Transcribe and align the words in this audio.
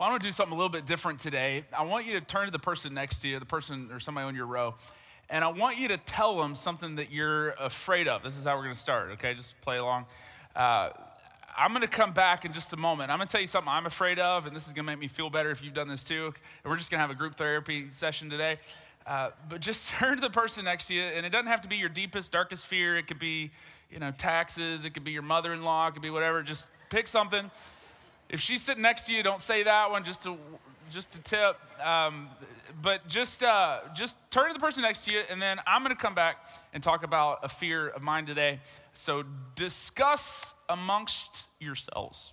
Well, 0.00 0.08
I 0.08 0.12
want 0.12 0.22
to 0.22 0.28
do 0.28 0.32
something 0.32 0.54
a 0.54 0.56
little 0.56 0.70
bit 0.70 0.86
different 0.86 1.18
today. 1.18 1.62
I 1.76 1.82
want 1.82 2.06
you 2.06 2.18
to 2.18 2.22
turn 2.22 2.46
to 2.46 2.50
the 2.50 2.58
person 2.58 2.94
next 2.94 3.18
to 3.18 3.28
you, 3.28 3.38
the 3.38 3.44
person 3.44 3.90
or 3.92 4.00
somebody 4.00 4.26
on 4.26 4.34
your 4.34 4.46
row, 4.46 4.74
and 5.28 5.44
I 5.44 5.48
want 5.48 5.76
you 5.76 5.88
to 5.88 5.98
tell 5.98 6.38
them 6.38 6.54
something 6.54 6.96
that 6.96 7.12
you're 7.12 7.50
afraid 7.50 8.08
of. 8.08 8.22
This 8.22 8.38
is 8.38 8.46
how 8.46 8.56
we're 8.56 8.62
going 8.62 8.74
to 8.74 8.80
start, 8.80 9.10
okay? 9.10 9.34
Just 9.34 9.60
play 9.60 9.76
along. 9.76 10.06
Uh, 10.56 10.88
I'm 11.54 11.72
going 11.72 11.82
to 11.82 11.86
come 11.86 12.14
back 12.14 12.46
in 12.46 12.54
just 12.54 12.72
a 12.72 12.78
moment. 12.78 13.10
I'm 13.10 13.18
going 13.18 13.26
to 13.28 13.32
tell 13.32 13.42
you 13.42 13.46
something 13.46 13.68
I'm 13.68 13.84
afraid 13.84 14.18
of, 14.18 14.46
and 14.46 14.56
this 14.56 14.66
is 14.66 14.72
going 14.72 14.86
to 14.86 14.90
make 14.90 14.98
me 14.98 15.06
feel 15.06 15.28
better 15.28 15.50
if 15.50 15.62
you've 15.62 15.74
done 15.74 15.88
this 15.88 16.02
too. 16.02 16.32
And 16.64 16.70
we're 16.70 16.78
just 16.78 16.90
going 16.90 16.96
to 16.96 17.02
have 17.02 17.10
a 17.10 17.14
group 17.14 17.34
therapy 17.34 17.90
session 17.90 18.30
today. 18.30 18.56
Uh, 19.06 19.32
but 19.50 19.60
just 19.60 19.90
turn 19.98 20.14
to 20.14 20.22
the 20.22 20.30
person 20.30 20.64
next 20.64 20.86
to 20.86 20.94
you, 20.94 21.02
and 21.02 21.26
it 21.26 21.28
doesn't 21.28 21.48
have 21.48 21.60
to 21.60 21.68
be 21.68 21.76
your 21.76 21.90
deepest, 21.90 22.32
darkest 22.32 22.64
fear. 22.64 22.96
It 22.96 23.06
could 23.06 23.18
be, 23.18 23.50
you 23.90 23.98
know, 23.98 24.12
taxes. 24.12 24.86
It 24.86 24.94
could 24.94 25.04
be 25.04 25.12
your 25.12 25.20
mother-in-law. 25.20 25.88
It 25.88 25.92
could 25.92 26.00
be 26.00 26.08
whatever. 26.08 26.42
Just 26.42 26.68
pick 26.88 27.06
something 27.06 27.50
if 28.30 28.40
she's 28.40 28.62
sitting 28.62 28.82
next 28.82 29.06
to 29.06 29.12
you, 29.12 29.22
don't 29.22 29.40
say 29.40 29.64
that 29.64 29.90
one 29.90 30.04
just 30.04 30.22
to 30.22 30.36
just 30.90 31.12
to 31.12 31.20
tip. 31.20 31.56
Um, 31.84 32.28
but 32.82 33.06
just 33.08 33.42
uh, 33.42 33.80
just 33.94 34.16
turn 34.30 34.48
to 34.48 34.54
the 34.54 34.60
person 34.60 34.82
next 34.82 35.04
to 35.04 35.14
you, 35.14 35.22
and 35.28 35.42
then 35.42 35.58
I'm 35.66 35.82
going 35.82 35.94
to 35.94 36.00
come 36.00 36.14
back 36.14 36.46
and 36.72 36.82
talk 36.82 37.02
about 37.02 37.40
a 37.42 37.48
fear 37.48 37.88
of 37.88 38.02
mine 38.02 38.26
today. 38.26 38.60
So 38.94 39.24
discuss 39.54 40.54
amongst 40.68 41.50
yourselves. 41.58 42.32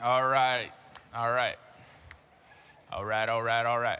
All 0.00 0.24
right. 0.24 0.70
All 1.12 1.32
right. 1.32 1.56
All 2.92 3.04
right, 3.04 3.28
all 3.28 3.42
right, 3.42 3.66
all 3.66 3.80
right. 3.80 3.98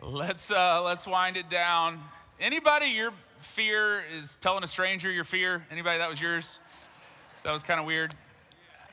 Let's 0.00 0.48
uh 0.52 0.80
let's 0.84 1.08
wind 1.08 1.36
it 1.36 1.50
down. 1.50 2.00
Anybody 2.38 2.86
your 2.86 3.12
fear 3.40 4.04
is 4.16 4.36
telling 4.36 4.62
a 4.62 4.68
stranger 4.68 5.10
your 5.10 5.24
fear? 5.24 5.66
Anybody 5.72 5.98
that 5.98 6.08
was 6.08 6.20
yours? 6.20 6.60
So 7.34 7.48
that 7.48 7.52
was 7.52 7.64
kind 7.64 7.80
of 7.80 7.86
weird. 7.86 8.14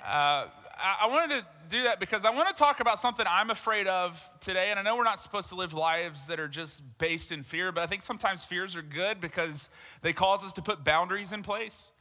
Uh, 0.04 0.48
I, 0.82 0.98
I 1.04 1.08
wanted 1.08 1.42
to 1.42 1.46
do 1.70 1.84
that 1.84 2.00
because 2.00 2.26
I 2.26 2.32
want 2.32 2.48
to 2.48 2.56
talk 2.56 2.80
about 2.80 3.00
something 3.00 3.28
I'm 3.30 3.52
afraid 3.52 3.86
of 3.86 4.28
today. 4.40 4.72
And 4.72 4.80
I 4.80 4.82
know 4.82 4.98
we're 4.98 5.04
not 5.04 5.20
supposed 5.20 5.50
to 5.50 5.56
live 5.56 5.76
lives 5.76 6.26
that 6.26 6.40
are 6.40 6.48
just 6.48 6.82
based 6.98 7.32
in 7.32 7.44
fear, 7.44 7.72
but 7.72 7.84
I 7.84 7.88
think 7.88 8.02
sometimes 8.02 8.46
fears 8.46 8.76
are 8.76 8.82
good 8.82 9.20
because 9.20 9.70
they 10.02 10.12
cause 10.12 10.44
us 10.44 10.54
to 10.54 10.64
put 10.64 10.84
boundaries 10.84 11.34
in 11.34 11.44
place. 11.44 11.92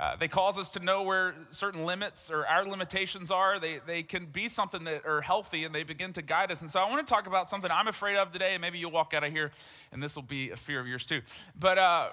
Uh, 0.00 0.14
they 0.14 0.28
cause 0.28 0.58
us 0.58 0.70
to 0.70 0.78
know 0.78 1.02
where 1.02 1.34
certain 1.50 1.84
limits 1.84 2.30
or 2.30 2.46
our 2.46 2.64
limitations 2.64 3.32
are. 3.32 3.58
They, 3.58 3.80
they 3.84 4.04
can 4.04 4.26
be 4.26 4.48
something 4.48 4.84
that 4.84 5.04
are 5.04 5.20
healthy 5.20 5.64
and 5.64 5.74
they 5.74 5.82
begin 5.82 6.12
to 6.12 6.22
guide 6.22 6.52
us. 6.52 6.60
And 6.60 6.70
so 6.70 6.78
I 6.78 6.88
want 6.88 7.04
to 7.04 7.12
talk 7.12 7.26
about 7.26 7.48
something 7.48 7.68
I'm 7.68 7.88
afraid 7.88 8.16
of 8.16 8.30
today. 8.30 8.54
And 8.54 8.60
maybe 8.60 8.78
you'll 8.78 8.92
walk 8.92 9.12
out 9.12 9.24
of 9.24 9.32
here 9.32 9.50
and 9.90 10.00
this 10.00 10.14
will 10.14 10.22
be 10.22 10.50
a 10.50 10.56
fear 10.56 10.78
of 10.78 10.86
yours 10.86 11.04
too. 11.04 11.22
But 11.58 11.78
uh, 11.78 12.10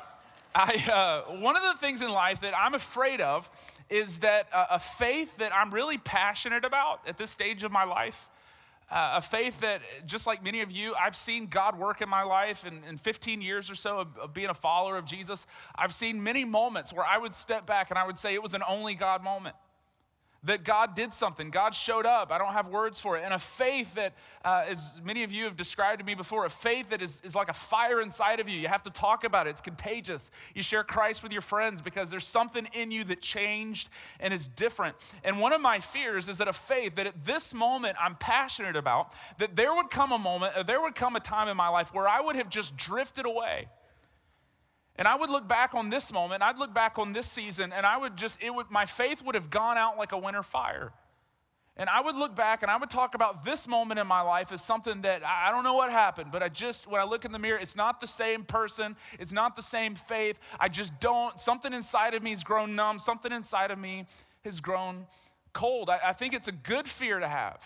I, 0.55 1.25
uh, 1.29 1.35
one 1.35 1.55
of 1.55 1.61
the 1.61 1.75
things 1.79 2.01
in 2.01 2.09
life 2.11 2.41
that 2.41 2.57
I'm 2.57 2.73
afraid 2.73 3.21
of 3.21 3.47
is 3.87 4.19
that 4.19 4.47
uh, 4.51 4.65
a 4.71 4.79
faith 4.79 5.37
that 5.37 5.53
I'm 5.53 5.71
really 5.71 5.99
passionate 5.99 6.65
about 6.65 7.07
at 7.07 7.17
this 7.17 7.29
stage 7.29 7.63
of 7.63 7.71
my 7.71 7.83
life 7.83 8.27
uh, 8.89 9.13
a 9.15 9.21
faith 9.21 9.61
that, 9.61 9.81
just 10.05 10.27
like 10.27 10.43
many 10.43 10.61
of 10.61 10.71
you, 10.71 10.93
I've 10.99 11.15
seen 11.15 11.47
God 11.47 11.77
work 11.77 12.01
in 12.01 12.09
my 12.09 12.23
life. 12.23 12.65
In, 12.65 12.83
in 12.87 12.97
15 12.97 13.41
years 13.41 13.71
or 13.71 13.75
so 13.75 13.99
of, 13.99 14.17
of 14.17 14.33
being 14.33 14.49
a 14.49 14.53
follower 14.53 14.97
of 14.97 15.05
Jesus, 15.05 15.47
I've 15.75 15.93
seen 15.93 16.23
many 16.23 16.45
moments 16.45 16.93
where 16.93 17.05
I 17.05 17.17
would 17.17 17.33
step 17.33 17.65
back 17.65 17.89
and 17.89 17.97
I 17.97 18.05
would 18.05 18.19
say 18.19 18.33
it 18.33 18.43
was 18.43 18.53
an 18.53 18.63
only 18.67 18.93
God 18.93 19.23
moment 19.23 19.55
that 20.45 20.63
God 20.63 20.95
did 20.95 21.13
something. 21.13 21.49
God 21.49 21.73
showed 21.73 22.05
up. 22.05 22.31
I 22.31 22.37
don't 22.37 22.53
have 22.53 22.67
words 22.67 22.99
for 22.99 23.17
it. 23.17 23.23
And 23.25 23.33
a 23.33 23.39
faith 23.39 23.95
that, 23.95 24.13
uh, 24.43 24.65
as 24.67 25.01
many 25.03 25.23
of 25.23 25.31
you 25.31 25.45
have 25.45 25.57
described 25.57 25.99
to 25.99 26.05
me 26.05 26.13
before, 26.13 26.45
a 26.45 26.49
faith 26.49 26.89
that 26.89 27.01
is, 27.01 27.21
is 27.21 27.35
like 27.35 27.49
a 27.49 27.53
fire 27.53 27.99
inside 27.99 28.39
of 28.39 28.47
you. 28.47 28.59
You 28.59 28.67
have 28.67 28.83
to 28.83 28.91
talk 28.91 29.23
about 29.23 29.47
it, 29.47 29.51
it's 29.51 29.61
contagious. 29.61 30.29
You 30.53 30.61
share 30.61 30.83
Christ 30.83 31.23
with 31.23 31.31
your 31.31 31.41
friends 31.41 31.81
because 31.81 32.09
there's 32.09 32.27
something 32.27 32.67
in 32.73 32.91
you 32.91 33.03
that 33.05 33.21
changed 33.21 33.89
and 34.19 34.33
is 34.33 34.47
different. 34.47 34.95
And 35.23 35.39
one 35.39 35.51
of 35.51 35.61
my 35.61 35.79
fears 35.79 36.29
is 36.29 36.37
that 36.37 36.47
a 36.47 36.53
faith 36.53 36.95
that 36.95 37.07
at 37.07 37.25
this 37.25 37.53
moment 37.53 37.97
I'm 37.99 38.15
passionate 38.15 38.75
about, 38.75 39.13
that 39.39 39.55
there 39.55 39.73
would 39.73 39.89
come 39.89 40.11
a 40.11 40.19
moment, 40.19 40.67
there 40.67 40.81
would 40.81 40.95
come 40.95 41.15
a 41.15 41.19
time 41.19 41.47
in 41.47 41.57
my 41.57 41.69
life 41.69 41.93
where 41.93 42.07
I 42.07 42.21
would 42.21 42.35
have 42.35 42.49
just 42.49 42.77
drifted 42.77 43.25
away 43.25 43.67
and 44.97 45.07
I 45.07 45.15
would 45.15 45.29
look 45.29 45.47
back 45.47 45.73
on 45.73 45.89
this 45.89 46.11
moment, 46.11 46.41
I'd 46.41 46.57
look 46.57 46.73
back 46.73 46.97
on 46.97 47.13
this 47.13 47.27
season, 47.27 47.73
and 47.73 47.85
I 47.85 47.97
would 47.97 48.15
just, 48.15 48.41
it 48.41 48.53
would, 48.53 48.71
my 48.71 48.85
faith 48.85 49.23
would 49.23 49.35
have 49.35 49.49
gone 49.49 49.77
out 49.77 49.97
like 49.97 50.11
a 50.11 50.17
winter 50.17 50.43
fire. 50.43 50.93
And 51.77 51.89
I 51.89 51.99
would 51.99 52.15
look 52.15 52.35
back 52.35 52.61
and 52.63 52.71
I 52.71 52.77
would 52.77 52.89
talk 52.89 53.15
about 53.15 53.43
this 53.43 53.67
moment 53.67 53.99
in 53.99 54.07
my 54.07 54.21
life 54.21 54.53
as 54.53 54.63
something 54.63 55.01
that 55.01 55.23
I 55.25 55.51
don't 55.51 55.65
know 55.65 55.73
what 55.73 55.91
happened, 55.91 56.31
but 56.31 56.41
I 56.41 56.47
just, 56.47 56.87
when 56.87 57.01
I 57.01 57.03
look 57.03 57.25
in 57.25 57.33
the 57.33 57.39
mirror, 57.39 57.57
it's 57.57 57.75
not 57.75 57.99
the 57.99 58.07
same 58.07 58.45
person, 58.45 58.95
it's 59.19 59.33
not 59.33 59.57
the 59.57 59.61
same 59.61 59.95
faith. 59.95 60.39
I 60.57 60.69
just 60.69 60.97
don't, 61.01 61.37
something 61.37 61.73
inside 61.73 62.13
of 62.13 62.23
me 62.23 62.29
has 62.29 62.45
grown 62.45 62.77
numb, 62.77 62.97
something 62.97 63.31
inside 63.31 63.71
of 63.71 63.77
me 63.77 64.05
has 64.45 64.61
grown 64.61 65.05
cold. 65.51 65.89
I, 65.89 65.99
I 66.05 66.13
think 66.13 66.33
it's 66.33 66.47
a 66.47 66.53
good 66.53 66.87
fear 66.87 67.19
to 67.19 67.27
have. 67.27 67.61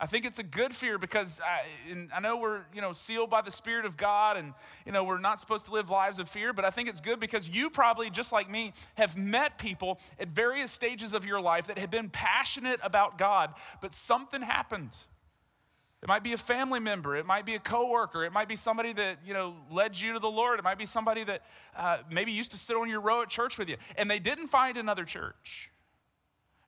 I 0.00 0.06
think 0.06 0.24
it's 0.24 0.40
a 0.40 0.44
good 0.44 0.74
fear 0.74 0.98
because 0.98 1.40
I, 1.40 1.62
I, 2.12 2.18
know 2.18 2.36
we're, 2.36 2.62
you 2.74 2.80
know, 2.80 2.92
sealed 2.92 3.30
by 3.30 3.42
the 3.42 3.50
Spirit 3.50 3.84
of 3.86 3.96
God 3.96 4.36
and, 4.36 4.52
you 4.84 4.90
know, 4.90 5.04
we're 5.04 5.20
not 5.20 5.38
supposed 5.38 5.66
to 5.66 5.72
live 5.72 5.88
lives 5.88 6.18
of 6.18 6.28
fear, 6.28 6.52
but 6.52 6.64
I 6.64 6.70
think 6.70 6.88
it's 6.88 7.00
good 7.00 7.20
because 7.20 7.48
you 7.48 7.70
probably, 7.70 8.10
just 8.10 8.32
like 8.32 8.50
me, 8.50 8.72
have 8.96 9.16
met 9.16 9.56
people 9.56 10.00
at 10.18 10.28
various 10.28 10.72
stages 10.72 11.14
of 11.14 11.24
your 11.24 11.40
life 11.40 11.68
that 11.68 11.78
have 11.78 11.92
been 11.92 12.10
passionate 12.10 12.80
about 12.82 13.18
God, 13.18 13.54
but 13.80 13.94
something 13.94 14.42
happened. 14.42 14.96
It 16.02 16.08
might 16.08 16.24
be 16.24 16.34
a 16.34 16.38
family 16.38 16.80
member. 16.80 17.16
It 17.16 17.24
might 17.24 17.46
be 17.46 17.54
a 17.54 17.58
coworker. 17.60 18.24
It 18.24 18.32
might 18.32 18.48
be 18.48 18.56
somebody 18.56 18.92
that, 18.92 19.20
you 19.24 19.32
know, 19.32 19.54
led 19.70 19.98
you 19.98 20.12
to 20.12 20.18
the 20.18 20.28
Lord. 20.28 20.58
It 20.58 20.62
might 20.62 20.76
be 20.76 20.84
somebody 20.84 21.24
that 21.24 21.42
uh, 21.74 21.98
maybe 22.10 22.30
used 22.30 22.50
to 22.50 22.58
sit 22.58 22.76
on 22.76 22.90
your 22.90 23.00
row 23.00 23.22
at 23.22 23.30
church 23.30 23.56
with 23.56 23.70
you 23.70 23.76
and 23.96 24.10
they 24.10 24.18
didn't 24.18 24.48
find 24.48 24.76
another 24.76 25.04
church. 25.04 25.70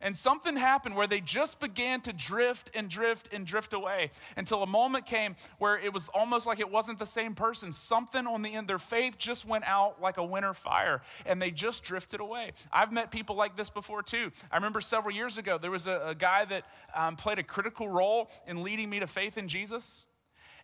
And 0.06 0.14
something 0.14 0.56
happened 0.56 0.94
where 0.94 1.08
they 1.08 1.20
just 1.20 1.58
began 1.58 2.00
to 2.02 2.12
drift 2.12 2.70
and 2.76 2.88
drift 2.88 3.28
and 3.32 3.44
drift 3.44 3.72
away 3.72 4.12
until 4.36 4.62
a 4.62 4.66
moment 4.66 5.04
came 5.04 5.34
where 5.58 5.76
it 5.76 5.92
was 5.92 6.08
almost 6.14 6.46
like 6.46 6.60
it 6.60 6.70
wasn't 6.70 7.00
the 7.00 7.04
same 7.04 7.34
person. 7.34 7.72
Something 7.72 8.24
on 8.24 8.42
the 8.42 8.54
end, 8.54 8.68
their 8.68 8.78
faith 8.78 9.18
just 9.18 9.44
went 9.44 9.64
out 9.66 10.00
like 10.00 10.16
a 10.16 10.24
winter 10.24 10.54
fire 10.54 11.02
and 11.26 11.42
they 11.42 11.50
just 11.50 11.82
drifted 11.82 12.20
away. 12.20 12.52
I've 12.72 12.92
met 12.92 13.10
people 13.10 13.34
like 13.34 13.56
this 13.56 13.68
before 13.68 14.00
too. 14.00 14.30
I 14.52 14.54
remember 14.54 14.80
several 14.80 15.12
years 15.12 15.38
ago, 15.38 15.58
there 15.58 15.72
was 15.72 15.88
a, 15.88 16.00
a 16.06 16.14
guy 16.14 16.44
that 16.44 16.62
um, 16.94 17.16
played 17.16 17.40
a 17.40 17.42
critical 17.42 17.88
role 17.88 18.30
in 18.46 18.62
leading 18.62 18.88
me 18.88 19.00
to 19.00 19.08
faith 19.08 19.36
in 19.36 19.48
Jesus. 19.48 20.04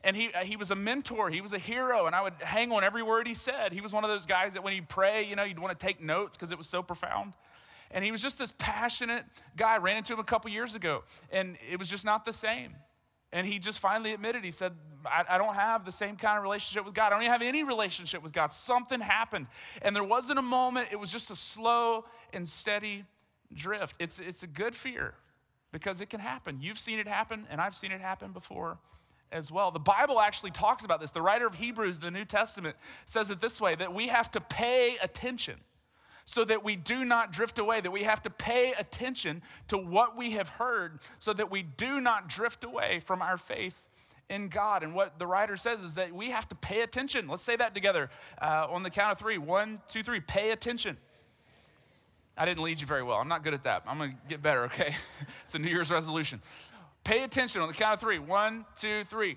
And 0.05 0.17
he, 0.17 0.31
he 0.45 0.57
was 0.57 0.71
a 0.71 0.77
mentor, 0.77 1.31
he 1.31 1.41
was 1.41 1.53
a 1.53 1.59
hero, 1.59 2.07
and 2.07 2.15
I 2.15 2.23
would 2.23 2.35
hang 2.41 2.71
on 2.71 2.85
every 2.85 3.03
word 3.03 3.27
he 3.27 3.35
said. 3.35 3.73
He 3.73 3.81
was 3.81 3.93
one 3.93 4.05
of 4.05 4.11
those 4.11 4.27
guys 4.27 4.55
that 4.55 4.63
when 4.63 4.73
he'd 4.73 4.89
pray, 4.89 5.25
you 5.25 5.35
know, 5.35 5.43
you'd 5.43 5.59
want 5.59 5.77
to 5.77 5.85
take 5.85 6.01
notes 6.01 6.37
because 6.37 6.53
it 6.53 6.59
was 6.59 6.69
so 6.69 6.81
profound. 6.81 7.35
And 7.93 8.05
he 8.05 8.11
was 8.11 8.23
just 8.23 8.39
this 8.39 8.53
passionate 8.59 9.25
guy. 9.57 9.75
I 9.75 9.79
ran 9.79 9.99
into 9.99 10.15
him 10.15 10.19
a 10.19 10.25
couple 10.25 10.51
years 10.51 10.75
ago, 10.75 11.05
and 11.31 11.57
it 11.71 11.79
was 11.79 11.89
just 11.89 12.05
not 12.05 12.25
the 12.25 12.33
same. 12.33 12.75
And 13.33 13.47
he 13.47 13.59
just 13.59 13.79
finally 13.79 14.13
admitted, 14.13 14.45
he 14.45 14.51
said, 14.51 14.73
I, 15.07 15.25
I, 15.31 15.39
don't 15.39 15.55
have 15.55 15.85
the 15.85 15.93
same 15.93 16.17
kind 16.17 16.37
of 16.37 16.43
relationship 16.43 16.85
with 16.85 16.95
God. 16.95 17.07
I 17.07 17.11
don't 17.11 17.23
even 17.23 17.33
have 17.33 17.43
any 17.43 17.65
relationship 17.65 18.23
with 18.23 18.33
God. 18.33 18.53
Something 18.53 19.01
happened. 19.01 19.47
And 19.81 19.97
there 19.97 20.05
wasn't 20.05 20.39
a 20.39 20.43
moment, 20.43 20.89
it 20.93 21.01
was 21.01 21.11
just 21.11 21.31
a 21.31 21.37
slow 21.37 22.05
and 22.33 22.47
steady 22.47 23.05
drift. 23.55 23.97
It's, 23.99 24.19
it's 24.19 24.43
a 24.43 24.47
good 24.47 24.75
fear 24.75 25.15
because 25.73 26.03
it 26.03 26.11
can 26.11 26.21
happen. 26.21 26.59
You've 26.61 26.79
seen 26.79 26.99
it 26.99 27.09
happen, 27.09 27.47
and 27.51 27.61
I've 27.61 27.75
seen 27.75 27.91
it 27.91 28.01
happen 28.01 28.33
before 28.33 28.79
as 29.33 29.51
well. 29.51 29.71
The 29.71 29.81
Bible 29.81 30.21
actually 30.21 30.51
talks 30.51 30.85
about 30.85 31.01
this. 31.01 31.11
The 31.11 31.23
writer 31.23 31.47
of 31.47 31.55
Hebrews, 31.55 32.01
the 32.01 32.11
New 32.11 32.27
Testament, 32.27 32.77
says 33.07 33.31
it 33.31 33.41
this 33.41 33.61
way 33.61 33.75
that 33.75 33.95
we 33.95 34.09
have 34.09 34.31
to 34.33 34.41
pay 34.41 34.97
attention 35.03 35.57
so 36.25 36.45
that 36.45 36.65
we 36.65 36.77
do 36.77 37.05
not 37.05 37.33
drift 37.33 37.59
away, 37.59 37.81
that 37.81 37.91
we 37.91 38.05
have 38.05 38.23
to 38.23 38.31
pay 38.31 38.73
attention 38.73 39.43
to 39.69 39.79
what 39.79 40.17
we 40.17 40.33
have 40.33 40.49
heard 40.49 41.01
so 41.19 41.33
that 41.33 41.51
we 41.51 41.63
do 41.63 42.01
not 42.01 42.29
drift 42.29 42.65
away 42.65 43.01
from 43.01 43.23
our 43.23 43.37
faith 43.37 43.81
in 44.29 44.49
God. 44.49 44.83
And 44.83 44.95
what 44.95 45.19
the 45.19 45.27
writer 45.27 45.57
says 45.57 45.83
is 45.83 45.95
that 45.95 46.13
we 46.13 46.31
have 46.31 46.49
to 46.49 46.55
pay 46.55 46.81
attention. 46.81 47.29
Let's 47.29 47.43
say 47.43 47.57
that 47.57 47.75
together 47.75 48.11
uh, 48.41 48.67
on 48.71 48.83
the 48.83 48.91
count 48.91 49.13
of 49.13 49.19
three: 49.19 49.39
one, 49.39 49.81
two, 49.89 50.03
three. 50.03 50.21
Pay 50.21 50.51
attention. 50.51 50.97
I 52.37 52.47
didn't 52.47 52.63
lead 52.65 52.81
you 52.81 52.87
very 52.87 53.03
well. 53.03 53.19
I'm 53.19 53.29
not 53.29 53.45
good 53.45 53.53
at 53.53 53.65
that. 53.65 53.83
I'm 53.87 53.99
going 53.99 54.13
to 54.13 54.17
get 54.27 54.43
better, 54.43 54.65
okay? 54.65 54.95
it's 55.45 55.55
a 55.55 55.59
New 55.59 55.69
Year's 55.69 55.91
resolution. 55.91 56.41
Pay 57.05 57.25
attention 57.25 57.61
on 57.61 57.69
the 57.69 57.75
count 57.75 57.95
of 57.95 58.01
three: 58.01 58.19
one, 58.19 58.65
two, 58.75 59.05
three 59.05 59.37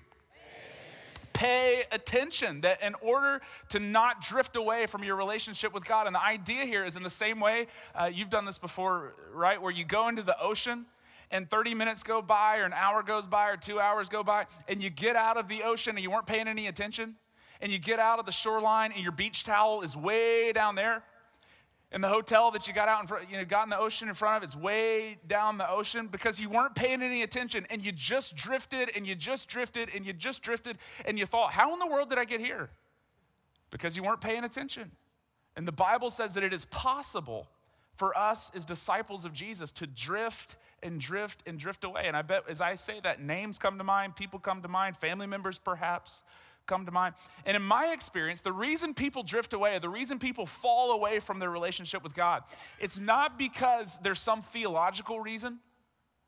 pay 1.36 1.84
attention. 1.92 2.62
That 2.62 2.82
in 2.82 2.94
order 3.00 3.42
to 3.68 3.78
not 3.78 4.22
drift 4.22 4.56
away 4.56 4.86
from 4.86 5.04
your 5.04 5.16
relationship 5.16 5.72
with 5.74 5.84
God, 5.84 6.06
and 6.06 6.14
the 6.14 6.22
idea 6.22 6.64
here 6.64 6.84
is 6.84 6.96
in 6.96 7.02
the 7.02 7.10
same 7.10 7.40
way, 7.40 7.66
uh, 7.94 8.10
you've 8.12 8.30
done 8.30 8.44
this 8.44 8.58
before, 8.58 9.14
right? 9.32 9.60
Where 9.60 9.72
you 9.72 9.84
go 9.84 10.08
into 10.08 10.22
the 10.22 10.38
ocean 10.40 10.86
and 11.30 11.50
30 11.50 11.74
minutes 11.74 12.02
go 12.02 12.22
by, 12.22 12.58
or 12.58 12.64
an 12.64 12.72
hour 12.72 13.02
goes 13.02 13.26
by, 13.26 13.50
or 13.50 13.56
two 13.56 13.80
hours 13.80 14.08
go 14.08 14.22
by, 14.22 14.46
and 14.68 14.82
you 14.82 14.90
get 14.90 15.16
out 15.16 15.36
of 15.36 15.48
the 15.48 15.62
ocean 15.62 15.96
and 15.96 16.02
you 16.02 16.10
weren't 16.10 16.26
paying 16.26 16.48
any 16.48 16.68
attention 16.68 17.16
and 17.60 17.72
you 17.72 17.78
get 17.78 17.98
out 17.98 18.18
of 18.18 18.26
the 18.26 18.32
shoreline 18.32 18.92
and 18.92 19.02
your 19.02 19.12
beach 19.12 19.44
towel 19.44 19.82
is 19.82 19.96
way 19.96 20.52
down 20.52 20.74
there. 20.74 21.02
And 21.92 22.02
the 22.02 22.08
hotel 22.08 22.50
that 22.50 22.66
you 22.66 22.74
got 22.74 22.88
out 22.88 23.00
in 23.00 23.06
front, 23.06 23.30
you 23.30 23.38
know, 23.38 23.44
got 23.44 23.64
in 23.64 23.70
the 23.70 23.78
ocean 23.78 24.08
in 24.08 24.14
front 24.14 24.38
of, 24.38 24.42
it's 24.42 24.56
way 24.56 25.18
down 25.26 25.56
the 25.56 25.70
ocean 25.70 26.08
because 26.08 26.40
you 26.40 26.50
weren't 26.50 26.74
paying 26.74 27.00
any 27.00 27.22
attention 27.22 27.66
and 27.70 27.84
you 27.84 27.92
just 27.92 28.34
drifted 28.34 28.90
and 28.96 29.06
you 29.06 29.14
just 29.14 29.48
drifted 29.48 29.90
and 29.94 30.04
you 30.04 30.12
just 30.12 30.42
drifted 30.42 30.78
and 31.04 31.18
you 31.18 31.26
thought, 31.26 31.52
how 31.52 31.72
in 31.72 31.78
the 31.78 31.86
world 31.86 32.08
did 32.08 32.18
I 32.18 32.24
get 32.24 32.40
here? 32.40 32.70
Because 33.70 33.96
you 33.96 34.02
weren't 34.02 34.20
paying 34.20 34.42
attention. 34.42 34.90
And 35.56 35.66
the 35.66 35.72
Bible 35.72 36.10
says 36.10 36.34
that 36.34 36.42
it 36.42 36.52
is 36.52 36.64
possible 36.66 37.46
for 37.94 38.16
us 38.16 38.50
as 38.54 38.64
disciples 38.64 39.24
of 39.24 39.32
Jesus 39.32 39.72
to 39.72 39.86
drift 39.86 40.56
and 40.82 41.00
drift 41.00 41.42
and 41.46 41.58
drift 41.58 41.84
away. 41.84 42.02
And 42.06 42.16
I 42.16 42.22
bet 42.22 42.44
as 42.48 42.60
I 42.60 42.74
say 42.74 43.00
that, 43.04 43.22
names 43.22 43.58
come 43.58 43.78
to 43.78 43.84
mind, 43.84 44.16
people 44.16 44.38
come 44.38 44.60
to 44.62 44.68
mind, 44.68 44.96
family 44.96 45.26
members 45.26 45.58
perhaps 45.58 46.22
come 46.66 46.86
to 46.86 46.92
mind. 46.92 47.14
And 47.44 47.56
in 47.56 47.62
my 47.62 47.92
experience, 47.92 48.40
the 48.42 48.52
reason 48.52 48.94
people 48.94 49.22
drift 49.22 49.52
away, 49.52 49.78
the 49.78 49.88
reason 49.88 50.18
people 50.18 50.46
fall 50.46 50.92
away 50.92 51.20
from 51.20 51.38
their 51.38 51.50
relationship 51.50 52.02
with 52.02 52.14
God, 52.14 52.42
it's 52.78 52.98
not 52.98 53.38
because 53.38 53.98
there's 54.02 54.20
some 54.20 54.42
theological 54.42 55.20
reason. 55.20 55.60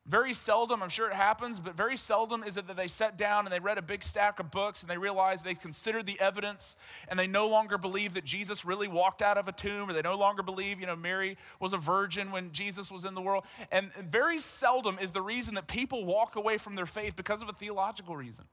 Very 0.08 0.32
seldom, 0.32 0.82
I'm 0.82 0.88
sure 0.88 1.10
it 1.10 1.14
happens, 1.14 1.60
but 1.60 1.76
very 1.76 1.98
seldom 1.98 2.42
is 2.42 2.56
it 2.56 2.66
that 2.68 2.78
they 2.78 2.86
sat 2.86 3.18
down 3.18 3.44
and 3.44 3.52
they 3.52 3.58
read 3.58 3.76
a 3.76 3.82
big 3.82 4.02
stack 4.02 4.40
of 4.40 4.50
books 4.50 4.80
and 4.80 4.90
they 4.90 4.96
realized 4.96 5.44
they 5.44 5.54
considered 5.54 6.06
the 6.06 6.18
evidence 6.18 6.78
and 7.08 7.18
they 7.18 7.26
no 7.26 7.46
longer 7.46 7.76
believe 7.76 8.14
that 8.14 8.24
Jesus 8.24 8.64
really 8.64 8.88
walked 8.88 9.20
out 9.20 9.36
of 9.36 9.48
a 9.48 9.52
tomb 9.52 9.90
or 9.90 9.92
they 9.92 10.00
no 10.00 10.16
longer 10.16 10.42
believe, 10.42 10.80
you 10.80 10.86
know, 10.86 10.96
Mary 10.96 11.36
was 11.60 11.74
a 11.74 11.76
virgin 11.76 12.32
when 12.32 12.52
Jesus 12.52 12.90
was 12.90 13.04
in 13.04 13.14
the 13.14 13.20
world. 13.20 13.44
And 13.70 13.92
very 14.00 14.40
seldom 14.40 14.98
is 14.98 15.12
the 15.12 15.20
reason 15.20 15.56
that 15.56 15.66
people 15.66 16.06
walk 16.06 16.36
away 16.36 16.56
from 16.56 16.74
their 16.74 16.86
faith 16.86 17.14
because 17.14 17.42
of 17.42 17.50
a 17.50 17.52
theological 17.52 18.16
reason. 18.16 18.46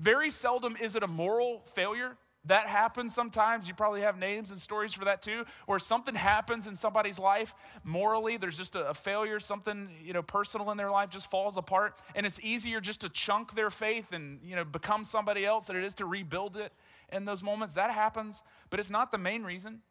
Very 0.00 0.30
seldom 0.30 0.76
is 0.80 0.96
it 0.96 1.02
a 1.02 1.06
moral 1.06 1.62
failure. 1.74 2.16
That 2.46 2.68
happens 2.68 3.14
sometimes. 3.14 3.68
You 3.68 3.74
probably 3.74 4.00
have 4.00 4.16
names 4.16 4.50
and 4.50 4.58
stories 4.58 4.94
for 4.94 5.04
that 5.04 5.20
too, 5.20 5.44
where 5.66 5.78
something 5.78 6.14
happens 6.14 6.66
in 6.66 6.74
somebody's 6.74 7.18
life 7.18 7.54
morally. 7.84 8.38
There's 8.38 8.56
just 8.56 8.74
a, 8.76 8.88
a, 8.88 8.94
failure, 8.94 9.38
something 9.38 9.90
you 10.02 10.14
know 10.14 10.22
personal 10.22 10.70
in 10.70 10.78
their 10.78 10.90
life 10.90 11.10
just 11.10 11.30
falls 11.30 11.58
apart, 11.58 12.00
and 12.14 12.24
it's 12.24 12.40
easier 12.42 12.80
just 12.80 13.02
to 13.02 13.10
chunk 13.10 13.54
their 13.54 13.68
faith 13.68 14.10
and 14.12 14.40
you 14.42 14.56
know 14.56 14.64
become 14.64 15.04
somebody 15.04 15.44
else 15.44 15.66
than 15.66 15.76
it 15.76 15.84
is 15.84 15.94
to 15.96 16.06
rebuild 16.06 16.56
it 16.56 16.72
in 17.12 17.26
those 17.26 17.42
moments. 17.42 17.74
That 17.74 17.90
happens, 17.90 18.42
but 18.70 18.80
it's 18.80 18.90
not 18.90 19.12
the 19.12 19.18
main 19.18 19.42
reason. 19.42 19.82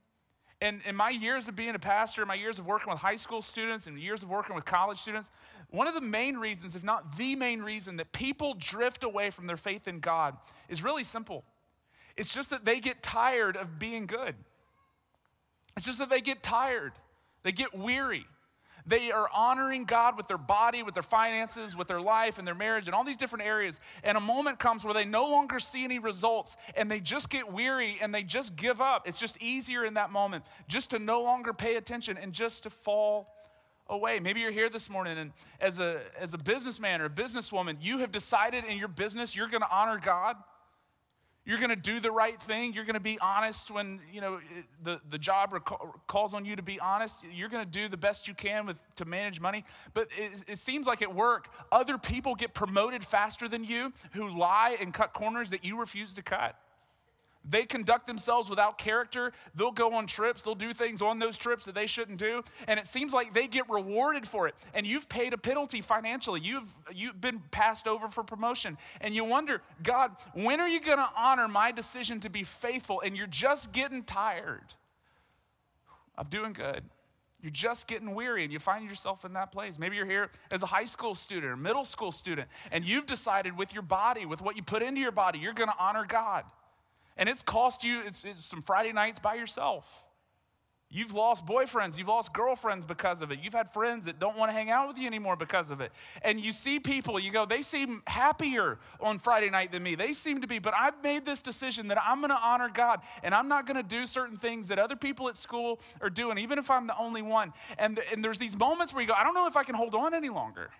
And 0.62 0.82
in 0.86 0.96
my 0.96 1.10
years 1.10 1.48
of 1.48 1.56
being 1.56 1.74
a 1.74 1.80
pastor, 1.80 2.26
my 2.26 2.36
years 2.36 2.60
of 2.60 2.66
working 2.66 2.92
with 2.92 3.00
high 3.00 3.16
school 3.16 3.42
students, 3.42 3.88
and 3.88 3.98
years 3.98 4.24
of 4.24 4.30
working 4.30 4.56
with 4.56 4.66
college 4.66 4.98
students, 4.98 5.32
one 5.70 5.88
of 5.88 5.94
the 5.94 6.02
main 6.02 6.36
reasons, 6.36 6.76
if 6.76 6.84
not 6.84 7.16
the 7.18 7.36
main 7.36 7.62
reason, 7.62 7.96
that 7.96 8.12
people 8.12 8.56
drift 8.56 9.06
away 9.06 9.30
from 9.30 9.48
their 9.48 9.58
faith 9.58 9.88
in 9.88 10.02
God 10.02 10.36
is 10.68 10.84
really 10.84 11.06
simple. 11.06 11.46
It's 12.18 12.34
just 12.34 12.50
that 12.50 12.66
they 12.66 12.82
get 12.82 13.02
tired 13.02 13.56
of 13.56 13.80
being 13.80 14.06
good. 14.06 14.36
It's 15.78 15.86
just 15.86 16.00
that 16.00 16.10
they 16.10 16.20
get 16.20 16.44
tired, 16.44 16.92
they 17.44 17.54
get 17.54 17.74
weary. 17.74 18.26
They 18.86 19.12
are 19.12 19.30
honoring 19.34 19.86
God 19.86 20.18
with 20.18 20.28
their 20.28 20.38
body, 20.38 20.84
with 20.84 20.94
their 20.94 21.04
finances, 21.04 21.76
with 21.76 21.88
their 21.88 22.02
life 22.02 22.38
and 22.38 22.48
their 22.48 22.56
marriage, 22.56 22.88
and 22.88 22.96
all 22.96 23.04
these 23.04 23.18
different 23.18 23.46
areas. 23.46 23.80
And 24.04 24.18
a 24.18 24.22
moment 24.22 24.60
comes 24.60 24.84
where 24.84 24.94
they 24.94 25.06
no 25.06 25.30
longer 25.30 25.60
see 25.60 25.84
any 25.84 26.00
results 26.00 26.58
and 26.76 26.90
they 26.90 27.00
just 27.00 27.30
get 27.30 27.52
weary 27.52 27.98
and 28.02 28.14
they 28.14 28.24
just 28.24 28.56
give 28.56 28.82
up. 28.82 29.08
It's 29.08 29.20
just 29.20 29.42
easier 29.42 29.86
in 29.86 29.96
that 29.96 30.12
moment 30.12 30.46
just 30.68 30.92
to 30.92 31.00
no 31.00 31.22
longer 31.22 31.54
pay 31.54 31.76
attention 31.76 32.18
and 32.18 32.34
just 32.34 32.64
to 32.64 32.70
fall 32.70 33.34
away. 33.88 34.20
Maybe 34.20 34.40
you're 34.40 34.52
here 34.52 34.70
this 34.70 34.90
morning 34.90 35.18
and 35.18 35.32
as 35.60 35.80
a, 35.80 36.02
as 36.20 36.34
a 36.34 36.38
businessman 36.38 37.02
or 37.02 37.06
a 37.06 37.10
businesswoman, 37.10 37.78
you 37.82 38.00
have 38.00 38.12
decided 38.12 38.64
in 38.64 38.78
your 38.78 38.88
business 38.88 39.36
you're 39.36 39.50
going 39.50 39.62
to 39.62 39.72
honor 39.72 40.00
God. 40.00 40.36
You're 41.50 41.58
going 41.58 41.72
to 41.72 41.76
do 41.76 42.00
the 42.00 42.12
right 42.12 42.40
thing. 42.40 42.74
You're 42.74 42.84
going 42.84 42.94
to 42.94 43.00
be 43.00 43.18
honest 43.20 43.72
when, 43.72 44.02
you 44.14 44.22
know, 44.22 44.40
the, 44.84 45.02
the 45.10 45.18
job 45.18 45.50
calls 46.06 46.36
on 46.36 46.46
you 46.46 46.56
to 46.56 46.62
be 46.62 46.80
honest. 46.80 47.26
You're 47.34 47.50
going 47.50 47.66
to 47.66 47.72
do 47.72 47.88
the 47.88 47.98
best 47.98 48.28
you 48.28 48.36
can 48.36 48.68
with, 48.68 48.80
to 48.98 49.06
manage 49.06 49.42
money. 49.42 49.66
But 49.96 50.10
it, 50.16 50.44
it 50.48 50.58
seems 50.60 50.86
like 50.86 51.02
at 51.02 51.16
work, 51.16 51.48
other 51.72 51.98
people 51.98 52.36
get 52.36 52.54
promoted 52.54 53.04
faster 53.04 53.48
than 53.48 53.64
you 53.64 53.94
who 54.12 54.30
lie 54.30 54.78
and 54.80 54.94
cut 54.94 55.14
corners 55.14 55.50
that 55.50 55.66
you 55.66 55.80
refuse 55.80 56.14
to 56.14 56.22
cut. 56.22 56.56
They 57.48 57.66
conduct 57.66 58.06
themselves 58.06 58.50
without 58.50 58.78
character. 58.78 59.32
They'll 59.56 59.72
go 59.72 59.94
on 59.94 60.08
trips. 60.08 60.44
They'll 60.44 60.56
do 60.56 60.74
things 60.74 61.02
on 61.02 61.20
those 61.20 61.38
trips 61.38 61.66
that 61.66 61.76
they 61.76 61.88
shouldn't 61.88 62.20
do. 62.20 62.44
And 62.68 62.80
it 62.80 62.86
seems 62.86 63.14
like 63.14 63.34
they 63.34 63.48
get 63.48 63.70
rewarded 63.70 64.28
for 64.28 64.48
it. 64.48 64.56
And 64.74 64.86
you've 64.86 65.08
paid 65.10 65.34
a 65.34 65.38
penalty 65.38 65.82
financially. 65.82 66.42
You've, 66.42 66.74
you've 66.94 67.20
been 67.20 67.42
passed 67.52 67.88
over 67.88 68.08
for 68.10 68.24
promotion. 68.24 68.78
And 69.02 69.16
you 69.16 69.24
wonder, 69.24 69.62
God, 69.82 70.12
when 70.34 70.60
are 70.60 70.68
you 70.68 70.82
going 70.82 70.98
to 70.98 71.10
honor 71.16 71.48
my 71.48 71.72
decision 71.72 72.20
to 72.22 72.30
be 72.30 72.44
faithful? 72.44 73.02
And 73.02 73.16
you're 73.16 73.28
just 73.28 73.72
getting 73.72 74.04
tired 74.04 74.74
of 76.18 76.30
doing 76.30 76.54
good. 76.54 76.84
You're 77.42 77.52
just 77.52 77.88
getting 77.88 78.14
weary 78.14 78.44
and 78.44 78.52
you 78.52 78.60
find 78.60 78.88
yourself 78.88 79.24
in 79.24 79.34
that 79.34 79.52
place. 79.52 79.80
Maybe 79.80 79.96
you're 79.96 80.06
here 80.06 80.30
as 80.52 80.62
a 80.62 80.66
high 80.66 80.86
school 80.86 81.16
student 81.16 81.46
or 81.46 81.56
middle 81.56 81.86
school 81.86 82.12
student, 82.12 82.50
and 82.70 82.84
you've 82.84 83.06
decided 83.06 83.58
with 83.58 83.74
your 83.74 83.82
body, 83.82 84.26
with 84.26 84.42
what 84.42 84.58
you 84.58 84.62
put 84.62 84.82
into 84.82 85.00
your 85.00 85.14
body, 85.14 85.40
you're 85.40 85.54
going 85.54 85.70
to 85.70 85.76
honor 85.80 86.06
God. 86.06 86.44
And 87.20 87.28
it's 87.28 87.44
cost 87.44 87.84
you 87.84 88.02
it's, 88.02 88.24
it's 88.24 88.46
some 88.46 88.64
Friday 88.64 88.94
nights 88.94 89.20
by 89.20 89.36
yourself. 89.36 89.86
You've 90.92 91.14
lost 91.14 91.46
boyfriends, 91.46 92.00
you've 92.00 92.08
lost 92.08 92.34
girlfriends 92.34 92.84
because 92.84 93.22
of 93.22 93.32
it. 93.32 93.40
You've 93.44 93.54
had 93.54 93.72
friends 93.72 94.06
that 94.06 94.20
don't 94.20 94.36
want 94.36 94.50
to 94.50 94.54
hang 94.54 94.72
out 94.72 94.88
with 94.88 94.98
you 94.98 95.06
anymore 95.06 95.36
because 95.36 95.70
of 95.70 95.82
it. 95.82 95.92
And 96.24 96.40
you 96.40 96.52
see 96.52 96.80
people, 96.80 97.20
you 97.20 97.32
go, 97.32 97.46
they 97.46 97.62
seem 97.62 98.02
happier 98.08 98.80
on 99.00 99.20
Friday 99.20 99.52
night 99.52 99.72
than 99.72 99.84
me. 99.84 99.94
They 99.94 100.14
seem 100.14 100.42
to 100.42 100.48
be, 100.48 100.58
but 100.58 100.74
I've 100.74 101.04
made 101.04 101.28
this 101.28 101.44
decision 101.44 101.90
that 101.90 102.00
I'm 102.04 102.22
going 102.22 102.32
to 102.32 102.42
honor 102.42 102.72
God 102.74 103.02
and 103.22 103.36
I'm 103.36 103.48
not 103.48 103.68
going 103.68 103.78
to 103.78 103.88
do 103.88 104.08
certain 104.08 104.36
things 104.36 104.70
that 104.70 104.80
other 104.80 104.96
people 104.96 105.30
at 105.30 105.38
school 105.38 105.80
are 106.02 106.10
doing, 106.10 106.40
even 106.40 106.58
if 106.58 106.72
I'm 106.72 106.88
the 106.88 106.98
only 106.98 107.22
one. 107.22 107.54
And, 107.78 108.00
and 108.12 108.24
there's 108.24 108.40
these 108.40 108.58
moments 108.58 108.92
where 108.92 109.04
you 109.04 109.08
go, 109.08 109.14
I 109.14 109.24
don't 109.24 109.36
know 109.36 109.46
if 109.46 109.58
I 109.58 109.64
can 109.64 109.76
hold 109.76 109.94
on 109.94 110.16
any 110.16 110.30
longer. 110.30 110.72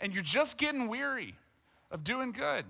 And 0.00 0.14
you're 0.14 0.22
just 0.22 0.56
getting 0.56 0.88
weary 0.88 1.34
of 1.90 2.02
doing 2.02 2.32
good. 2.32 2.64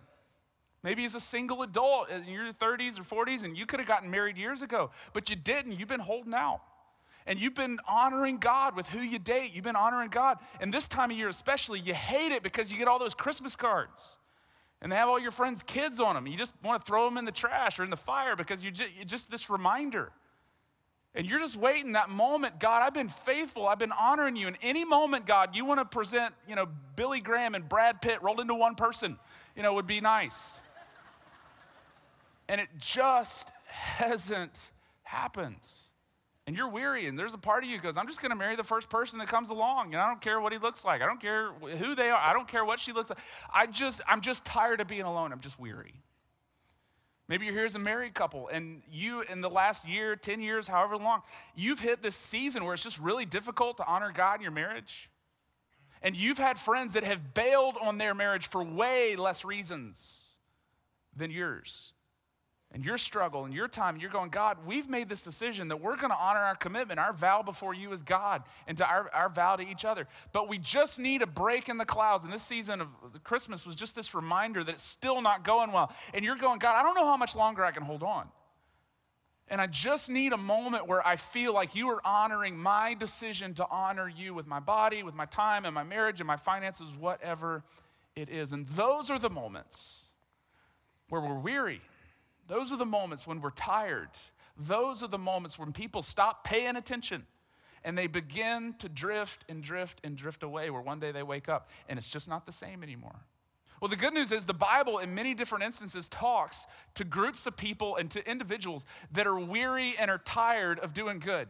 Maybe 0.85 1.05
as 1.05 1.15
a 1.15 1.21
single 1.21 1.63
adult 1.63 2.11
in 2.11 2.25
your 2.29 2.53
30s 2.53 3.00
or 3.00 3.25
40s, 3.25 3.43
and 3.43 3.57
you 3.57 3.64
could 3.64 3.81
have 3.81 3.88
gotten 3.88 4.11
married 4.11 4.37
years 4.37 4.61
ago, 4.61 4.91
but 5.14 5.31
you 5.31 5.35
didn't. 5.35 5.73
You've 5.79 5.88
been 5.88 5.99
holding 5.99 6.35
out. 6.35 6.61
And 7.26 7.41
you've 7.41 7.55
been 7.55 7.79
honoring 7.88 8.37
God 8.37 8.76
with 8.76 8.87
who 8.88 9.00
you 9.00 9.19
date. 9.19 9.53
You've 9.55 9.64
been 9.64 9.76
honoring 9.76 10.11
God. 10.11 10.38
And 10.61 10.73
this 10.73 10.87
time 10.87 11.11
of 11.11 11.17
year, 11.17 11.31
especially, 11.31 11.81
you 11.81 11.95
hate 11.95 12.33
it 12.33 12.43
because 12.43 12.71
you 12.71 12.76
get 12.76 12.87
all 12.87 12.99
those 12.99 13.14
Christmas 13.14 13.57
cards 13.57 14.19
and 14.83 14.93
they 14.93 14.97
have 14.97 15.09
all 15.09 15.19
your 15.19 15.31
friends' 15.31 15.62
kids 15.62 15.99
on 15.99 16.14
them. 16.14 16.26
You 16.26 16.37
just 16.37 16.53
want 16.62 16.85
to 16.85 16.87
throw 16.87 17.07
them 17.07 17.17
in 17.17 17.25
the 17.25 17.33
trash 17.33 17.79
or 17.81 17.85
in 17.85 17.88
the 17.88 17.97
fire 17.97 18.37
because 18.37 18.62
you're 18.62 18.71
just, 18.71 18.91
you're 18.95 19.07
just 19.07 19.31
this 19.31 19.49
reminder. 19.49 20.12
And 21.14 21.26
you're 21.26 21.38
just 21.38 21.57
waiting 21.57 21.93
that 21.93 22.11
moment, 22.11 22.61
God, 22.61 22.83
I've 22.83 22.93
been 22.93 23.09
faithful. 23.09 23.67
I've 23.67 23.79
been 23.79 23.93
honoring 23.93 24.37
you. 24.37 24.49
In 24.49 24.59
any 24.61 24.85
moment, 24.85 25.25
God, 25.25 25.57
you 25.57 25.64
want 25.64 25.81
to 25.81 25.87
present, 25.87 26.35
you 26.47 26.57
know, 26.57 26.67
Billy 26.97 27.21
Graham 27.21 27.55
and 27.55 27.67
Brad 27.67 28.03
Pitt 28.03 28.23
rolled 28.23 28.41
into 28.41 28.55
one 28.55 28.75
person, 28.75 29.17
you 29.57 29.62
know, 29.62 29.73
would 29.73 29.87
be 29.87 30.03
nice. 30.03 30.61
And 32.49 32.61
it 32.61 32.69
just 32.79 33.51
hasn't 33.69 34.71
happened. 35.03 35.67
And 36.47 36.55
you're 36.55 36.69
weary, 36.69 37.07
and 37.07 37.19
there's 37.19 37.33
a 37.33 37.39
part 37.39 37.65
of 37.65 37.71
you 37.71 37.81
goes, 37.81 37.97
I'm 37.97 38.07
just 38.07 38.21
gonna 38.21 38.37
marry 38.37 38.55
the 38.55 38.65
first 38.65 38.91
person 38.91 39.19
that 39.21 39.29
comes 39.29 39.49
along, 39.49 39.95
and 39.95 40.03
I 40.03 40.09
don't 40.09 40.21
care 40.21 40.41
what 40.41 40.53
he 40.53 40.59
looks 40.59 40.85
like. 40.85 41.01
I 41.01 41.07
don't 41.07 41.21
care 41.21 41.53
who 41.53 41.95
they 41.95 42.11
are. 42.11 42.21
I 42.23 42.35
don't 42.35 42.47
care 42.47 42.65
what 42.65 42.79
she 42.79 42.93
looks 42.93 43.09
like. 43.09 43.19
I 43.53 43.67
just, 43.67 44.03
I'm 44.07 44.21
just 44.21 44.45
tired 44.45 44.81
of 44.83 44.87
being 44.87 45.03
alone. 45.03 45.33
I'm 45.33 45.41
just 45.41 45.59
weary. 45.59 46.03
Maybe 47.29 47.47
you're 47.47 47.55
here 47.55 47.65
as 47.65 47.75
a 47.75 47.79
married 47.79 48.13
couple, 48.13 48.49
and 48.49 48.83
you, 48.91 49.23
in 49.23 49.41
the 49.41 49.49
last 49.49 49.89
year, 49.89 50.17
10 50.17 50.43
years, 50.43 50.69
however 50.69 50.99
long, 50.99 51.23
you've 51.55 51.81
hit 51.81 52.03
this 52.03 52.17
season 52.17 52.65
where 52.65 52.75
it's 52.75 52.83
just 52.83 53.01
really 53.01 53.25
difficult 53.25 53.79
to 53.79 53.87
honor 53.87 54.13
God 54.13 54.37
in 54.37 54.43
your 54.43 54.51
marriage. 54.51 55.09
And 56.03 56.15
you've 56.15 56.37
had 56.37 56.59
friends 56.59 56.93
that 56.93 57.05
have 57.05 57.33
bailed 57.33 57.77
on 57.81 57.97
their 57.97 58.13
marriage 58.13 58.49
for 58.49 58.63
way 58.63 59.17
less 59.17 59.43
reasons 59.43 60.33
than 61.17 61.31
yours 61.31 61.95
and 62.75 62.85
your 62.85 62.99
struggle 62.99 63.45
and 63.45 63.54
your 63.54 63.69
time, 63.69 63.97
you're 63.99 64.11
going, 64.11 64.31
God, 64.31 64.59
we've 64.66 64.88
made 64.88 65.09
this 65.09 65.23
decision 65.23 65.69
that 65.69 65.81
we're 65.81 65.95
going 65.95 66.11
to 66.11 66.19
honor 66.19 66.40
our 66.40 66.57
commitment, 66.57 66.99
our 66.99 67.12
vow 67.12 67.40
before 67.40 67.73
you 67.73 67.93
as 67.93 68.02
God, 68.02 68.43
and 68.66 68.76
to 68.78 68.87
our, 68.87 69.09
our 69.14 69.28
vow 69.28 69.54
to 69.54 69.62
each 69.62 69.85
other. 69.85 70.09
But 70.33 70.49
we 70.49 70.59
just 70.59 70.99
need 70.99 71.23
a 71.23 71.26
break 71.26 71.69
in 71.69 71.78
the 71.78 71.85
clouds. 71.85 72.25
And 72.25 72.33
this 72.33 72.43
season 72.43 72.81
of 72.81 72.88
Christmas 73.23 73.64
was 73.64 73.76
just 73.76 73.95
this 73.95 74.12
reminder 74.12 74.64
that 74.64 74.73
it's 74.73 74.83
still 74.83 75.23
not 75.23 75.45
going 75.45 75.71
well. 75.71 75.93
And 76.12 76.25
you're 76.25 76.35
going, 76.35 76.59
God, 76.59 76.75
I 76.75 76.83
don't 76.83 76.97
know 76.97 77.07
how 77.07 77.16
much 77.16 77.37
longer 77.37 77.64
I 77.64 77.71
can 77.71 77.85
hold 77.85 78.02
on. 78.02 78.26
And 79.47 79.61
I 79.61 79.69
just 79.69 80.11
need 80.11 80.33
a 80.33 80.37
moment 80.37 80.88
where 80.88 81.07
I 81.07 81.14
feel 81.14 81.54
like 81.54 81.76
you 81.76 81.88
are 81.90 82.04
honoring 82.04 82.59
my 82.59 82.95
decision 82.95 83.54
to 83.54 83.69
honor 83.71 84.09
you 84.09 84.35
with 84.35 84.49
my 84.49 84.59
body, 84.59 85.04
with 85.04 85.14
my 85.14 85.26
time, 85.26 85.64
and 85.64 85.75
my 85.76 85.85
marriage, 85.85 86.21
and 86.21 86.26
my 86.26 86.37
finances, 86.37 86.88
whatever 86.99 87.62
it 88.16 88.28
is. 88.28 88.50
And 88.50 88.66
those 88.66 89.11
are 89.11 89.19
the 89.21 89.31
moments 89.31 90.11
where 91.09 91.21
we're 91.21 91.38
weary 91.38 91.81
those 92.49 92.73
are 92.73 92.77
the 92.77 92.87
moments 92.87 93.27
when 93.27 93.41
we're 93.41 93.51
tired. 93.51 94.11
Those 94.57 95.03
are 95.03 95.09
the 95.09 95.19
moments 95.19 95.59
when 95.59 95.73
people 95.73 96.03
stop 96.03 96.45
paying 96.45 96.77
attention 96.77 97.27
and 97.83 97.99
they 97.99 98.07
begin 98.07 98.75
to 98.79 98.89
drift 98.89 99.45
and 99.49 99.63
drift 99.63 100.01
and 100.05 100.17
drift 100.17 100.43
away, 100.43 100.71
where 100.71 100.81
one 100.81 101.01
day 101.01 101.13
they 101.13 101.23
wake 101.23 101.49
up 101.49 101.69
and 101.89 101.99
it's 101.99 102.09
just 102.09 102.29
not 102.29 102.47
the 102.47 102.53
same 102.53 102.83
anymore. 102.83 103.27
Well, 103.81 103.89
the 103.89 103.97
good 103.97 104.15
news 104.15 104.33
is 104.33 104.45
the 104.45 104.55
Bible, 104.55 104.99
in 104.99 105.15
many 105.15 105.35
different 105.35 105.65
instances, 105.65 106.09
talks 106.09 106.67
to 106.95 107.05
groups 107.05 107.47
of 107.47 107.57
people 107.57 107.97
and 107.97 108.11
to 108.13 108.31
individuals 108.31 108.87
that 109.13 109.27
are 109.27 109.39
weary 109.39 109.95
and 109.99 110.11
are 110.11 110.19
tired 110.19 110.79
of 110.79 110.95
doing 110.95 111.19
good. 111.19 111.49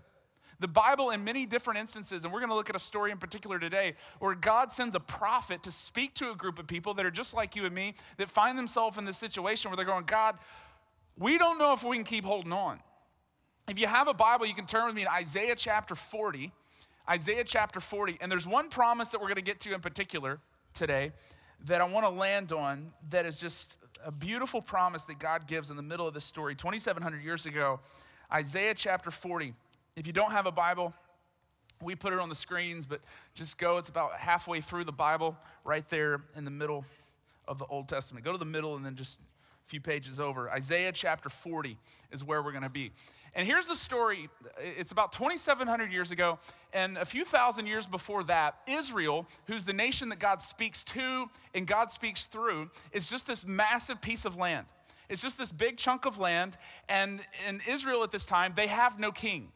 The 0.60 0.68
Bible, 0.68 1.10
in 1.10 1.24
many 1.24 1.46
different 1.46 1.80
instances, 1.80 2.24
and 2.24 2.32
we're 2.32 2.40
going 2.40 2.50
to 2.50 2.56
look 2.56 2.70
at 2.70 2.76
a 2.76 2.80
story 2.80 3.10
in 3.10 3.18
particular 3.18 3.58
today, 3.58 3.94
where 4.18 4.34
God 4.34 4.72
sends 4.72 4.94
a 4.94 5.00
prophet 5.00 5.62
to 5.64 5.72
speak 5.72 6.14
to 6.14 6.30
a 6.30 6.34
group 6.34 6.58
of 6.58 6.66
people 6.66 6.94
that 6.94 7.04
are 7.04 7.10
just 7.10 7.34
like 7.34 7.54
you 7.54 7.66
and 7.66 7.74
me, 7.74 7.94
that 8.16 8.30
find 8.30 8.56
themselves 8.56 8.96
in 8.96 9.04
this 9.04 9.18
situation 9.18 9.70
where 9.70 9.76
they're 9.76 9.84
going, 9.84 10.04
God, 10.04 10.38
we 11.18 11.38
don't 11.38 11.58
know 11.58 11.72
if 11.72 11.82
we 11.84 11.96
can 11.96 12.04
keep 12.04 12.24
holding 12.24 12.52
on. 12.52 12.80
If 13.68 13.80
you 13.80 13.86
have 13.86 14.08
a 14.08 14.14
Bible, 14.14 14.46
you 14.46 14.54
can 14.54 14.66
turn 14.66 14.86
with 14.86 14.94
me 14.94 15.04
to 15.04 15.12
Isaiah 15.12 15.54
chapter 15.56 15.94
40. 15.94 16.52
Isaiah 17.08 17.44
chapter 17.44 17.80
40. 17.80 18.18
And 18.20 18.30
there's 18.30 18.46
one 18.46 18.68
promise 18.68 19.10
that 19.10 19.20
we're 19.20 19.28
going 19.28 19.36
to 19.36 19.42
get 19.42 19.60
to 19.60 19.74
in 19.74 19.80
particular 19.80 20.40
today 20.72 21.12
that 21.66 21.80
I 21.80 21.84
want 21.84 22.04
to 22.04 22.10
land 22.10 22.52
on 22.52 22.92
that 23.10 23.24
is 23.24 23.40
just 23.40 23.78
a 24.04 24.12
beautiful 24.12 24.60
promise 24.60 25.04
that 25.04 25.18
God 25.18 25.46
gives 25.46 25.70
in 25.70 25.76
the 25.76 25.82
middle 25.82 26.06
of 26.06 26.12
this 26.12 26.24
story. 26.24 26.54
2,700 26.54 27.22
years 27.22 27.46
ago, 27.46 27.80
Isaiah 28.32 28.74
chapter 28.74 29.10
40. 29.10 29.54
If 29.96 30.06
you 30.06 30.12
don't 30.12 30.32
have 30.32 30.46
a 30.46 30.52
Bible, 30.52 30.92
we 31.80 31.94
put 31.94 32.12
it 32.12 32.18
on 32.18 32.28
the 32.28 32.34
screens, 32.34 32.84
but 32.84 33.00
just 33.34 33.56
go. 33.56 33.78
It's 33.78 33.88
about 33.88 34.14
halfway 34.18 34.60
through 34.60 34.84
the 34.84 34.92
Bible, 34.92 35.36
right 35.64 35.88
there 35.88 36.22
in 36.36 36.44
the 36.44 36.50
middle 36.50 36.84
of 37.48 37.58
the 37.58 37.66
Old 37.66 37.88
Testament. 37.88 38.24
Go 38.24 38.32
to 38.32 38.38
the 38.38 38.44
middle 38.44 38.76
and 38.76 38.84
then 38.84 38.96
just 38.96 39.20
a 39.66 39.70
few 39.70 39.80
pages 39.80 40.20
over. 40.20 40.50
Isaiah 40.50 40.92
chapter 40.92 41.28
40 41.28 41.78
is 42.12 42.22
where 42.22 42.42
we're 42.42 42.52
going 42.52 42.64
to 42.64 42.68
be. 42.68 42.92
And 43.34 43.46
here's 43.46 43.66
the 43.66 43.76
story 43.76 44.28
it's 44.58 44.92
about 44.92 45.12
2,700 45.12 45.90
years 45.90 46.10
ago, 46.10 46.38
and 46.72 46.96
a 46.98 47.04
few 47.04 47.24
thousand 47.24 47.66
years 47.66 47.86
before 47.86 48.22
that, 48.24 48.58
Israel, 48.68 49.26
who's 49.46 49.64
the 49.64 49.72
nation 49.72 50.10
that 50.10 50.18
God 50.18 50.40
speaks 50.40 50.84
to 50.84 51.28
and 51.54 51.66
God 51.66 51.90
speaks 51.90 52.26
through, 52.26 52.70
is 52.92 53.10
just 53.10 53.26
this 53.26 53.46
massive 53.46 54.00
piece 54.00 54.24
of 54.24 54.36
land. 54.36 54.66
It's 55.08 55.22
just 55.22 55.36
this 55.36 55.52
big 55.52 55.78
chunk 55.78 56.06
of 56.06 56.18
land, 56.18 56.56
and 56.88 57.20
in 57.48 57.60
Israel 57.68 58.02
at 58.04 58.10
this 58.10 58.26
time, 58.26 58.52
they 58.56 58.68
have 58.68 58.98
no 58.98 59.12
king. 59.12 59.52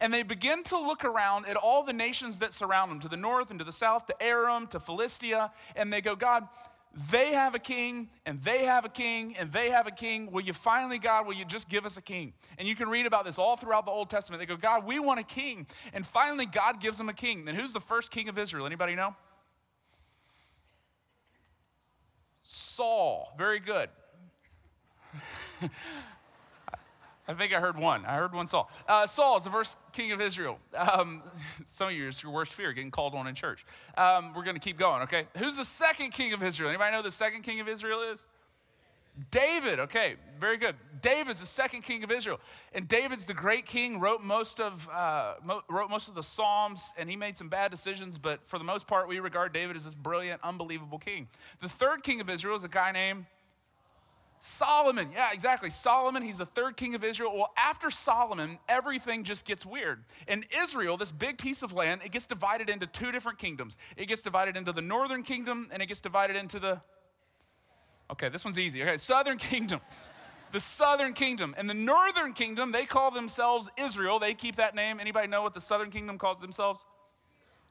And 0.00 0.12
they 0.12 0.22
begin 0.22 0.62
to 0.64 0.78
look 0.78 1.04
around 1.04 1.46
at 1.46 1.56
all 1.56 1.84
the 1.84 1.92
nations 1.92 2.38
that 2.38 2.52
surround 2.52 2.90
them, 2.90 3.00
to 3.00 3.08
the 3.08 3.16
north 3.16 3.50
and 3.50 3.58
to 3.60 3.64
the 3.64 3.72
south, 3.72 4.06
to 4.06 4.22
Aram, 4.22 4.66
to 4.68 4.80
Philistia, 4.80 5.52
and 5.76 5.92
they 5.92 6.00
go, 6.00 6.16
God, 6.16 6.48
they 7.10 7.32
have 7.32 7.54
a 7.54 7.58
king, 7.58 8.08
and 8.24 8.40
they 8.42 8.64
have 8.64 8.84
a 8.84 8.88
king, 8.88 9.34
and 9.36 9.50
they 9.50 9.70
have 9.70 9.86
a 9.86 9.90
king. 9.90 10.30
Will 10.30 10.42
you 10.42 10.52
finally, 10.52 10.98
God, 10.98 11.26
will 11.26 11.34
you 11.34 11.44
just 11.44 11.68
give 11.68 11.84
us 11.84 11.96
a 11.96 12.02
king? 12.02 12.32
And 12.56 12.68
you 12.68 12.76
can 12.76 12.88
read 12.88 13.06
about 13.06 13.24
this 13.24 13.36
all 13.38 13.56
throughout 13.56 13.84
the 13.84 13.90
Old 13.90 14.10
Testament. 14.10 14.40
They 14.40 14.46
go, 14.46 14.56
God, 14.56 14.86
we 14.86 15.00
want 15.00 15.18
a 15.18 15.24
king. 15.24 15.66
And 15.92 16.06
finally, 16.06 16.46
God 16.46 16.80
gives 16.80 16.98
them 16.98 17.08
a 17.08 17.12
king. 17.12 17.48
And 17.48 17.58
who's 17.58 17.72
the 17.72 17.80
first 17.80 18.10
king 18.12 18.28
of 18.28 18.38
Israel? 18.38 18.64
Anybody 18.64 18.94
know? 18.94 19.16
Saul. 22.42 23.34
Very 23.36 23.58
good. 23.58 23.88
I 27.26 27.34
think 27.34 27.54
I 27.54 27.60
heard 27.60 27.78
one. 27.78 28.04
I 28.04 28.16
heard 28.16 28.34
one 28.34 28.46
Saul. 28.46 28.70
Uh, 28.86 29.06
Saul 29.06 29.38
is 29.38 29.44
the 29.44 29.50
first 29.50 29.78
king 29.92 30.12
of 30.12 30.20
Israel. 30.20 30.58
Um, 30.76 31.22
some 31.64 31.88
of 31.88 31.94
you, 31.94 32.08
it's 32.08 32.22
your 32.22 32.32
worst 32.32 32.52
fear, 32.52 32.72
getting 32.72 32.90
called 32.90 33.14
on 33.14 33.26
in 33.26 33.34
church. 33.34 33.64
Um, 33.96 34.34
we're 34.34 34.44
going 34.44 34.56
to 34.56 34.60
keep 34.60 34.78
going, 34.78 35.02
okay? 35.02 35.26
Who's 35.38 35.56
the 35.56 35.64
second 35.64 36.10
king 36.10 36.34
of 36.34 36.42
Israel? 36.42 36.68
Anybody 36.68 36.92
know 36.92 37.02
the 37.02 37.10
second 37.10 37.42
king 37.42 37.60
of 37.60 37.68
Israel 37.68 38.02
is? 38.02 38.26
David, 39.30 39.78
okay, 39.78 40.16
very 40.40 40.56
good. 40.56 40.74
David's 41.00 41.38
the 41.38 41.46
second 41.46 41.82
king 41.82 42.02
of 42.02 42.10
Israel, 42.10 42.40
and 42.72 42.88
David's 42.88 43.24
the 43.24 43.34
great 43.34 43.64
king. 43.64 44.00
wrote 44.00 44.24
most 44.24 44.60
of 44.60 44.88
uh, 44.88 45.34
mo- 45.44 45.62
wrote 45.70 45.88
most 45.88 46.08
of 46.08 46.16
the 46.16 46.22
Psalms, 46.22 46.92
and 46.98 47.08
he 47.08 47.14
made 47.14 47.36
some 47.36 47.48
bad 47.48 47.70
decisions, 47.70 48.18
but 48.18 48.40
for 48.46 48.58
the 48.58 48.64
most 48.64 48.88
part, 48.88 49.06
we 49.06 49.20
regard 49.20 49.52
David 49.52 49.76
as 49.76 49.84
this 49.84 49.94
brilliant, 49.94 50.40
unbelievable 50.42 50.98
king. 50.98 51.28
The 51.60 51.68
third 51.68 52.02
king 52.02 52.20
of 52.20 52.28
Israel 52.28 52.56
is 52.56 52.64
a 52.64 52.68
guy 52.68 52.90
named 52.90 53.26
Solomon, 54.46 55.08
yeah, 55.10 55.30
exactly. 55.32 55.70
Solomon, 55.70 56.22
he's 56.22 56.36
the 56.36 56.44
third 56.44 56.76
king 56.76 56.94
of 56.94 57.02
Israel. 57.02 57.34
Well, 57.34 57.54
after 57.56 57.90
Solomon, 57.90 58.58
everything 58.68 59.24
just 59.24 59.46
gets 59.46 59.64
weird. 59.64 60.04
In 60.28 60.44
Israel, 60.62 60.98
this 60.98 61.10
big 61.10 61.38
piece 61.38 61.62
of 61.62 61.72
land, 61.72 62.02
it 62.04 62.12
gets 62.12 62.26
divided 62.26 62.68
into 62.68 62.86
two 62.86 63.10
different 63.10 63.38
kingdoms. 63.38 63.74
It 63.96 64.04
gets 64.04 64.20
divided 64.20 64.54
into 64.54 64.70
the 64.70 64.82
northern 64.82 65.22
kingdom 65.22 65.70
and 65.72 65.82
it 65.82 65.86
gets 65.86 66.00
divided 66.00 66.36
into 66.36 66.58
the. 66.58 66.82
Okay, 68.10 68.28
this 68.28 68.44
one's 68.44 68.58
easy. 68.58 68.82
Okay, 68.82 68.98
southern 68.98 69.38
kingdom. 69.50 69.80
The 70.52 70.60
southern 70.60 71.14
kingdom. 71.14 71.54
And 71.56 71.68
the 71.68 71.72
northern 71.72 72.34
kingdom, 72.34 72.70
they 72.70 72.84
call 72.84 73.10
themselves 73.10 73.70
Israel. 73.78 74.18
They 74.18 74.34
keep 74.34 74.56
that 74.56 74.74
name. 74.74 75.00
Anybody 75.00 75.26
know 75.26 75.40
what 75.40 75.54
the 75.54 75.60
southern 75.62 75.90
kingdom 75.90 76.18
calls 76.18 76.42
themselves? 76.42 76.84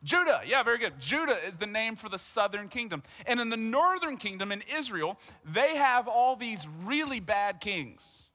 Judah, 0.03 0.41
yeah, 0.45 0.63
very 0.63 0.77
good. 0.77 0.93
Judah 0.99 1.37
is 1.47 1.55
the 1.55 1.67
name 1.67 1.95
for 1.95 2.09
the 2.09 2.17
southern 2.17 2.67
kingdom. 2.67 3.03
And 3.25 3.39
in 3.39 3.49
the 3.49 3.57
northern 3.57 4.17
kingdom, 4.17 4.51
in 4.51 4.61
Israel, 4.75 5.17
they 5.45 5.77
have 5.77 6.07
all 6.07 6.35
these 6.35 6.67
really 6.83 7.19
bad 7.19 7.61
kings, 7.61 8.27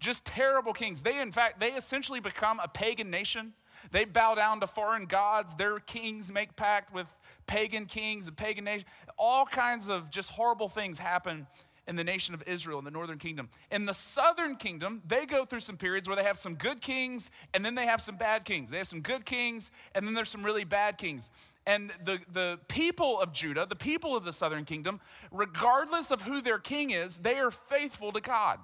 just 0.00 0.24
terrible 0.24 0.72
kings. 0.72 1.02
They, 1.02 1.18
in 1.18 1.32
fact, 1.32 1.60
they 1.60 1.72
essentially 1.72 2.20
become 2.20 2.60
a 2.60 2.68
pagan 2.68 3.10
nation. 3.10 3.54
They 3.90 4.04
bow 4.04 4.34
down 4.34 4.60
to 4.60 4.66
foreign 4.66 5.06
gods. 5.06 5.54
Their 5.54 5.80
kings 5.80 6.30
make 6.30 6.56
pact 6.56 6.92
with 6.92 7.06
pagan 7.46 7.86
kings 7.86 8.28
and 8.28 8.36
pagan 8.36 8.64
nations. 8.64 8.88
All 9.18 9.46
kinds 9.46 9.88
of 9.88 10.10
just 10.10 10.30
horrible 10.30 10.68
things 10.68 10.98
happen 10.98 11.46
in 11.86 11.96
the 11.96 12.04
nation 12.04 12.34
of 12.34 12.42
Israel 12.46 12.78
in 12.78 12.84
the 12.84 12.90
northern 12.90 13.18
kingdom. 13.18 13.48
In 13.70 13.86
the 13.86 13.94
southern 13.94 14.56
kingdom, 14.56 15.02
they 15.06 15.26
go 15.26 15.44
through 15.44 15.60
some 15.60 15.76
periods 15.76 16.08
where 16.08 16.16
they 16.16 16.24
have 16.24 16.38
some 16.38 16.54
good 16.54 16.80
kings 16.80 17.30
and 17.52 17.64
then 17.64 17.74
they 17.74 17.86
have 17.86 18.00
some 18.00 18.16
bad 18.16 18.44
kings. 18.44 18.70
They 18.70 18.78
have 18.78 18.88
some 18.88 19.00
good 19.00 19.24
kings 19.24 19.70
and 19.94 20.06
then 20.06 20.14
there's 20.14 20.28
some 20.28 20.42
really 20.42 20.64
bad 20.64 20.98
kings. 20.98 21.30
And 21.66 21.92
the, 22.04 22.18
the 22.32 22.58
people 22.68 23.20
of 23.20 23.32
Judah, 23.32 23.66
the 23.66 23.76
people 23.76 24.16
of 24.16 24.24
the 24.24 24.32
southern 24.32 24.64
kingdom, 24.64 25.00
regardless 25.30 26.10
of 26.10 26.22
who 26.22 26.42
their 26.42 26.58
king 26.58 26.90
is, 26.90 27.18
they 27.18 27.38
are 27.38 27.50
faithful 27.50 28.12
to 28.12 28.20
God. 28.20 28.60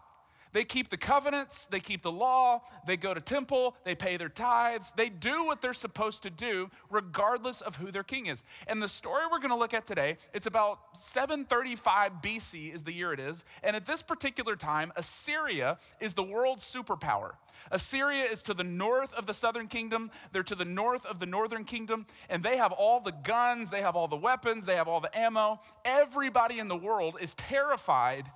They 0.52 0.64
keep 0.64 0.88
the 0.88 0.96
covenants, 0.96 1.66
they 1.66 1.80
keep 1.80 2.02
the 2.02 2.10
law, 2.10 2.62
they 2.86 2.96
go 2.96 3.14
to 3.14 3.20
temple, 3.20 3.76
they 3.84 3.94
pay 3.94 4.16
their 4.16 4.28
tithes, 4.28 4.92
they 4.96 5.08
do 5.08 5.44
what 5.44 5.60
they're 5.60 5.72
supposed 5.72 6.22
to 6.24 6.30
do 6.30 6.70
regardless 6.90 7.60
of 7.60 7.76
who 7.76 7.92
their 7.92 8.02
king 8.02 8.26
is. 8.26 8.42
And 8.66 8.82
the 8.82 8.88
story 8.88 9.22
we're 9.30 9.38
going 9.38 9.50
to 9.50 9.56
look 9.56 9.74
at 9.74 9.86
today, 9.86 10.16
it's 10.34 10.46
about 10.46 10.96
735 10.96 12.12
BC 12.22 12.74
is 12.74 12.82
the 12.82 12.92
year 12.92 13.12
it 13.12 13.20
is, 13.20 13.44
and 13.62 13.76
at 13.76 13.86
this 13.86 14.02
particular 14.02 14.56
time, 14.56 14.92
Assyria 14.96 15.78
is 16.00 16.14
the 16.14 16.22
world's 16.22 16.64
superpower. 16.64 17.32
Assyria 17.70 18.24
is 18.24 18.42
to 18.42 18.54
the 18.54 18.64
north 18.64 19.12
of 19.14 19.26
the 19.26 19.34
southern 19.34 19.68
kingdom, 19.68 20.10
they're 20.32 20.42
to 20.42 20.54
the 20.54 20.64
north 20.64 21.06
of 21.06 21.20
the 21.20 21.26
northern 21.26 21.64
kingdom, 21.64 22.06
and 22.28 22.42
they 22.42 22.56
have 22.56 22.72
all 22.72 23.00
the 23.00 23.12
guns, 23.12 23.70
they 23.70 23.82
have 23.82 23.94
all 23.94 24.08
the 24.08 24.16
weapons, 24.16 24.66
they 24.66 24.76
have 24.76 24.88
all 24.88 25.00
the 25.00 25.16
ammo. 25.16 25.60
Everybody 25.84 26.58
in 26.58 26.68
the 26.68 26.76
world 26.76 27.16
is 27.20 27.34
terrified 27.34 28.30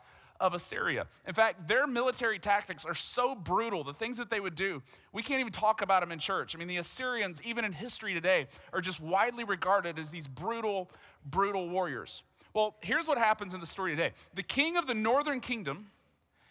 of 0.45 0.53
Assyria. 0.53 1.07
In 1.27 1.33
fact, 1.33 1.67
their 1.67 1.87
military 1.87 2.39
tactics 2.39 2.85
are 2.85 2.95
so 2.95 3.35
brutal, 3.35 3.83
the 3.83 3.95
things 3.95 4.19
that 4.19 4.29
they 4.29 4.41
would 4.41 4.55
do, 4.55 4.83
we 5.11 5.23
can't 5.23 5.41
even 5.41 5.55
talk 5.55 5.81
about 5.81 6.03
them 6.03 6.13
in 6.13 6.19
church. 6.19 6.55
I 6.55 6.59
mean, 6.59 6.69
the 6.69 6.77
Assyrians, 6.77 7.41
even 7.43 7.65
in 7.65 7.73
history 7.73 8.13
today, 8.13 8.47
are 8.71 8.83
just 8.83 9.01
widely 9.01 9.43
regarded 9.43 9.99
as 9.99 10.11
these 10.11 10.29
brutal, 10.29 10.91
brutal 11.25 11.71
warriors. 11.71 12.23
Well, 12.53 12.77
here's 12.83 13.09
what 13.09 13.17
happens 13.17 13.55
in 13.55 13.61
the 13.61 13.67
story 13.67 13.93
today 13.93 14.13
the 14.35 14.43
king 14.43 14.77
of 14.77 14.87
the 14.87 14.95
northern 14.95 15.41
kingdom. 15.41 15.87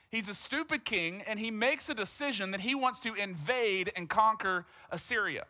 He's 0.09 0.29
a 0.29 0.33
stupid 0.33 0.85
king, 0.85 1.23
and 1.25 1.39
he 1.39 1.49
makes 1.49 1.89
a 1.89 1.95
decision 1.95 2.51
that 2.51 2.61
he 2.61 2.75
wants 2.75 2.99
to 3.01 3.15
invade 3.15 3.91
and 3.95 4.07
conquer 4.07 4.65
Assyria. 4.91 5.45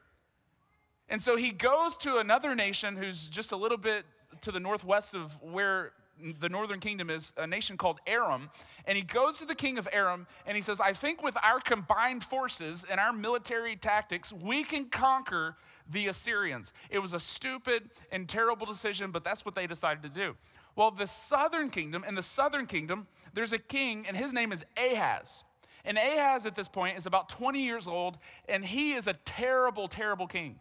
And 1.09 1.21
so 1.21 1.35
he 1.35 1.51
goes 1.51 1.97
to 1.97 2.17
another 2.17 2.55
nation 2.55 2.95
who's 2.95 3.27
just 3.27 3.51
a 3.51 3.57
little 3.57 3.77
bit 3.77 4.05
to 4.41 4.51
the 4.51 4.62
northwest 4.62 5.15
of 5.15 5.41
where 5.41 5.91
the 6.39 6.50
northern 6.50 6.79
kingdom 6.79 7.10
is 7.10 7.34
a 7.38 7.48
nation 7.48 7.77
called 7.77 8.00
Aram. 8.08 8.50
And 8.86 8.98
he 8.98 9.03
goes 9.03 9.39
to 9.39 9.46
the 9.46 9.55
king 9.55 9.77
of 9.77 9.88
Aram 9.91 10.27
and 10.46 10.55
he 10.55 10.62
says, 10.62 10.79
I 10.79 10.93
think 10.93 11.24
with 11.24 11.36
our 11.43 11.60
combined 11.60 12.24
forces 12.24 12.86
and 12.89 13.00
our 13.00 13.13
military 13.13 13.75
tactics, 13.75 14.32
we 14.32 14.63
can 14.63 14.86
conquer 14.86 15.55
the 15.89 16.08
Assyrians. 16.08 16.74
It 16.89 17.00
was 17.00 17.13
a 17.13 17.20
stupid 17.20 17.89
and 18.12 18.27
terrible 18.27 18.65
decision, 18.65 19.12
but 19.12 19.24
that's 19.24 19.46
what 19.46 19.55
they 19.55 19.67
decided 19.67 20.03
to 20.03 20.10
do. 20.10 20.36
Well, 20.75 20.91
the 20.91 21.08
southern 21.08 21.70
kingdom, 21.70 22.03
in 22.08 22.15
the 22.15 22.24
southern 22.24 22.65
kingdom, 22.65 23.08
there's 23.34 23.53
a 23.53 23.60
king, 23.60 24.05
and 24.08 24.17
his 24.17 24.34
name 24.34 24.51
is 24.51 24.65
Ahaz. 24.77 25.43
And 25.86 25.98
Ahaz 25.98 26.46
at 26.46 26.55
this 26.55 26.67
point 26.67 26.98
is 26.98 27.05
about 27.05 27.29
20 27.29 27.63
years 27.63 27.88
old, 27.88 28.17
and 28.48 28.63
he 28.63 28.93
is 28.93 29.08
a 29.08 29.13
terrible, 29.13 29.88
terrible 29.88 30.27
king. 30.27 30.60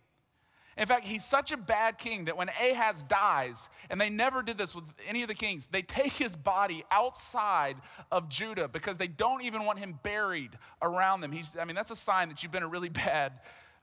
In 0.77 0.87
fact, 0.87 1.07
he's 1.07 1.25
such 1.25 1.53
a 1.53 1.57
bad 1.57 1.99
king 1.99 2.25
that 2.25 2.37
when 2.37 2.49
Ahaz 2.49 3.03
dies, 3.03 3.69
and 3.91 4.01
they 4.01 4.09
never 4.09 4.43
did 4.43 4.57
this 4.57 4.75
with 4.75 4.85
any 5.07 5.23
of 5.23 5.29
the 5.29 5.35
kings, 5.35 5.67
they 5.67 5.83
take 5.83 6.15
his 6.15 6.35
body 6.35 6.85
outside 6.91 7.77
of 8.11 8.29
Judah 8.29 8.69
because 8.69 8.97
they 8.97 9.07
don't 9.07 9.43
even 9.43 9.65
want 9.65 9.79
him 9.79 9.99
buried 10.03 10.53
around 10.81 11.21
them. 11.21 11.31
He's, 11.33 11.57
I 11.59 11.65
mean, 11.65 11.77
that's 11.77 11.91
a 11.91 11.97
sign 11.97 12.29
that 12.31 12.43
you've 12.43 12.53
been 12.53 12.63
a 12.63 12.69
really 12.69 12.89
bad, 12.89 13.33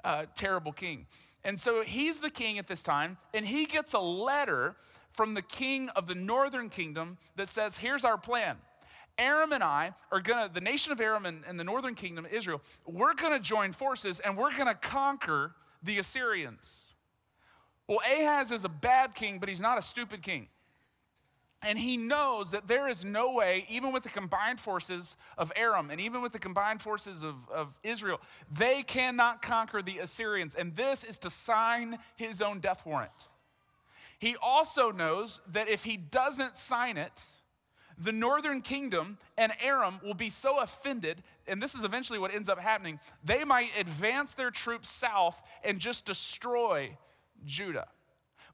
uh, 0.03 0.25
terrible 0.33 0.71
king. 0.71 1.05
And 1.43 1.57
so 1.59 1.83
he's 1.83 2.19
the 2.19 2.29
king 2.29 2.57
at 2.57 2.67
this 2.67 2.81
time, 2.81 3.17
and 3.33 3.45
he 3.45 3.65
gets 3.65 3.93
a 3.93 3.99
letter 3.99 4.75
from 5.11 5.35
the 5.35 5.41
king 5.41 5.89
of 5.89 6.07
the 6.07 6.15
northern 6.15 6.69
kingdom 6.69 7.17
that 7.35 7.47
says, 7.47 7.77
Here's 7.77 8.03
our 8.03 8.17
plan. 8.17 8.57
Aram 9.17 9.51
and 9.51 9.63
I 9.63 9.93
are 10.11 10.21
gonna, 10.21 10.49
the 10.51 10.61
nation 10.61 10.93
of 10.93 11.01
Aram 11.01 11.25
and, 11.25 11.43
and 11.45 11.59
the 11.59 11.63
northern 11.63 11.93
kingdom, 11.93 12.25
Israel, 12.31 12.61
we're 12.85 13.13
gonna 13.13 13.39
join 13.39 13.73
forces 13.73 14.21
and 14.21 14.37
we're 14.37 14.55
gonna 14.55 14.75
conquer 14.75 15.53
the 15.83 15.99
Assyrians. 15.99 16.93
Well, 17.87 17.99
Ahaz 18.05 18.51
is 18.51 18.65
a 18.65 18.69
bad 18.69 19.15
king, 19.15 19.39
but 19.39 19.49
he's 19.49 19.61
not 19.61 19.77
a 19.77 19.81
stupid 19.81 20.21
king. 20.21 20.47
And 21.61 21.77
he 21.77 21.97
knows 21.97 22.51
that 22.51 22.67
there 22.67 22.87
is 22.87 23.03
no 23.03 23.33
way, 23.33 23.65
even 23.67 23.91
with 23.91 24.03
the 24.03 24.09
combined 24.09 24.61
forces 24.61 25.17
of 25.37 25.51
Aram 25.55 25.91
and 25.91 25.99
even 25.99 26.21
with 26.21 26.31
the 26.31 26.39
combined 26.39 26.81
forces 26.81 27.21
of, 27.21 27.35
of 27.49 27.73
Israel, 27.83 28.21
they 28.49 28.81
cannot 28.83 29.41
conquer 29.41 29.81
the 29.81 29.99
Assyrians. 29.99 30.55
And 30.55 30.75
this 30.75 31.03
is 31.03 31.17
to 31.19 31.29
sign 31.29 31.97
his 32.15 32.41
own 32.41 32.59
death 32.59 32.85
warrant. 32.85 33.11
He 34.19 34.37
also 34.41 34.91
knows 34.91 35.41
that 35.47 35.67
if 35.67 35.83
he 35.83 35.97
doesn't 35.97 36.57
sign 36.57 36.97
it, 36.97 37.23
the 37.99 38.11
northern 38.11 38.61
kingdom 38.61 39.17
and 39.37 39.51
Aram 39.61 39.99
will 40.03 40.13
be 40.13 40.29
so 40.29 40.59
offended, 40.59 41.21
and 41.47 41.61
this 41.61 41.75
is 41.75 41.83
eventually 41.83 42.19
what 42.19 42.33
ends 42.33 42.49
up 42.49 42.59
happening, 42.59 42.99
they 43.23 43.43
might 43.43 43.69
advance 43.77 44.33
their 44.33 44.51
troops 44.51 44.89
south 44.89 45.41
and 45.63 45.79
just 45.79 46.05
destroy 46.05 46.97
Judah. 47.45 47.87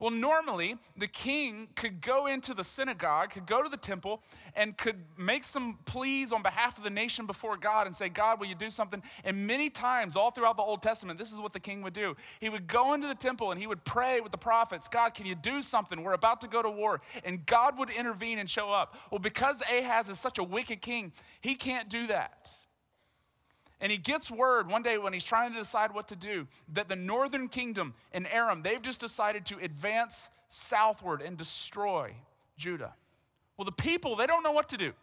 Well, 0.05 0.13
normally 0.13 0.77
the 0.95 1.07
king 1.07 1.69
could 1.75 1.99
go 1.99 2.27
into 2.27 2.53
the 2.53 2.63
synagogue, 2.63 3.31
could 3.31 3.47
go 3.47 3.63
to 3.63 3.69
the 3.69 3.75
temple, 3.75 4.21
and 4.55 4.77
could 4.77 4.97
make 5.17 5.43
some 5.43 5.79
pleas 5.85 6.31
on 6.31 6.43
behalf 6.43 6.77
of 6.77 6.83
the 6.83 6.91
nation 6.91 7.25
before 7.25 7.57
God 7.57 7.87
and 7.87 7.95
say, 7.95 8.07
God, 8.07 8.39
will 8.39 8.45
you 8.45 8.53
do 8.53 8.69
something? 8.69 9.01
And 9.23 9.47
many 9.47 9.71
times, 9.71 10.15
all 10.15 10.29
throughout 10.29 10.57
the 10.57 10.61
Old 10.61 10.83
Testament, 10.83 11.17
this 11.17 11.31
is 11.31 11.39
what 11.39 11.53
the 11.53 11.59
king 11.59 11.81
would 11.81 11.93
do. 11.93 12.15
He 12.39 12.49
would 12.49 12.67
go 12.67 12.93
into 12.93 13.07
the 13.07 13.15
temple 13.15 13.49
and 13.49 13.59
he 13.59 13.65
would 13.65 13.83
pray 13.83 14.21
with 14.21 14.31
the 14.31 14.37
prophets, 14.37 14.87
God, 14.87 15.15
can 15.15 15.25
you 15.25 15.33
do 15.33 15.63
something? 15.63 16.03
We're 16.03 16.13
about 16.13 16.39
to 16.41 16.47
go 16.47 16.61
to 16.61 16.69
war. 16.69 17.01
And 17.23 17.43
God 17.43 17.79
would 17.79 17.89
intervene 17.89 18.37
and 18.37 18.47
show 18.47 18.69
up. 18.71 18.95
Well, 19.09 19.17
because 19.17 19.63
Ahaz 19.67 20.07
is 20.07 20.19
such 20.19 20.37
a 20.37 20.43
wicked 20.43 20.83
king, 20.83 21.13
he 21.41 21.55
can't 21.55 21.89
do 21.89 22.05
that. 22.05 22.51
And 23.81 23.91
he 23.91 23.97
gets 23.97 24.31
word 24.31 24.69
one 24.69 24.83
day 24.83 24.97
when 24.97 25.13
he's 25.13 25.23
trying 25.23 25.51
to 25.51 25.57
decide 25.57 25.93
what 25.93 26.07
to 26.09 26.15
do 26.15 26.47
that 26.73 26.87
the 26.87 26.95
northern 26.95 27.49
kingdom 27.49 27.93
in 28.13 28.25
Aram, 28.25 28.61
they've 28.61 28.81
just 28.81 28.99
decided 28.99 29.45
to 29.47 29.57
advance 29.59 30.29
southward 30.47 31.21
and 31.21 31.37
destroy 31.37 32.13
Judah. 32.57 32.93
Well, 33.57 33.65
the 33.65 33.71
people, 33.71 34.15
they 34.15 34.27
don't 34.27 34.43
know 34.43 34.51
what 34.51 34.69
to 34.69 34.77
do. 34.77 34.93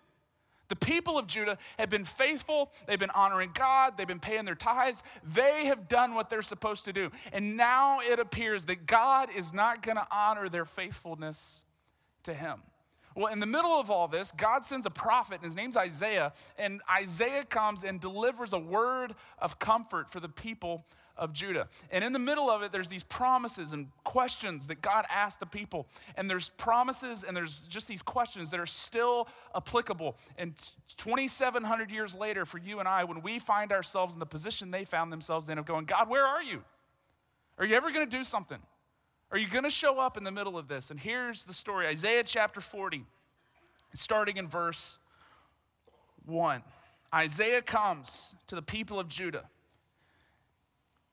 The 0.68 0.76
people 0.76 1.18
of 1.18 1.26
Judah 1.26 1.58
have 1.78 1.90
been 1.90 2.06
faithful, 2.06 2.72
they've 2.86 2.98
been 2.98 3.10
honoring 3.10 3.50
God, 3.52 3.98
they've 3.98 4.06
been 4.06 4.20
paying 4.20 4.46
their 4.46 4.54
tithes, 4.54 5.02
they 5.22 5.66
have 5.66 5.86
done 5.86 6.14
what 6.14 6.30
they're 6.30 6.40
supposed 6.40 6.86
to 6.86 6.94
do. 6.94 7.10
And 7.30 7.58
now 7.58 7.98
it 8.00 8.18
appears 8.18 8.64
that 8.66 8.86
God 8.86 9.28
is 9.36 9.52
not 9.52 9.82
going 9.82 9.98
to 9.98 10.06
honor 10.10 10.48
their 10.48 10.64
faithfulness 10.64 11.62
to 12.22 12.32
him. 12.32 12.62
Well, 13.14 13.32
in 13.32 13.40
the 13.40 13.46
middle 13.46 13.72
of 13.72 13.90
all 13.90 14.08
this, 14.08 14.30
God 14.32 14.64
sends 14.64 14.86
a 14.86 14.90
prophet, 14.90 15.36
and 15.36 15.44
his 15.44 15.56
name's 15.56 15.76
Isaiah, 15.76 16.32
and 16.58 16.80
Isaiah 16.90 17.44
comes 17.44 17.84
and 17.84 18.00
delivers 18.00 18.52
a 18.52 18.58
word 18.58 19.14
of 19.38 19.58
comfort 19.58 20.10
for 20.10 20.20
the 20.20 20.28
people 20.28 20.84
of 21.16 21.32
Judah. 21.32 21.68
And 21.90 22.02
in 22.02 22.12
the 22.12 22.18
middle 22.18 22.50
of 22.50 22.62
it, 22.62 22.72
there's 22.72 22.88
these 22.88 23.02
promises 23.02 23.72
and 23.72 23.88
questions 24.04 24.66
that 24.68 24.80
God 24.80 25.04
asked 25.10 25.40
the 25.40 25.46
people. 25.46 25.86
And 26.16 26.28
there's 26.28 26.48
promises 26.50 27.22
and 27.22 27.36
there's 27.36 27.60
just 27.66 27.86
these 27.86 28.02
questions 28.02 28.50
that 28.50 28.60
are 28.60 28.66
still 28.66 29.28
applicable. 29.54 30.16
And 30.38 30.54
2,700 30.96 31.90
years 31.90 32.14
later, 32.14 32.44
for 32.44 32.58
you 32.58 32.78
and 32.78 32.88
I, 32.88 33.04
when 33.04 33.20
we 33.20 33.38
find 33.38 33.72
ourselves 33.72 34.14
in 34.14 34.20
the 34.20 34.26
position 34.26 34.70
they 34.70 34.84
found 34.84 35.12
themselves 35.12 35.48
in 35.48 35.58
of 35.58 35.66
going, 35.66 35.84
God, 35.84 36.08
where 36.08 36.24
are 36.24 36.42
you? 36.42 36.62
Are 37.58 37.66
you 37.66 37.76
ever 37.76 37.92
going 37.92 38.08
to 38.08 38.16
do 38.16 38.24
something? 38.24 38.58
Are 39.32 39.38
you 39.38 39.48
going 39.48 39.64
to 39.64 39.70
show 39.70 39.98
up 39.98 40.18
in 40.18 40.24
the 40.24 40.30
middle 40.30 40.58
of 40.58 40.68
this? 40.68 40.90
And 40.90 41.00
here's 41.00 41.44
the 41.44 41.54
story 41.54 41.86
Isaiah 41.86 42.22
chapter 42.22 42.60
40, 42.60 43.06
starting 43.94 44.36
in 44.36 44.46
verse 44.46 44.98
1. 46.26 46.62
Isaiah 47.14 47.62
comes 47.62 48.34
to 48.48 48.54
the 48.54 48.62
people 48.62 49.00
of 49.00 49.08
Judah. 49.08 49.44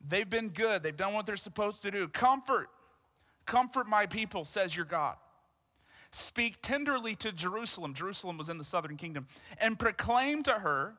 They've 0.05 0.29
been 0.29 0.49
good, 0.49 0.83
they've 0.83 0.95
done 0.95 1.13
what 1.13 1.25
they're 1.25 1.37
supposed 1.37 1.81
to 1.83 1.91
do. 1.91 2.09
Comfort, 2.09 2.69
comfort 3.45 3.87
my 3.87 4.05
people, 4.05 4.43
says 4.43 4.75
your 4.75 4.85
God. 4.85 5.15
Speak 6.11 6.61
tenderly 6.61 7.15
to 7.17 7.31
Jerusalem. 7.31 7.93
Jerusalem 7.93 8.37
was 8.37 8.49
in 8.49 8.57
the 8.57 8.63
southern 8.63 8.97
kingdom. 8.97 9.27
And 9.59 9.79
proclaim 9.79 10.43
to 10.43 10.53
her 10.53 10.95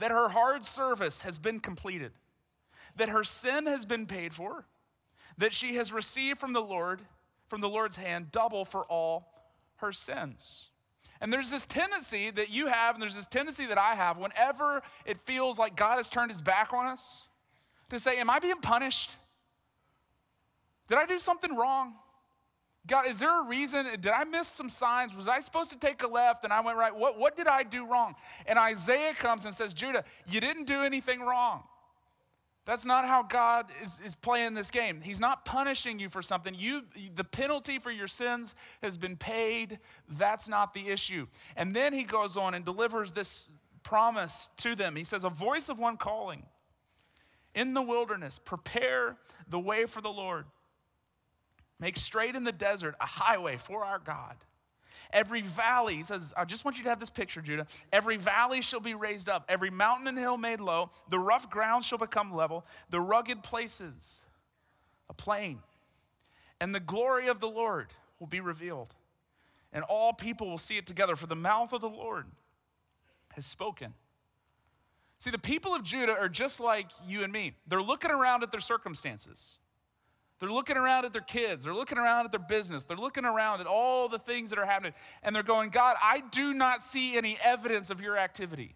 that 0.00 0.10
her 0.10 0.28
hard 0.28 0.64
service 0.64 1.22
has 1.22 1.38
been 1.38 1.60
completed, 1.60 2.12
that 2.96 3.08
her 3.08 3.24
sin 3.24 3.66
has 3.66 3.86
been 3.86 4.04
paid 4.04 4.34
for 4.34 4.66
that 5.42 5.52
she 5.52 5.74
has 5.74 5.92
received 5.92 6.38
from 6.38 6.52
the 6.52 6.62
Lord, 6.62 7.00
from 7.48 7.60
the 7.60 7.68
Lord's 7.68 7.96
hand, 7.96 8.30
double 8.30 8.64
for 8.64 8.84
all 8.84 9.26
her 9.78 9.92
sins. 9.92 10.68
And 11.20 11.32
there's 11.32 11.50
this 11.50 11.66
tendency 11.66 12.30
that 12.30 12.50
you 12.50 12.68
have, 12.68 12.94
and 12.94 13.02
there's 13.02 13.16
this 13.16 13.26
tendency 13.26 13.66
that 13.66 13.76
I 13.76 13.96
have, 13.96 14.18
whenever 14.18 14.82
it 15.04 15.18
feels 15.18 15.58
like 15.58 15.74
God 15.74 15.96
has 15.96 16.08
turned 16.08 16.30
his 16.30 16.40
back 16.40 16.72
on 16.72 16.86
us, 16.86 17.28
to 17.90 17.98
say, 17.98 18.18
Am 18.18 18.30
I 18.30 18.38
being 18.38 18.60
punished? 18.60 19.10
Did 20.86 20.98
I 20.98 21.06
do 21.06 21.18
something 21.18 21.56
wrong? 21.56 21.94
God, 22.86 23.08
is 23.08 23.18
there 23.18 23.40
a 23.40 23.44
reason? 23.44 23.86
Did 24.00 24.12
I 24.12 24.22
miss 24.22 24.46
some 24.46 24.68
signs? 24.68 25.12
Was 25.12 25.26
I 25.26 25.40
supposed 25.40 25.72
to 25.72 25.78
take 25.78 26.04
a 26.04 26.08
left 26.08 26.44
and 26.44 26.52
I 26.52 26.60
went 26.60 26.78
right? 26.78 26.94
What, 26.94 27.18
what 27.18 27.36
did 27.36 27.48
I 27.48 27.64
do 27.64 27.84
wrong? 27.84 28.14
And 28.46 28.60
Isaiah 28.60 29.14
comes 29.14 29.44
and 29.44 29.52
says, 29.52 29.72
Judah, 29.72 30.04
you 30.28 30.40
didn't 30.40 30.64
do 30.64 30.82
anything 30.82 31.20
wrong. 31.20 31.64
That's 32.64 32.84
not 32.84 33.08
how 33.08 33.24
God 33.24 33.66
is, 33.82 34.00
is 34.04 34.14
playing 34.14 34.54
this 34.54 34.70
game. 34.70 35.00
He's 35.00 35.18
not 35.18 35.44
punishing 35.44 35.98
you 35.98 36.08
for 36.08 36.22
something. 36.22 36.54
You, 36.56 36.82
the 37.14 37.24
penalty 37.24 37.80
for 37.80 37.90
your 37.90 38.06
sins 38.06 38.54
has 38.82 38.96
been 38.96 39.16
paid. 39.16 39.80
That's 40.08 40.48
not 40.48 40.72
the 40.72 40.88
issue. 40.88 41.26
And 41.56 41.72
then 41.72 41.92
he 41.92 42.04
goes 42.04 42.36
on 42.36 42.54
and 42.54 42.64
delivers 42.64 43.12
this 43.12 43.50
promise 43.82 44.48
to 44.58 44.76
them. 44.76 44.94
He 44.94 45.02
says, 45.02 45.24
A 45.24 45.30
voice 45.30 45.68
of 45.68 45.78
one 45.78 45.96
calling 45.96 46.44
in 47.54 47.74
the 47.74 47.82
wilderness, 47.82 48.38
prepare 48.38 49.16
the 49.48 49.58
way 49.58 49.86
for 49.86 50.00
the 50.00 50.12
Lord. 50.12 50.46
Make 51.80 51.96
straight 51.96 52.36
in 52.36 52.44
the 52.44 52.52
desert 52.52 52.94
a 53.00 53.06
highway 53.06 53.56
for 53.56 53.84
our 53.84 53.98
God. 53.98 54.36
Every 55.12 55.42
valley, 55.42 55.96
he 55.96 56.02
says, 56.02 56.32
I 56.36 56.44
just 56.44 56.64
want 56.64 56.78
you 56.78 56.84
to 56.84 56.88
have 56.88 57.00
this 57.00 57.10
picture, 57.10 57.40
Judah. 57.40 57.66
Every 57.92 58.16
valley 58.16 58.60
shall 58.62 58.80
be 58.80 58.94
raised 58.94 59.28
up, 59.28 59.44
every 59.48 59.70
mountain 59.70 60.08
and 60.08 60.18
hill 60.18 60.38
made 60.38 60.60
low. 60.60 60.90
The 61.10 61.18
rough 61.18 61.50
ground 61.50 61.84
shall 61.84 61.98
become 61.98 62.34
level, 62.34 62.64
the 62.90 63.00
rugged 63.00 63.42
places 63.42 64.24
a 65.08 65.14
plain. 65.14 65.60
And 66.60 66.74
the 66.74 66.80
glory 66.80 67.28
of 67.28 67.40
the 67.40 67.48
Lord 67.48 67.88
will 68.18 68.26
be 68.26 68.40
revealed. 68.40 68.94
And 69.72 69.84
all 69.84 70.12
people 70.12 70.48
will 70.48 70.58
see 70.58 70.76
it 70.76 70.86
together, 70.86 71.16
for 71.16 71.26
the 71.26 71.36
mouth 71.36 71.72
of 71.72 71.80
the 71.80 71.88
Lord 71.88 72.26
has 73.32 73.46
spoken. 73.46 73.94
See, 75.18 75.30
the 75.30 75.38
people 75.38 75.74
of 75.74 75.82
Judah 75.82 76.12
are 76.12 76.28
just 76.28 76.60
like 76.60 76.88
you 77.06 77.22
and 77.22 77.32
me. 77.32 77.54
They're 77.66 77.82
looking 77.82 78.10
around 78.10 78.42
at 78.42 78.50
their 78.50 78.60
circumstances. 78.60 79.58
They're 80.42 80.50
looking 80.50 80.76
around 80.76 81.04
at 81.04 81.12
their 81.12 81.22
kids. 81.22 81.62
They're 81.62 81.72
looking 81.72 81.98
around 81.98 82.24
at 82.24 82.32
their 82.32 82.40
business. 82.40 82.82
They're 82.82 82.96
looking 82.96 83.24
around 83.24 83.60
at 83.60 83.68
all 83.68 84.08
the 84.08 84.18
things 84.18 84.50
that 84.50 84.58
are 84.58 84.66
happening. 84.66 84.92
And 85.22 85.36
they're 85.36 85.44
going, 85.44 85.70
God, 85.70 85.94
I 86.02 86.20
do 86.32 86.52
not 86.52 86.82
see 86.82 87.16
any 87.16 87.38
evidence 87.40 87.90
of 87.90 88.00
your 88.00 88.18
activity. 88.18 88.74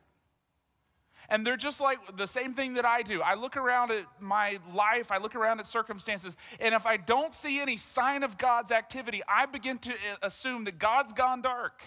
And 1.29 1.45
they're 1.45 1.57
just 1.57 1.81
like 1.81 1.99
the 2.17 2.29
same 2.29 2.55
thing 2.55 2.75
that 2.75 2.85
I 2.85 3.03
do. 3.03 3.21
I 3.21 3.35
look 3.35 3.57
around 3.57 3.91
at 3.91 4.05
my 4.21 4.61
life, 4.73 5.11
I 5.11 5.19
look 5.19 5.35
around 5.35 5.59
at 5.59 5.67
circumstances, 5.67 6.37
and 6.61 6.73
if 6.73 6.87
I 6.87 6.99
don't 6.99 7.35
see 7.35 7.59
any 7.59 7.79
sign 7.79 8.23
of 8.23 8.39
God's 8.39 8.71
activity, 8.71 9.23
I 9.27 9.47
begin 9.47 9.79
to 9.79 9.91
uh, 9.91 9.95
assume 10.23 10.67
that 10.67 10.79
God's 10.79 11.15
gone 11.15 11.43
dark. 11.43 11.83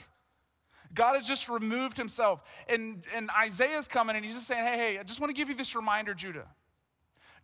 God 0.93 1.15
has 1.15 1.25
just 1.25 1.47
removed 1.47 1.95
himself. 1.95 2.43
And, 2.67 3.05
and 3.15 3.29
Isaiah's 3.29 3.87
coming 3.87 4.17
and 4.17 4.25
he's 4.25 4.33
just 4.33 4.47
saying, 4.47 4.65
hey, 4.65 4.77
hey, 4.77 4.99
I 4.99 5.03
just 5.03 5.21
want 5.21 5.29
to 5.29 5.39
give 5.39 5.47
you 5.47 5.55
this 5.55 5.73
reminder, 5.73 6.13
Judah. 6.13 6.47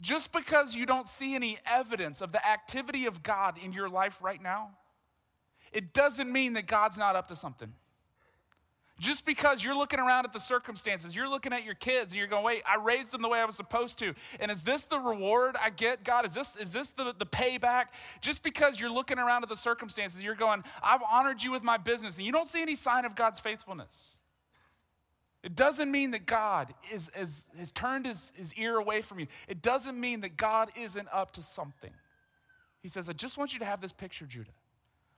Just 0.01 0.31
because 0.31 0.75
you 0.75 0.85
don't 0.85 1.07
see 1.07 1.35
any 1.35 1.57
evidence 1.65 2.21
of 2.21 2.31
the 2.31 2.45
activity 2.45 3.05
of 3.05 3.23
God 3.23 3.57
in 3.63 3.73
your 3.73 3.89
life 3.89 4.21
right 4.21 4.41
now, 4.41 4.71
it 5.71 5.93
doesn't 5.93 6.31
mean 6.31 6.53
that 6.53 6.67
God's 6.67 6.97
not 6.97 7.15
up 7.15 7.27
to 7.27 7.35
something. 7.35 7.73
Just 8.97 9.25
because 9.25 9.61
you're 9.61 9.75
looking 9.75 9.99
around 9.99 10.23
at 10.23 10.31
the 10.31 10.39
circumstances, 10.39 11.13
you're 11.13 11.27
looking 11.27 11.51
at 11.51 11.65
your 11.65 11.73
kids 11.73 12.13
and 12.13 12.19
you're 12.19 12.29
going, 12.29 12.45
wait, 12.45 12.63
I 12.65 12.81
raised 12.81 13.11
them 13.11 13.21
the 13.21 13.27
way 13.27 13.39
I 13.39 13.45
was 13.45 13.57
supposed 13.57 13.99
to. 13.99 14.13
And 14.39 14.49
is 14.49 14.63
this 14.63 14.83
the 14.83 14.99
reward 14.99 15.57
I 15.61 15.69
get, 15.69 16.05
God? 16.05 16.25
Is 16.25 16.33
this, 16.33 16.55
is 16.55 16.71
this 16.71 16.89
the, 16.89 17.13
the 17.17 17.25
payback? 17.25 17.87
Just 18.21 18.41
because 18.41 18.79
you're 18.79 18.89
looking 18.89 19.19
around 19.19 19.43
at 19.43 19.49
the 19.49 19.55
circumstances, 19.55 20.23
you're 20.23 20.33
going, 20.33 20.63
I've 20.81 21.01
honored 21.11 21.43
you 21.43 21.51
with 21.51 21.61
my 21.61 21.75
business, 21.75 22.15
and 22.17 22.25
you 22.25 22.31
don't 22.31 22.47
see 22.47 22.61
any 22.61 22.75
sign 22.75 23.03
of 23.03 23.15
God's 23.15 23.41
faithfulness. 23.41 24.17
It 25.45 25.55
doesn't 25.55 25.91
mean 25.91 26.09
that 26.11 26.25
God 26.25 26.73
is, 26.91 27.11
is, 27.15 27.47
has 27.55 27.71
turned 27.71 28.07
his, 28.07 28.33
his 28.35 28.51
ear 28.55 28.77
away 28.77 29.01
from 29.01 29.19
you. 29.19 29.27
It 29.47 29.61
doesn't 29.61 29.97
mean 29.97 30.21
that 30.21 30.37
God 30.37 30.71
isn't 30.75 31.07
up 31.13 31.33
to 31.33 31.43
something. 31.43 31.93
He 32.81 32.89
says, 32.89 33.09
I 33.09 33.13
just 33.13 33.37
want 33.37 33.53
you 33.53 33.59
to 33.59 33.65
have 33.65 33.79
this 33.79 33.91
picture, 33.91 34.25
Judah. 34.25 34.49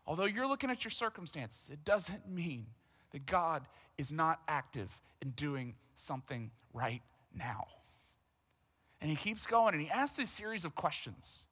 Although 0.06 0.26
you're 0.26 0.46
looking 0.46 0.70
at 0.70 0.84
your 0.84 0.92
circumstances, 0.92 1.70
it 1.72 1.86
doesn't 1.86 2.30
mean 2.30 2.66
that 3.12 3.26
God 3.26 3.64
is 3.98 4.12
not 4.12 4.42
active 4.50 4.92
in 5.22 5.30
doing 5.30 5.76
something 5.96 6.52
right 6.74 7.02
now. 7.34 7.66
And 9.00 9.10
he 9.10 9.16
keeps 9.16 9.48
going 9.48 9.76
and 9.76 9.82
he 9.82 9.90
asks 9.90 10.18
this 10.18 10.30
series 10.30 10.66
of 10.66 10.76
questions. 10.76 11.46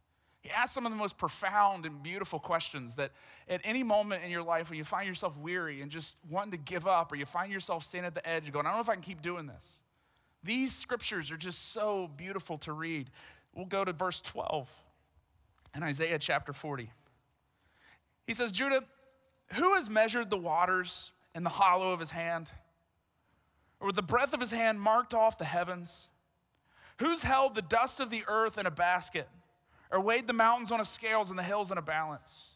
He 0.45 0.51
asks 0.51 0.75
some 0.75 0.85
of 0.85 0.91
the 0.91 0.95
most 0.95 1.17
profound 1.17 1.87
and 1.87 2.03
beautiful 2.03 2.37
questions 2.37 2.93
that 2.97 3.09
at 3.49 3.61
any 3.63 3.81
moment 3.81 4.23
in 4.23 4.29
your 4.29 4.43
life 4.43 4.69
when 4.69 4.77
you 4.77 4.83
find 4.83 5.07
yourself 5.07 5.35
weary 5.35 5.81
and 5.81 5.89
just 5.89 6.17
wanting 6.29 6.51
to 6.51 6.57
give 6.57 6.85
up, 6.85 7.11
or 7.11 7.15
you 7.15 7.25
find 7.25 7.51
yourself 7.51 7.83
standing 7.83 8.05
at 8.05 8.13
the 8.13 8.29
edge 8.29 8.51
going, 8.51 8.67
I 8.67 8.69
don't 8.69 8.77
know 8.77 8.83
if 8.83 8.89
I 8.89 8.93
can 8.93 9.01
keep 9.01 9.23
doing 9.23 9.47
this. 9.47 9.81
These 10.43 10.75
scriptures 10.75 11.31
are 11.31 11.37
just 11.37 11.71
so 11.71 12.11
beautiful 12.15 12.59
to 12.59 12.73
read. 12.73 13.09
We'll 13.55 13.65
go 13.65 13.83
to 13.83 13.91
verse 13.91 14.21
12 14.21 14.69
in 15.75 15.81
Isaiah 15.81 16.19
chapter 16.19 16.53
40. 16.53 16.91
He 18.27 18.35
says, 18.35 18.51
Judah, 18.51 18.83
who 19.53 19.73
has 19.73 19.89
measured 19.89 20.29
the 20.29 20.37
waters 20.37 21.11
in 21.33 21.43
the 21.43 21.49
hollow 21.49 21.91
of 21.91 21.99
his 21.99 22.11
hand? 22.11 22.51
Or 23.79 23.87
with 23.87 23.95
the 23.95 24.03
breath 24.03 24.35
of 24.35 24.41
his 24.41 24.51
hand 24.51 24.79
marked 24.79 25.15
off 25.15 25.39
the 25.39 25.45
heavens? 25.45 26.07
Who's 26.99 27.23
held 27.23 27.55
the 27.55 27.63
dust 27.63 27.99
of 27.99 28.11
the 28.11 28.23
earth 28.27 28.59
in 28.59 28.67
a 28.67 28.71
basket? 28.71 29.27
Or 29.91 30.01
weighed 30.01 30.27
the 30.27 30.33
mountains 30.33 30.71
on 30.71 30.81
a 30.81 30.85
scales 30.85 31.29
and 31.29 31.37
the 31.37 31.43
hills 31.43 31.71
in 31.71 31.77
a 31.77 31.81
balance? 31.81 32.55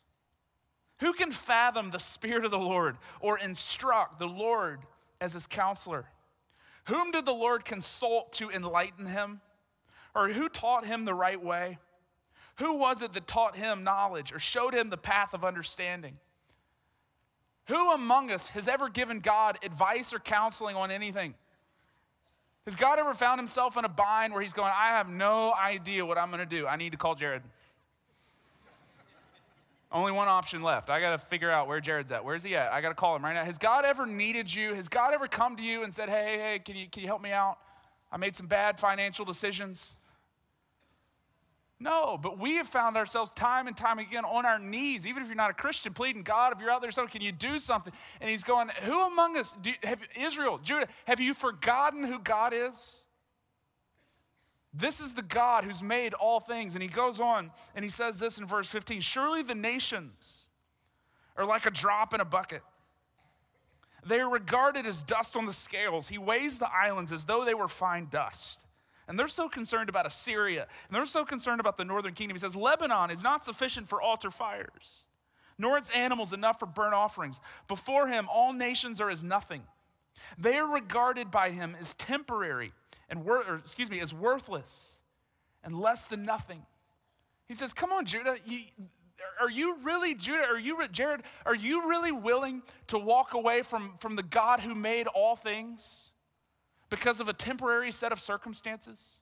Who 0.99 1.13
can 1.13 1.31
fathom 1.31 1.91
the 1.91 1.99
Spirit 1.99 2.45
of 2.45 2.51
the 2.51 2.59
Lord 2.59 2.97
or 3.19 3.37
instruct 3.37 4.19
the 4.19 4.27
Lord 4.27 4.81
as 5.21 5.33
his 5.33 5.47
counselor? 5.47 6.05
Whom 6.85 7.11
did 7.11 7.25
the 7.25 7.33
Lord 7.33 7.65
consult 7.65 8.33
to 8.33 8.49
enlighten 8.49 9.05
him? 9.05 9.41
Or 10.15 10.29
who 10.29 10.49
taught 10.49 10.85
him 10.85 11.05
the 11.05 11.13
right 11.13 11.41
way? 11.41 11.77
Who 12.57 12.77
was 12.77 13.01
it 13.01 13.13
that 13.13 13.27
taught 13.27 13.55
him 13.55 13.83
knowledge 13.83 14.33
or 14.33 14.39
showed 14.39 14.73
him 14.73 14.89
the 14.89 14.97
path 14.97 15.33
of 15.33 15.45
understanding? 15.45 16.17
Who 17.67 17.93
among 17.93 18.31
us 18.31 18.47
has 18.47 18.67
ever 18.67 18.89
given 18.89 19.19
God 19.19 19.59
advice 19.63 20.11
or 20.11 20.19
counseling 20.19 20.75
on 20.75 20.91
anything? 20.91 21.35
Has 22.69 22.75
God 22.75 22.99
ever 22.99 23.15
found 23.15 23.39
himself 23.39 23.77
in 23.77 23.85
a 23.85 23.89
bind 23.89 24.31
where 24.31 24.43
he's 24.43 24.53
going, 24.53 24.71
I 24.71 24.89
have 24.89 25.09
no 25.09 25.51
idea 25.51 26.05
what 26.05 26.19
I'm 26.19 26.29
going 26.29 26.37
to 26.37 26.45
do? 26.45 26.67
I 26.67 26.75
need 26.75 26.91
to 26.91 26.99
call 26.99 27.15
Jared. 27.15 27.41
Only 29.91 30.11
one 30.11 30.27
option 30.27 30.61
left. 30.61 30.87
I 30.87 31.01
got 31.01 31.13
to 31.13 31.17
figure 31.17 31.49
out 31.49 31.67
where 31.67 31.79
Jared's 31.79 32.11
at. 32.11 32.23
Where's 32.23 32.43
he 32.43 32.55
at? 32.55 32.71
I 32.71 32.81
got 32.81 32.89
to 32.89 32.93
call 32.93 33.15
him 33.15 33.25
right 33.25 33.33
now. 33.33 33.43
Has 33.43 33.57
God 33.57 33.85
ever 33.85 34.05
needed 34.05 34.53
you? 34.53 34.75
Has 34.75 34.87
God 34.87 35.15
ever 35.15 35.25
come 35.25 35.57
to 35.57 35.63
you 35.63 35.81
and 35.81 35.91
said, 35.91 36.09
Hey, 36.09 36.37
hey, 36.37 36.61
can 36.63 36.75
you, 36.75 36.85
can 36.87 37.01
you 37.01 37.07
help 37.07 37.23
me 37.23 37.31
out? 37.31 37.57
I 38.11 38.17
made 38.17 38.35
some 38.35 38.45
bad 38.45 38.79
financial 38.79 39.25
decisions. 39.25 39.97
No, 41.81 42.19
but 42.21 42.37
we 42.37 42.55
have 42.55 42.67
found 42.67 42.97
ourselves 42.97 43.31
time 43.31 43.67
and 43.67 43.75
time 43.75 43.99
again 43.99 44.25
on 44.25 44.45
our 44.45 44.59
knees, 44.59 45.07
even 45.07 45.23
if 45.23 45.29
you're 45.29 45.35
not 45.35 45.51
a 45.51 45.53
Christian, 45.53 45.93
pleading, 45.93 46.23
God, 46.23 46.51
if 46.51 46.59
you're 46.59 46.69
out 46.69 46.81
there, 46.81 46.91
so 46.91 47.07
can 47.07 47.21
you 47.21 47.31
do 47.31 47.57
something? 47.57 47.93
And 48.19 48.29
he's 48.29 48.43
going, 48.43 48.69
Who 48.83 49.07
among 49.07 49.37
us, 49.37 49.55
do, 49.61 49.71
have, 49.83 50.01
Israel, 50.19 50.59
Judah, 50.61 50.87
have 51.05 51.21
you 51.21 51.33
forgotten 51.33 52.03
who 52.03 52.19
God 52.19 52.53
is? 52.53 53.03
This 54.73 54.99
is 54.99 55.13
the 55.13 55.21
God 55.21 55.63
who's 55.63 55.81
made 55.81 56.13
all 56.13 56.39
things. 56.39 56.75
And 56.75 56.83
he 56.83 56.89
goes 56.89 57.19
on 57.19 57.51
and 57.73 57.83
he 57.83 57.89
says 57.89 58.19
this 58.19 58.37
in 58.37 58.45
verse 58.45 58.67
15 58.67 59.01
Surely 59.01 59.41
the 59.41 59.55
nations 59.55 60.49
are 61.37 61.45
like 61.45 61.65
a 61.65 61.71
drop 61.71 62.13
in 62.13 62.21
a 62.21 62.25
bucket. 62.25 62.61
They 64.05 64.19
are 64.19 64.29
regarded 64.29 64.85
as 64.85 65.01
dust 65.01 65.35
on 65.35 65.45
the 65.45 65.53
scales. 65.53 66.07
He 66.07 66.17
weighs 66.17 66.59
the 66.59 66.69
islands 66.71 67.11
as 67.11 67.25
though 67.25 67.45
they 67.45 67.53
were 67.53 67.67
fine 67.67 68.07
dust. 68.09 68.65
And 69.09 69.17
they're 69.17 69.27
so 69.27 69.49
concerned 69.49 69.89
about 69.89 70.05
Assyria, 70.05 70.67
and 70.87 70.95
they're 70.95 71.07
so 71.07 71.25
concerned 71.25 71.59
about 71.59 71.77
the 71.77 71.83
northern 71.83 72.13
kingdom. 72.13 72.35
He 72.35 72.39
says, 72.39 72.55
Lebanon 72.55 73.09
is 73.09 73.23
not 73.23 73.43
sufficient 73.43 73.89
for 73.89 73.99
altar 73.99 74.29
fires, 74.29 75.05
nor 75.57 75.79
its 75.79 75.89
animals 75.89 76.31
enough 76.31 76.59
for 76.59 76.67
burnt 76.67 76.93
offerings. 76.93 77.41
Before 77.67 78.07
him, 78.07 78.27
all 78.31 78.53
nations 78.53 79.01
are 79.01 79.09
as 79.09 79.23
nothing. 79.23 79.63
They 80.37 80.57
are 80.57 80.71
regarded 80.71 81.31
by 81.31 81.49
him 81.49 81.75
as 81.81 81.95
temporary 81.95 82.71
and, 83.09 83.25
wor- 83.25 83.43
or, 83.43 83.55
excuse 83.55 83.89
me, 83.89 83.99
as 83.99 84.13
worthless 84.13 85.01
and 85.63 85.75
less 85.75 86.05
than 86.05 86.21
nothing. 86.21 86.61
He 87.47 87.55
says, 87.55 87.73
Come 87.73 87.91
on, 87.91 88.05
Judah. 88.05 88.37
You, 88.45 88.59
are 89.41 89.49
you 89.49 89.77
really, 89.81 90.13
Judah, 90.13 90.45
are 90.45 90.59
you, 90.59 90.87
Jared, 90.89 91.23
are 91.47 91.55
you 91.55 91.89
really 91.89 92.11
willing 92.11 92.61
to 92.87 92.99
walk 92.99 93.33
away 93.33 93.63
from, 93.63 93.95
from 93.97 94.15
the 94.15 94.23
God 94.23 94.59
who 94.59 94.75
made 94.75 95.07
all 95.07 95.35
things? 95.35 96.11
Because 96.89 97.19
of 97.19 97.27
a 97.27 97.33
temporary 97.33 97.91
set 97.91 98.11
of 98.11 98.19
circumstances? 98.19 99.17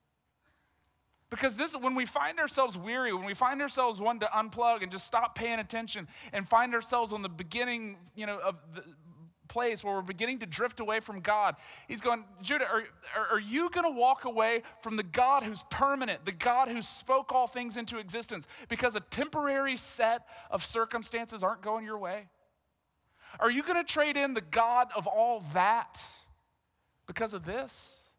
Because 1.30 1.58
this, 1.58 1.76
when 1.76 1.94
we 1.94 2.06
find 2.06 2.40
ourselves 2.40 2.78
weary, 2.78 3.14
when 3.14 3.26
we 3.26 3.34
find 3.34 3.62
ourselves 3.62 4.00
wanting 4.00 4.22
to 4.22 4.28
unplug 4.28 4.82
and 4.82 4.92
just 4.92 5.06
stop 5.06 5.36
paying 5.36 5.60
attention 5.60 6.08
and 6.32 6.48
find 6.48 6.74
ourselves 6.74 7.12
on 7.12 7.22
the 7.22 7.30
beginning, 7.30 7.98
you 8.16 8.26
know, 8.26 8.40
of 8.40 8.56
the 8.74 8.84
place 9.50 9.84
where 9.84 9.94
we're 9.94 10.02
beginning 10.02 10.40
to 10.40 10.46
drift 10.46 10.80
away 10.80 11.02
from 11.02 11.20
God, 11.20 11.56
He's 11.90 12.00
going, 12.00 12.24
Judah, 12.42 12.66
are, 12.66 12.84
are, 13.32 13.40
you 13.40 13.70
going 13.72 13.84
to 13.84 14.00
walk 14.00 14.24
away 14.24 14.64
from 14.82 14.96
the 14.96 15.04
God 15.04 15.44
who's 15.44 15.64
permanent, 15.70 16.26
the 16.26 16.32
God 16.32 16.70
who 16.70 16.82
spoke 16.82 17.34
all 17.34 17.48
things 17.48 17.76
into 17.76 17.98
existence 17.98 18.48
because 18.70 18.96
a 18.96 19.02
temporary 19.02 19.76
set 19.76 20.26
of 20.50 20.64
circumstances 20.64 21.44
aren't 21.44 21.62
going 21.62 21.84
your 21.84 21.98
way? 21.98 22.28
Are 23.40 23.52
you 23.52 23.64
going 23.64 23.84
to 23.84 23.92
trade 23.92 24.16
in 24.16 24.34
the 24.34 24.42
God 24.42 24.88
of 24.96 25.08
all 25.08 25.44
that? 25.54 26.00
Because 27.08 27.34
of 27.34 27.46
this. 27.46 28.10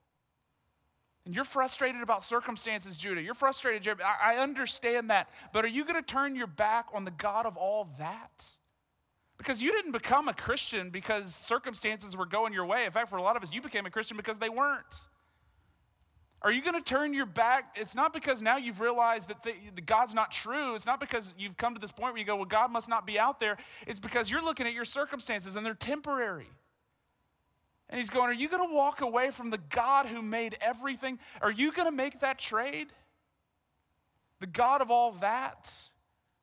And 1.25 1.35
you're 1.35 1.45
frustrated 1.45 2.03
about 2.03 2.23
circumstances, 2.23 2.97
Judah. 2.97 3.21
You're 3.21 3.35
frustrated. 3.35 4.01
I, 4.01 4.35
I 4.35 4.37
understand 4.39 5.11
that. 5.11 5.29
But 5.53 5.65
are 5.65 5.69
you 5.69 5.85
going 5.85 5.97
to 5.97 6.03
turn 6.03 6.35
your 6.35 6.47
back 6.47 6.87
on 6.95 7.05
the 7.05 7.11
God 7.11 7.45
of 7.45 7.57
all 7.57 7.91
that? 7.99 8.47
Because 9.37 9.63
you 9.63 9.71
didn't 9.71 9.93
become 9.93 10.27
a 10.29 10.35
Christian 10.35 10.91
because 10.91 11.35
circumstances 11.35 12.17
were 12.17 12.27
going 12.27 12.53
your 12.53 12.67
way. 12.67 12.87
In 12.87 12.93
fact, 12.93 13.11
for 13.11 13.19
a 13.19 13.23
lot 13.23 13.37
of 13.37 13.43
us, 13.43 13.53
you 13.53 13.61
became 13.61 13.87
a 13.87 13.91
Christian 13.91 14.17
because 14.17 14.39
they 14.39 14.49
weren't. 14.49 15.07
Are 16.41 16.53
you 16.53 16.63
going 16.63 16.75
to 16.75 16.81
turn 16.81 17.15
your 17.15 17.27
back? 17.27 17.77
It's 17.77 17.95
not 17.95 18.13
because 18.13 18.41
now 18.41 18.57
you've 18.57 18.81
realized 18.81 19.29
that 19.29 19.43
the, 19.43 19.53
the, 19.75 19.83
God's 19.83 20.15
not 20.15 20.31
true. 20.31 20.77
It's 20.77 20.87
not 20.87 21.01
because 21.01 21.35
you've 21.37 21.57
come 21.57 21.75
to 21.75 21.81
this 21.81 21.93
point 21.93 22.15
where 22.15 22.21
you 22.21 22.25
go, 22.25 22.37
well, 22.37 22.45
God 22.45 22.71
must 22.71 22.89
not 22.89 23.07
be 23.07 23.19
out 23.19 23.41
there. 23.41 23.57
It's 23.87 23.99
because 24.01 24.31
you're 24.31 24.43
looking 24.43 24.67
at 24.67 24.73
your 24.73 24.85
circumstances 24.85 25.57
and 25.57 25.67
they're 25.67 25.75
temporary. 25.75 26.49
And 27.91 27.99
he's 27.99 28.11
going, 28.11 28.29
Are 28.31 28.35
you 28.35 28.49
going 28.49 28.67
to 28.69 28.75
walk 28.75 29.01
away 29.01 29.31
from 29.31 29.51
the 29.51 29.59
God 29.71 30.07
who 30.07 30.23
made 30.23 30.57
everything? 30.61 31.19
Are 31.41 31.51
you 31.51 31.73
going 31.73 31.87
to 31.87 31.95
make 31.95 32.21
that 32.21 32.39
trade? 32.39 32.89
The 34.41 34.47
God 34.47 34.81
of 34.83 34.91
all 34.91 35.13
that? 35.13 35.73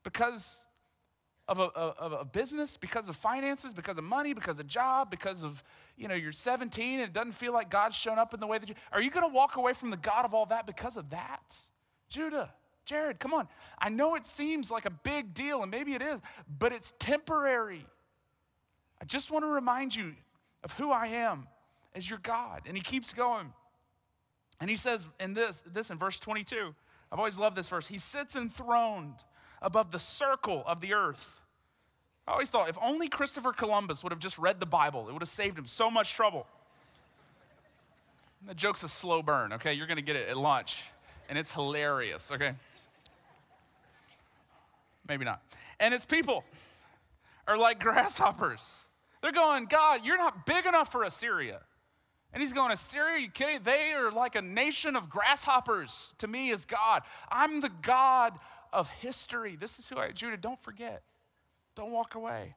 Because 0.02 0.66
of 1.48 1.60
a, 1.60 1.62
of 1.62 2.12
a 2.12 2.24
business, 2.24 2.76
because 2.76 3.08
of 3.08 3.14
finances, 3.14 3.72
because 3.72 3.98
of 3.98 4.04
money, 4.04 4.34
because 4.34 4.58
of 4.58 4.66
job, 4.66 5.10
because 5.10 5.44
of, 5.44 5.62
you 5.96 6.08
know, 6.08 6.14
you're 6.14 6.32
17 6.32 6.98
and 6.98 7.08
it 7.08 7.12
doesn't 7.12 7.32
feel 7.32 7.52
like 7.52 7.70
God's 7.70 7.94
shown 7.94 8.18
up 8.18 8.34
in 8.34 8.40
the 8.40 8.46
way 8.48 8.58
that 8.58 8.68
you, 8.68 8.74
are 8.90 9.00
you 9.00 9.10
going 9.10 9.28
to 9.28 9.32
walk 9.32 9.56
away 9.56 9.72
from 9.72 9.90
the 9.90 9.96
God 9.96 10.24
of 10.24 10.34
all 10.34 10.46
that 10.46 10.66
because 10.66 10.96
of 10.96 11.10
that? 11.10 11.56
Judah, 12.08 12.52
Jared, 12.84 13.20
come 13.20 13.32
on. 13.32 13.46
I 13.78 13.90
know 13.90 14.16
it 14.16 14.26
seems 14.26 14.72
like 14.72 14.86
a 14.86 14.90
big 14.90 15.34
deal 15.34 15.62
and 15.62 15.70
maybe 15.70 15.94
it 15.94 16.02
is, 16.02 16.20
but 16.58 16.72
it's 16.72 16.92
temporary. 16.98 17.86
I 19.00 19.04
just 19.04 19.30
want 19.30 19.44
to 19.44 19.48
remind 19.48 19.94
you 19.94 20.14
of 20.64 20.72
who 20.72 20.90
I 20.90 21.06
am 21.08 21.46
as 21.94 22.08
your 22.08 22.18
God. 22.18 22.62
And 22.66 22.76
he 22.76 22.82
keeps 22.82 23.12
going. 23.12 23.52
And 24.60 24.70
he 24.70 24.76
says 24.76 25.08
in 25.20 25.34
this, 25.34 25.62
this 25.72 25.90
in 25.90 25.98
verse 25.98 26.18
22, 26.18 26.74
I've 27.10 27.18
always 27.18 27.38
loved 27.38 27.56
this 27.56 27.68
verse. 27.68 27.86
He 27.86 27.98
sits 27.98 28.36
enthroned 28.36 29.14
above 29.62 29.90
the 29.90 29.98
circle 29.98 30.62
of 30.66 30.80
the 30.80 30.94
earth. 30.94 31.40
I 32.26 32.32
always 32.32 32.50
thought 32.50 32.68
if 32.68 32.78
only 32.82 33.08
Christopher 33.08 33.52
Columbus 33.52 34.02
would 34.02 34.12
have 34.12 34.18
just 34.18 34.38
read 34.38 34.58
the 34.60 34.66
Bible, 34.66 35.08
it 35.08 35.12
would 35.12 35.22
have 35.22 35.28
saved 35.28 35.58
him 35.58 35.66
so 35.66 35.90
much 35.90 36.14
trouble. 36.14 36.46
The 38.46 38.54
joke's 38.54 38.82
a 38.82 38.88
slow 38.88 39.22
burn, 39.22 39.52
okay? 39.54 39.72
You're 39.72 39.86
gonna 39.86 40.02
get 40.02 40.16
it 40.16 40.28
at 40.28 40.36
lunch, 40.36 40.84
and 41.28 41.38
it's 41.38 41.52
hilarious, 41.52 42.30
okay? 42.32 42.52
Maybe 45.08 45.24
not. 45.24 45.40
And 45.78 45.94
its 45.94 46.04
people 46.04 46.44
are 47.46 47.56
like 47.56 47.78
grasshoppers 47.80 48.88
they're 49.26 49.32
going, 49.32 49.64
God, 49.64 50.02
you're 50.04 50.16
not 50.16 50.46
big 50.46 50.66
enough 50.66 50.92
for 50.92 51.02
Assyria. 51.02 51.58
And 52.32 52.40
he's 52.40 52.52
going, 52.52 52.70
Assyria, 52.70 53.18
you 53.18 53.28
kidding? 53.28 53.58
They 53.64 53.92
are 53.92 54.12
like 54.12 54.36
a 54.36 54.42
nation 54.42 54.94
of 54.94 55.10
grasshoppers 55.10 56.14
to 56.18 56.28
me 56.28 56.52
as 56.52 56.64
God. 56.64 57.02
I'm 57.28 57.60
the 57.60 57.72
God 57.82 58.38
of 58.72 58.88
history. 58.88 59.56
This 59.56 59.80
is 59.80 59.88
who 59.88 59.98
I, 59.98 60.12
Judah, 60.12 60.36
don't 60.36 60.62
forget. 60.62 61.02
Don't 61.74 61.90
walk 61.90 62.14
away. 62.14 62.54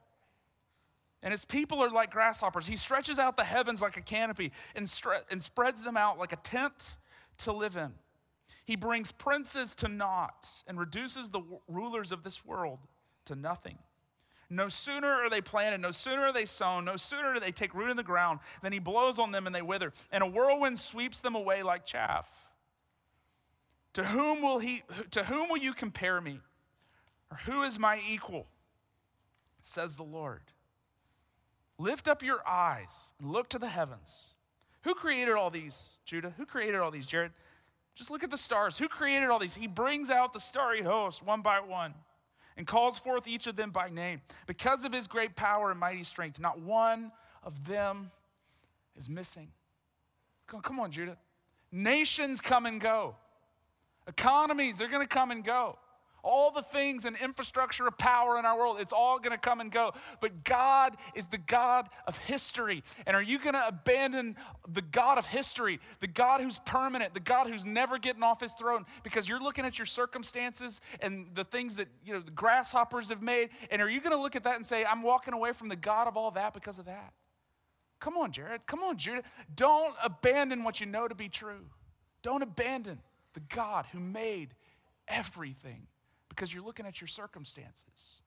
And 1.24 1.32
his 1.32 1.44
people 1.44 1.82
are 1.82 1.90
like 1.90 2.12
grasshoppers. 2.12 2.68
He 2.68 2.76
stretches 2.76 3.18
out 3.18 3.36
the 3.36 3.42
heavens 3.42 3.82
like 3.82 3.96
a 3.96 4.00
canopy 4.00 4.52
and, 4.76 4.86
stre- 4.86 5.24
and 5.28 5.42
spreads 5.42 5.82
them 5.82 5.96
out 5.96 6.18
like 6.18 6.32
a 6.32 6.36
tent 6.36 6.98
to 7.38 7.52
live 7.52 7.74
in. 7.74 7.94
He 8.64 8.76
brings 8.76 9.10
princes 9.10 9.74
to 9.76 9.88
naught 9.88 10.46
and 10.68 10.78
reduces 10.78 11.30
the 11.30 11.40
w- 11.40 11.58
rulers 11.66 12.12
of 12.12 12.22
this 12.22 12.44
world 12.44 12.78
to 13.24 13.34
nothing. 13.34 13.78
No 14.52 14.68
sooner 14.68 15.06
are 15.06 15.30
they 15.30 15.40
planted, 15.40 15.80
no 15.80 15.92
sooner 15.92 16.22
are 16.22 16.32
they 16.32 16.44
sown, 16.44 16.84
no 16.84 16.96
sooner 16.96 17.32
do 17.32 17.38
they 17.38 17.52
take 17.52 17.72
root 17.72 17.90
in 17.90 17.96
the 17.96 18.02
ground 18.02 18.40
than 18.62 18.72
he 18.72 18.80
blows 18.80 19.20
on 19.20 19.30
them 19.30 19.46
and 19.46 19.54
they 19.54 19.62
wither, 19.62 19.92
and 20.10 20.24
a 20.24 20.26
whirlwind 20.26 20.76
sweeps 20.76 21.20
them 21.20 21.36
away 21.36 21.62
like 21.62 21.86
chaff. 21.86 22.28
To 23.94 24.04
whom 24.04 24.42
will 24.42 24.58
he 24.58 24.82
to 25.12 25.24
whom 25.24 25.48
will 25.48 25.58
you 25.58 25.72
compare 25.72 26.20
me? 26.20 26.40
Or 27.30 27.36
who 27.44 27.62
is 27.62 27.78
my 27.78 28.00
equal? 28.08 28.46
Says 29.62 29.94
the 29.94 30.02
Lord. 30.02 30.42
Lift 31.78 32.08
up 32.08 32.22
your 32.22 32.46
eyes 32.46 33.14
and 33.20 33.30
look 33.30 33.48
to 33.50 33.58
the 33.58 33.68
heavens. 33.68 34.34
Who 34.82 34.94
created 34.94 35.34
all 35.34 35.50
these, 35.50 35.98
Judah? 36.04 36.34
Who 36.36 36.46
created 36.46 36.80
all 36.80 36.90
these, 36.90 37.06
Jared? 37.06 37.32
Just 37.94 38.10
look 38.10 38.24
at 38.24 38.30
the 38.30 38.36
stars. 38.36 38.78
Who 38.78 38.88
created 38.88 39.28
all 39.28 39.38
these? 39.38 39.54
He 39.54 39.66
brings 39.66 40.10
out 40.10 40.32
the 40.32 40.40
starry 40.40 40.82
host 40.82 41.24
one 41.24 41.42
by 41.42 41.60
one 41.60 41.94
and 42.60 42.66
calls 42.66 42.98
forth 42.98 43.26
each 43.26 43.46
of 43.46 43.56
them 43.56 43.70
by 43.70 43.88
name. 43.88 44.20
Because 44.46 44.84
of 44.84 44.92
his 44.92 45.06
great 45.06 45.34
power 45.34 45.70
and 45.70 45.80
mighty 45.80 46.04
strength, 46.04 46.38
not 46.38 46.60
one 46.60 47.10
of 47.42 47.66
them 47.66 48.10
is 48.94 49.08
missing. 49.08 49.48
Come 50.46 50.78
on, 50.78 50.92
Judah. 50.92 51.16
Nations 51.72 52.42
come 52.42 52.66
and 52.66 52.78
go. 52.78 53.16
Economies, 54.06 54.76
they're 54.76 54.90
going 54.90 55.00
to 55.00 55.08
come 55.08 55.30
and 55.30 55.42
go. 55.42 55.78
All 56.22 56.50
the 56.50 56.62
things 56.62 57.04
and 57.04 57.16
infrastructure 57.16 57.86
of 57.86 57.96
power 57.98 58.38
in 58.38 58.44
our 58.44 58.56
world, 58.56 58.78
it's 58.80 58.92
all 58.92 59.18
going 59.18 59.32
to 59.32 59.38
come 59.38 59.60
and 59.60 59.70
go. 59.70 59.92
But 60.20 60.44
God 60.44 60.96
is 61.14 61.26
the 61.26 61.38
God 61.38 61.88
of 62.06 62.16
history. 62.18 62.82
And 63.06 63.16
are 63.16 63.22
you 63.22 63.38
going 63.38 63.54
to 63.54 63.66
abandon 63.66 64.36
the 64.68 64.82
God 64.82 65.18
of 65.18 65.26
history, 65.26 65.80
the 66.00 66.06
God 66.06 66.40
who's 66.40 66.58
permanent, 66.60 67.14
the 67.14 67.20
God 67.20 67.48
who's 67.48 67.64
never 67.64 67.98
getting 67.98 68.22
off 68.22 68.40
his 68.40 68.52
throne 68.52 68.84
because 69.02 69.28
you're 69.28 69.42
looking 69.42 69.64
at 69.64 69.78
your 69.78 69.86
circumstances 69.86 70.80
and 71.00 71.28
the 71.34 71.44
things 71.44 71.76
that, 71.76 71.88
you 72.04 72.12
know, 72.12 72.20
the 72.20 72.30
grasshoppers 72.30 73.08
have 73.08 73.22
made? 73.22 73.50
And 73.70 73.80
are 73.80 73.88
you 73.88 74.00
going 74.00 74.16
to 74.16 74.20
look 74.20 74.36
at 74.36 74.44
that 74.44 74.56
and 74.56 74.66
say, 74.66 74.84
I'm 74.84 75.02
walking 75.02 75.34
away 75.34 75.52
from 75.52 75.68
the 75.68 75.76
God 75.76 76.08
of 76.08 76.16
all 76.16 76.30
that 76.32 76.54
because 76.54 76.78
of 76.78 76.86
that? 76.86 77.12
Come 78.00 78.16
on, 78.16 78.32
Jared. 78.32 78.66
Come 78.66 78.82
on, 78.82 78.96
Judah. 78.96 79.22
Don't 79.54 79.94
abandon 80.02 80.64
what 80.64 80.80
you 80.80 80.86
know 80.86 81.06
to 81.06 81.14
be 81.14 81.28
true. 81.28 81.66
Don't 82.22 82.42
abandon 82.42 83.00
the 83.34 83.40
God 83.40 83.86
who 83.92 84.00
made 84.00 84.54
everything 85.06 85.86
because 86.30 86.54
you're 86.54 86.64
looking 86.64 86.86
at 86.86 87.02
your 87.02 87.08
circumstances. 87.08 88.22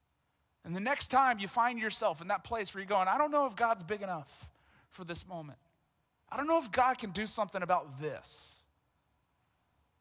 And 0.64 0.76
the 0.76 0.80
next 0.80 1.08
time 1.08 1.40
you 1.40 1.48
find 1.48 1.80
yourself 1.80 2.22
in 2.22 2.28
that 2.28 2.44
place 2.44 2.74
where 2.74 2.82
you're 2.82 2.88
going, 2.88 3.08
I 3.08 3.18
don't 3.18 3.32
know 3.32 3.48
if 3.48 3.56
God's 3.56 3.82
big 3.82 4.04
enough 4.04 4.48
for 4.92 5.04
this 5.04 5.28
moment. 5.28 5.58
I 6.32 6.38
don't 6.38 6.48
know 6.48 6.60
if 6.60 6.72
God 6.72 6.98
can 7.00 7.10
do 7.10 7.26
something 7.26 7.64
about 7.64 8.00
this. 8.00 8.64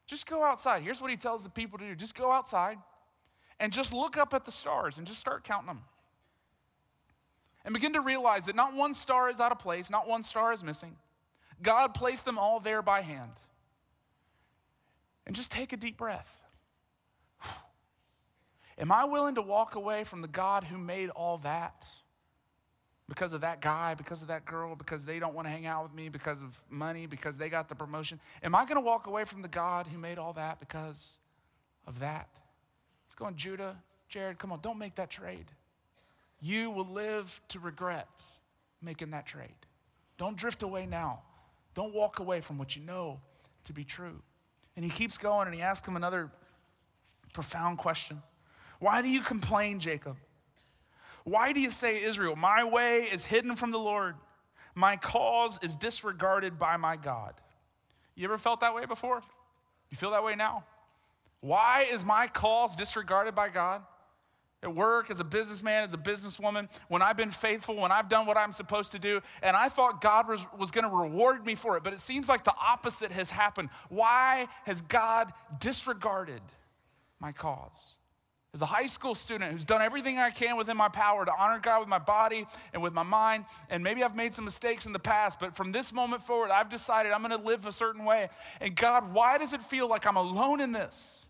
Just 0.07 0.27
go 0.27 0.45
outside. 0.45 0.83
Here's 0.83 1.01
what 1.01 1.11
he 1.11 1.17
tells 1.17 1.43
the 1.43 1.51
people 1.51 1.79
to 1.79 1.87
do 1.87 1.95
just 1.95 2.15
go 2.15 2.31
outside 2.31 2.77
and 3.59 3.73
just 3.73 3.93
look 3.93 4.17
up 4.17 4.35
at 4.35 4.45
the 4.45 4.51
stars 4.51 4.99
and 4.99 5.07
just 5.07 5.21
start 5.21 5.45
counting 5.45 5.69
them. 5.69 5.81
And 7.65 7.73
begin 7.73 7.93
to 7.93 8.01
realize 8.01 8.47
that 8.47 8.57
not 8.57 8.75
one 8.75 8.93
star 8.93 9.31
is 9.31 9.41
out 9.41 9.53
of 9.53 9.59
place, 9.59 9.89
not 9.89 10.09
one 10.09 10.23
star 10.23 10.53
is 10.53 10.65
missing. 10.65 10.97
God 11.63 11.95
placed 11.95 12.25
them 12.25 12.39
all 12.39 12.59
there 12.59 12.83
by 12.83 13.03
hand. 13.03 13.31
And 15.27 15.37
just 15.37 15.53
take 15.53 15.73
a 15.73 15.77
deep 15.77 15.97
breath. 15.97 16.42
Am 18.83 18.91
I 18.91 19.05
willing 19.05 19.37
to 19.37 19.43
walk 19.43 19.77
away 19.77 20.03
from 20.03 20.23
the 20.23 20.29
God 20.29 20.65
who 20.65 20.77
made 20.77 21.09
all 21.11 21.39
that? 21.39 21.87
Because 23.09 23.33
of 23.33 23.43
that 23.43 23.61
guy, 23.61 23.95
because 23.95 24.23
of 24.23 24.29
that 24.29 24.45
girl, 24.45 24.75
because 24.75 25.05
they 25.05 25.21
don't 25.21 25.35
want 25.35 25.47
to 25.47 25.53
hang 25.53 25.67
out 25.67 25.85
with 25.85 25.95
me, 25.95 26.09
because 26.09 26.43
of 26.43 26.61
money, 26.69 27.07
because 27.07 27.39
they 27.39 27.49
got 27.49 27.69
the 27.69 27.77
promotion? 27.77 28.19
Am 28.43 28.57
I 28.57 28.65
going 28.65 28.75
to 28.75 28.81
walk 28.81 29.07
away 29.07 29.25
from 29.25 29.41
the 29.41 29.49
God 29.49 29.87
who 29.87 29.99
made 29.99 30.19
all 30.19 30.33
that 30.33 30.59
because 30.59 31.17
of 31.87 32.01
that? 32.01 32.29
Let's 33.07 33.15
go 33.15 33.27
on, 33.27 33.37
Judah, 33.37 33.77
Jared, 34.09 34.39
come 34.39 34.51
on, 34.51 34.59
don't 34.61 34.79
make 34.79 34.97
that 34.97 35.11
trade. 35.11 35.47
You 36.41 36.73
will 36.73 36.89
live 36.89 37.41
to 37.49 37.61
regret 37.61 38.25
making 38.83 39.11
that 39.13 39.27
trade. 39.27 39.55
Don't 40.19 40.37
drift 40.37 40.65
away 40.65 40.87
now. 40.87 41.21
Don't 41.75 41.95
walk 41.95 42.19
away 42.19 42.41
from 42.41 42.59
what 42.59 42.75
you 42.75 42.83
know 42.83 43.21
to 43.63 43.73
be 43.73 43.85
true. 43.85 44.21
And 44.75 44.85
he 44.85 44.91
keeps 44.91 45.19
going 45.19 45.47
and 45.47 45.55
he 45.55 45.63
asks 45.63 45.87
him 45.87 45.95
another 45.95 46.33
profound 47.33 47.79
question. 47.79 48.23
Why 48.83 49.01
do 49.01 49.09
you 49.09 49.21
complain, 49.21 49.79
Jacob? 49.79 50.17
Why 51.23 51.53
do 51.53 51.61
you 51.61 51.71
say, 51.71 52.03
Israel, 52.03 52.35
my 52.35 52.65
way 52.65 53.05
is 53.05 53.25
hidden 53.25 53.55
from 53.55 53.71
the 53.71 53.79
Lord? 53.79 54.17
My 54.75 54.97
cause 54.97 55.61
is 55.63 55.77
disregarded 55.77 56.59
by 56.59 56.77
my 56.79 56.97
God. 56.97 57.35
You 58.17 58.25
ever 58.25 58.39
felt 58.39 58.59
that 58.59 58.75
way 58.75 58.85
before? 58.87 59.23
You 59.89 59.97
feel 59.97 60.11
that 60.11 60.25
way 60.25 60.35
now? 60.35 60.65
Why 61.43 61.87
is 61.93 62.05
my 62.05 62.27
cause 62.27 62.75
disregarded 62.75 63.37
by 63.37 63.51
God? 63.51 63.83
At 64.65 64.75
work, 64.75 65.13
as 65.13 65.21
a 65.21 65.25
businessman, 65.25 65.85
as 65.85 65.95
a 65.95 65.99
businesswoman, 65.99 66.69
when 66.89 67.03
I've 67.03 67.17
been 67.17 67.31
faithful, 67.31 67.77
when 67.77 67.93
I've 67.93 68.09
done 68.09 68.27
what 68.27 68.37
I'm 68.37 68.51
supposed 68.51 68.91
to 68.93 68.99
do, 68.99 69.21
and 69.45 69.57
I 69.57 69.69
thought 69.69 70.01
God 70.01 70.27
was, 70.27 70.45
was 70.59 70.73
going 70.73 70.91
to 70.91 70.97
reward 70.97 71.47
me 71.47 71.55
for 71.55 71.77
it, 71.77 71.85
but 71.85 71.93
it 71.93 72.01
seems 72.01 72.29
like 72.29 72.43
the 72.43 72.55
opposite 72.61 73.13
has 73.13 73.31
happened. 73.31 73.69
Why 73.91 74.49
has 74.65 74.81
God 74.81 75.33
disregarded 75.61 76.43
my 77.21 77.31
cause? 77.31 77.97
As 78.55 78.61
a 78.61 78.67
high 78.67 78.87
school 78.87 79.15
student 79.15 79.51
who's 79.51 79.65
done 79.65 79.81
everything 79.81 80.19
I 80.19 80.31
can 80.31 80.59
within 80.59 80.77
my 80.77 80.89
power 80.89 81.25
to 81.25 81.33
honor 81.39 81.59
God 81.59 81.81
with 81.81 81.89
my 81.89 81.99
body 81.99 82.47
and 82.75 82.83
with 82.83 82.93
my 82.93 83.03
mind, 83.03 83.47
and 83.71 83.83
maybe 83.83 84.05
I've 84.05 84.15
made 84.15 84.35
some 84.35 84.45
mistakes 84.45 84.85
in 84.85 84.93
the 84.93 84.99
past, 84.99 85.41
but 85.41 85.57
from 85.57 85.73
this 85.73 85.91
moment 85.91 86.23
forward, 86.23 86.51
I've 86.51 86.69
decided 86.69 87.13
I'm 87.13 87.23
gonna 87.23 87.39
live 87.39 87.65
a 87.65 87.73
certain 87.73 88.05
way. 88.05 88.29
And 88.61 88.77
God, 88.77 89.15
why 89.15 89.39
does 89.39 89.55
it 89.55 89.63
feel 89.63 89.89
like 89.89 90.07
I'm 90.07 90.17
alone 90.17 90.61
in 90.61 90.73
this? 90.73 91.27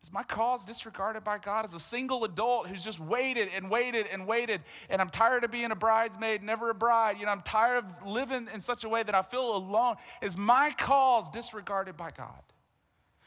Is 0.00 0.12
my 0.12 0.22
cause 0.22 0.64
disregarded 0.64 1.24
by 1.24 1.38
God 1.38 1.64
as 1.64 1.74
a 1.74 1.80
single 1.80 2.22
adult 2.22 2.68
who's 2.68 2.84
just 2.84 3.00
waited 3.00 3.48
and 3.52 3.68
waited 3.68 4.06
and 4.12 4.24
waited, 4.24 4.60
and 4.88 5.00
I'm 5.00 5.10
tired 5.10 5.42
of 5.42 5.50
being 5.50 5.72
a 5.72 5.76
bridesmaid, 5.76 6.44
never 6.44 6.70
a 6.70 6.74
bride? 6.74 7.18
You 7.18 7.26
know, 7.26 7.32
I'm 7.32 7.42
tired 7.42 7.84
of 7.84 8.06
living 8.06 8.48
in 8.54 8.60
such 8.60 8.84
a 8.84 8.88
way 8.88 9.02
that 9.02 9.14
I 9.14 9.22
feel 9.22 9.56
alone. 9.56 9.96
Is 10.22 10.38
my 10.38 10.70
cause 10.78 11.28
disregarded 11.30 11.96
by 11.96 12.12
God? 12.12 12.42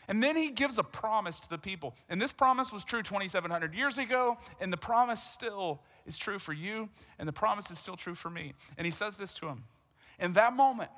And 0.07 0.21
then 0.21 0.35
he 0.35 0.49
gives 0.49 0.77
a 0.77 0.83
promise 0.83 1.39
to 1.39 1.49
the 1.49 1.57
people. 1.57 1.95
And 2.09 2.21
this 2.21 2.33
promise 2.33 2.71
was 2.71 2.83
true 2.83 3.03
2,700 3.03 3.73
years 3.73 3.97
ago, 3.97 4.37
and 4.59 4.73
the 4.73 4.77
promise 4.77 5.21
still 5.21 5.81
is 6.05 6.17
true 6.17 6.39
for 6.39 6.53
you, 6.53 6.89
and 7.19 7.27
the 7.27 7.33
promise 7.33 7.71
is 7.71 7.79
still 7.79 7.95
true 7.95 8.15
for 8.15 8.29
me. 8.29 8.53
And 8.77 8.85
he 8.85 8.91
says 8.91 9.15
this 9.15 9.33
to 9.35 9.47
him 9.47 9.63
In 10.19 10.33
that 10.33 10.55
moment, 10.55 10.89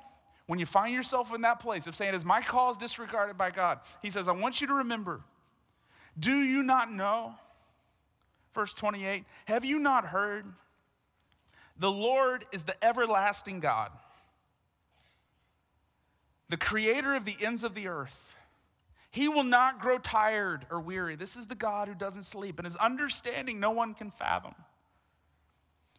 when 0.46 0.58
you 0.58 0.66
find 0.66 0.94
yourself 0.94 1.34
in 1.34 1.42
that 1.42 1.60
place 1.60 1.86
of 1.86 1.94
saying, 1.94 2.14
Is 2.14 2.24
my 2.24 2.40
cause 2.40 2.76
disregarded 2.76 3.36
by 3.36 3.50
God? 3.50 3.80
He 4.02 4.10
says, 4.10 4.28
I 4.28 4.32
want 4.32 4.60
you 4.60 4.66
to 4.68 4.74
remember, 4.74 5.20
do 6.18 6.42
you 6.42 6.62
not 6.62 6.92
know? 6.92 7.34
Verse 8.54 8.74
28 8.74 9.24
Have 9.46 9.64
you 9.64 9.78
not 9.78 10.06
heard? 10.06 10.46
The 11.76 11.90
Lord 11.90 12.44
is 12.52 12.64
the 12.64 12.84
everlasting 12.84 13.60
God, 13.60 13.90
the 16.48 16.56
creator 16.56 17.14
of 17.14 17.24
the 17.24 17.36
ends 17.40 17.64
of 17.64 17.74
the 17.74 17.88
earth. 17.88 18.36
He 19.14 19.28
will 19.28 19.44
not 19.44 19.78
grow 19.78 19.98
tired 19.98 20.66
or 20.72 20.80
weary. 20.80 21.14
This 21.14 21.36
is 21.36 21.46
the 21.46 21.54
God 21.54 21.86
who 21.86 21.94
doesn't 21.94 22.24
sleep, 22.24 22.58
and 22.58 22.66
his 22.66 22.74
understanding 22.74 23.60
no 23.60 23.70
one 23.70 23.94
can 23.94 24.10
fathom. 24.10 24.56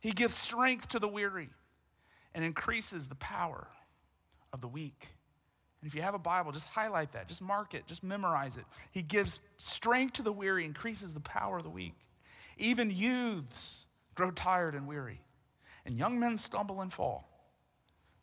He 0.01 0.11
gives 0.11 0.35
strength 0.35 0.89
to 0.89 0.99
the 0.99 1.07
weary 1.07 1.47
and 2.33 2.43
increases 2.43 3.07
the 3.07 3.15
power 3.15 3.69
of 4.51 4.59
the 4.59 4.67
weak. 4.67 5.07
And 5.79 5.87
if 5.87 5.95
you 5.95 6.01
have 6.01 6.13
a 6.13 6.19
Bible, 6.19 6.51
just 6.51 6.67
highlight 6.67 7.13
that, 7.13 7.29
just 7.29 7.41
mark 7.41 7.73
it, 7.73 7.87
just 7.87 8.03
memorize 8.03 8.57
it. 8.57 8.65
He 8.91 9.01
gives 9.01 9.39
strength 9.55 10.15
to 10.15 10.21
the 10.21 10.33
weary, 10.33 10.65
increases 10.65 11.13
the 11.13 11.21
power 11.21 11.55
of 11.55 11.63
the 11.63 11.69
weak. 11.69 11.95
Even 12.57 12.91
youths 12.91 13.87
grow 14.13 14.29
tired 14.29 14.75
and 14.75 14.87
weary, 14.87 15.21
and 15.85 15.97
young 15.97 16.19
men 16.19 16.35
stumble 16.35 16.81
and 16.81 16.91
fall. 16.91 17.29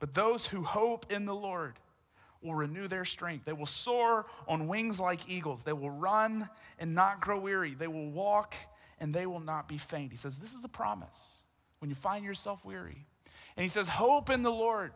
But 0.00 0.12
those 0.12 0.48
who 0.48 0.64
hope 0.64 1.10
in 1.10 1.24
the 1.24 1.34
Lord, 1.34 1.78
will 2.42 2.54
renew 2.54 2.88
their 2.88 3.04
strength. 3.04 3.44
They 3.44 3.52
will 3.52 3.66
soar 3.66 4.26
on 4.48 4.68
wings 4.68 5.00
like 5.00 5.28
eagles. 5.28 5.62
They 5.62 5.72
will 5.72 5.90
run 5.90 6.48
and 6.78 6.94
not 6.94 7.20
grow 7.20 7.38
weary. 7.38 7.74
They 7.74 7.88
will 7.88 8.10
walk 8.10 8.54
and 8.98 9.12
they 9.12 9.26
will 9.26 9.40
not 9.40 9.68
be 9.68 9.78
faint. 9.78 10.12
He 10.12 10.16
says, 10.16 10.38
This 10.38 10.54
is 10.54 10.64
a 10.64 10.68
promise 10.68 11.42
when 11.78 11.90
you 11.90 11.94
find 11.94 12.24
yourself 12.24 12.64
weary. 12.64 13.06
And 13.56 13.62
he 13.62 13.68
says, 13.68 13.88
Hope 13.88 14.30
in 14.30 14.42
the 14.42 14.52
Lord. 14.52 14.92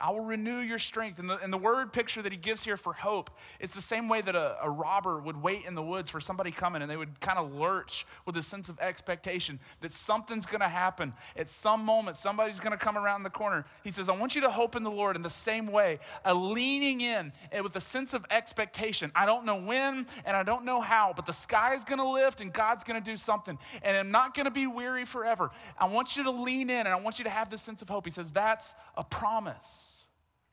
I 0.00 0.10
will 0.10 0.20
renew 0.20 0.58
your 0.58 0.80
strength. 0.80 1.20
And 1.20 1.30
the, 1.30 1.38
and 1.38 1.52
the 1.52 1.58
word 1.58 1.92
picture 1.92 2.20
that 2.20 2.32
he 2.32 2.36
gives 2.36 2.64
here 2.64 2.76
for 2.76 2.92
hope, 2.92 3.30
it's 3.60 3.74
the 3.74 3.80
same 3.80 4.08
way 4.08 4.20
that 4.22 4.34
a, 4.34 4.56
a 4.60 4.68
robber 4.68 5.20
would 5.20 5.40
wait 5.40 5.64
in 5.66 5.76
the 5.76 5.82
woods 5.82 6.10
for 6.10 6.20
somebody 6.20 6.50
coming 6.50 6.82
and 6.82 6.90
they 6.90 6.96
would 6.96 7.20
kind 7.20 7.38
of 7.38 7.54
lurch 7.54 8.04
with 8.26 8.36
a 8.36 8.42
sense 8.42 8.68
of 8.68 8.78
expectation 8.80 9.60
that 9.82 9.92
something's 9.92 10.46
going 10.46 10.60
to 10.60 10.68
happen. 10.68 11.12
At 11.36 11.48
some 11.48 11.84
moment, 11.84 12.16
somebody's 12.16 12.58
going 12.58 12.76
to 12.76 12.84
come 12.84 12.98
around 12.98 13.22
the 13.22 13.30
corner. 13.30 13.64
He 13.84 13.90
says, 13.90 14.08
I 14.08 14.16
want 14.16 14.34
you 14.34 14.40
to 14.40 14.50
hope 14.50 14.74
in 14.74 14.82
the 14.82 14.90
Lord 14.90 15.14
in 15.14 15.22
the 15.22 15.30
same 15.30 15.68
way, 15.68 16.00
a 16.24 16.34
leaning 16.34 17.00
in 17.00 17.32
with 17.62 17.76
a 17.76 17.80
sense 17.80 18.14
of 18.14 18.26
expectation. 18.30 19.12
I 19.14 19.26
don't 19.26 19.44
know 19.44 19.56
when 19.56 20.06
and 20.24 20.36
I 20.36 20.42
don't 20.42 20.64
know 20.64 20.80
how, 20.80 21.12
but 21.14 21.24
the 21.24 21.32
sky 21.32 21.74
is 21.74 21.84
going 21.84 22.00
to 22.00 22.08
lift 22.08 22.40
and 22.40 22.52
God's 22.52 22.82
going 22.82 23.00
to 23.00 23.10
do 23.10 23.16
something. 23.16 23.56
And 23.82 23.96
I'm 23.96 24.10
not 24.10 24.34
going 24.34 24.46
to 24.46 24.50
be 24.50 24.66
weary 24.66 25.04
forever. 25.04 25.52
I 25.78 25.86
want 25.86 26.16
you 26.16 26.24
to 26.24 26.30
lean 26.32 26.68
in 26.68 26.80
and 26.80 26.88
I 26.88 26.96
want 26.96 27.18
you 27.18 27.24
to 27.24 27.30
have 27.30 27.48
this 27.48 27.62
sense 27.62 27.80
of 27.80 27.88
hope. 27.88 28.04
He 28.04 28.10
says, 28.10 28.32
That's 28.32 28.74
a 28.96 29.04
promise 29.04 29.83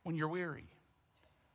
when 0.04 0.16
you're 0.16 0.28
weary. 0.28 0.66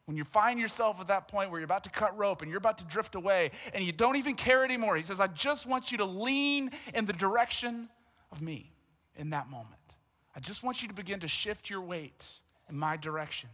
When 0.06 0.16
you 0.16 0.22
find 0.22 0.60
yourself 0.60 1.00
at 1.00 1.08
that 1.08 1.26
point 1.26 1.50
where 1.50 1.58
you're 1.58 1.64
about 1.64 1.84
to 1.84 1.90
cut 1.90 2.16
rope 2.16 2.40
and 2.40 2.50
you're 2.50 2.58
about 2.58 2.78
to 2.78 2.84
drift 2.84 3.16
away 3.16 3.50
and 3.74 3.84
you 3.84 3.90
don't 3.90 4.16
even 4.16 4.36
care 4.36 4.64
anymore, 4.64 4.96
he 4.96 5.02
says, 5.02 5.20
I 5.20 5.26
just 5.26 5.66
want 5.66 5.90
you 5.90 5.98
to 5.98 6.04
lean 6.04 6.70
in 6.94 7.06
the 7.06 7.12
direction 7.12 7.88
of 8.30 8.40
me 8.40 8.70
in 9.16 9.30
that 9.30 9.50
moment. 9.50 9.74
I 10.34 10.40
just 10.40 10.62
want 10.62 10.80
you 10.80 10.88
to 10.88 10.94
begin 10.94 11.20
to 11.20 11.28
shift 11.28 11.68
your 11.68 11.80
weight 11.80 12.30
in 12.68 12.78
my 12.78 12.96
direction. 12.96 13.48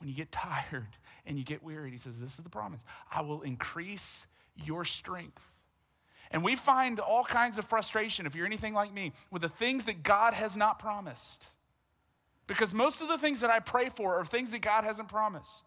When 0.00 0.08
you 0.08 0.14
get 0.16 0.32
tired 0.32 0.88
and 1.26 1.38
you 1.38 1.44
get 1.44 1.62
wearied, 1.62 1.92
he 1.92 1.98
says, 1.98 2.18
This 2.18 2.36
is 2.36 2.44
the 2.44 2.50
promise. 2.50 2.84
I 3.12 3.20
will 3.20 3.42
increase 3.42 4.26
your 4.56 4.84
strength. 4.84 5.40
And 6.32 6.42
we 6.42 6.56
find 6.56 6.98
all 6.98 7.24
kinds 7.24 7.58
of 7.58 7.66
frustration, 7.66 8.26
if 8.26 8.34
you're 8.34 8.46
anything 8.46 8.72
like 8.72 8.92
me, 8.92 9.12
with 9.30 9.42
the 9.42 9.48
things 9.48 9.84
that 9.84 10.02
God 10.02 10.34
has 10.34 10.56
not 10.56 10.78
promised. 10.78 11.46
Because 12.52 12.74
most 12.74 13.00
of 13.00 13.08
the 13.08 13.16
things 13.16 13.40
that 13.40 13.48
I 13.48 13.60
pray 13.60 13.88
for 13.88 14.18
are 14.18 14.24
things 14.26 14.50
that 14.50 14.60
God 14.60 14.84
hasn't 14.84 15.08
promised. 15.08 15.64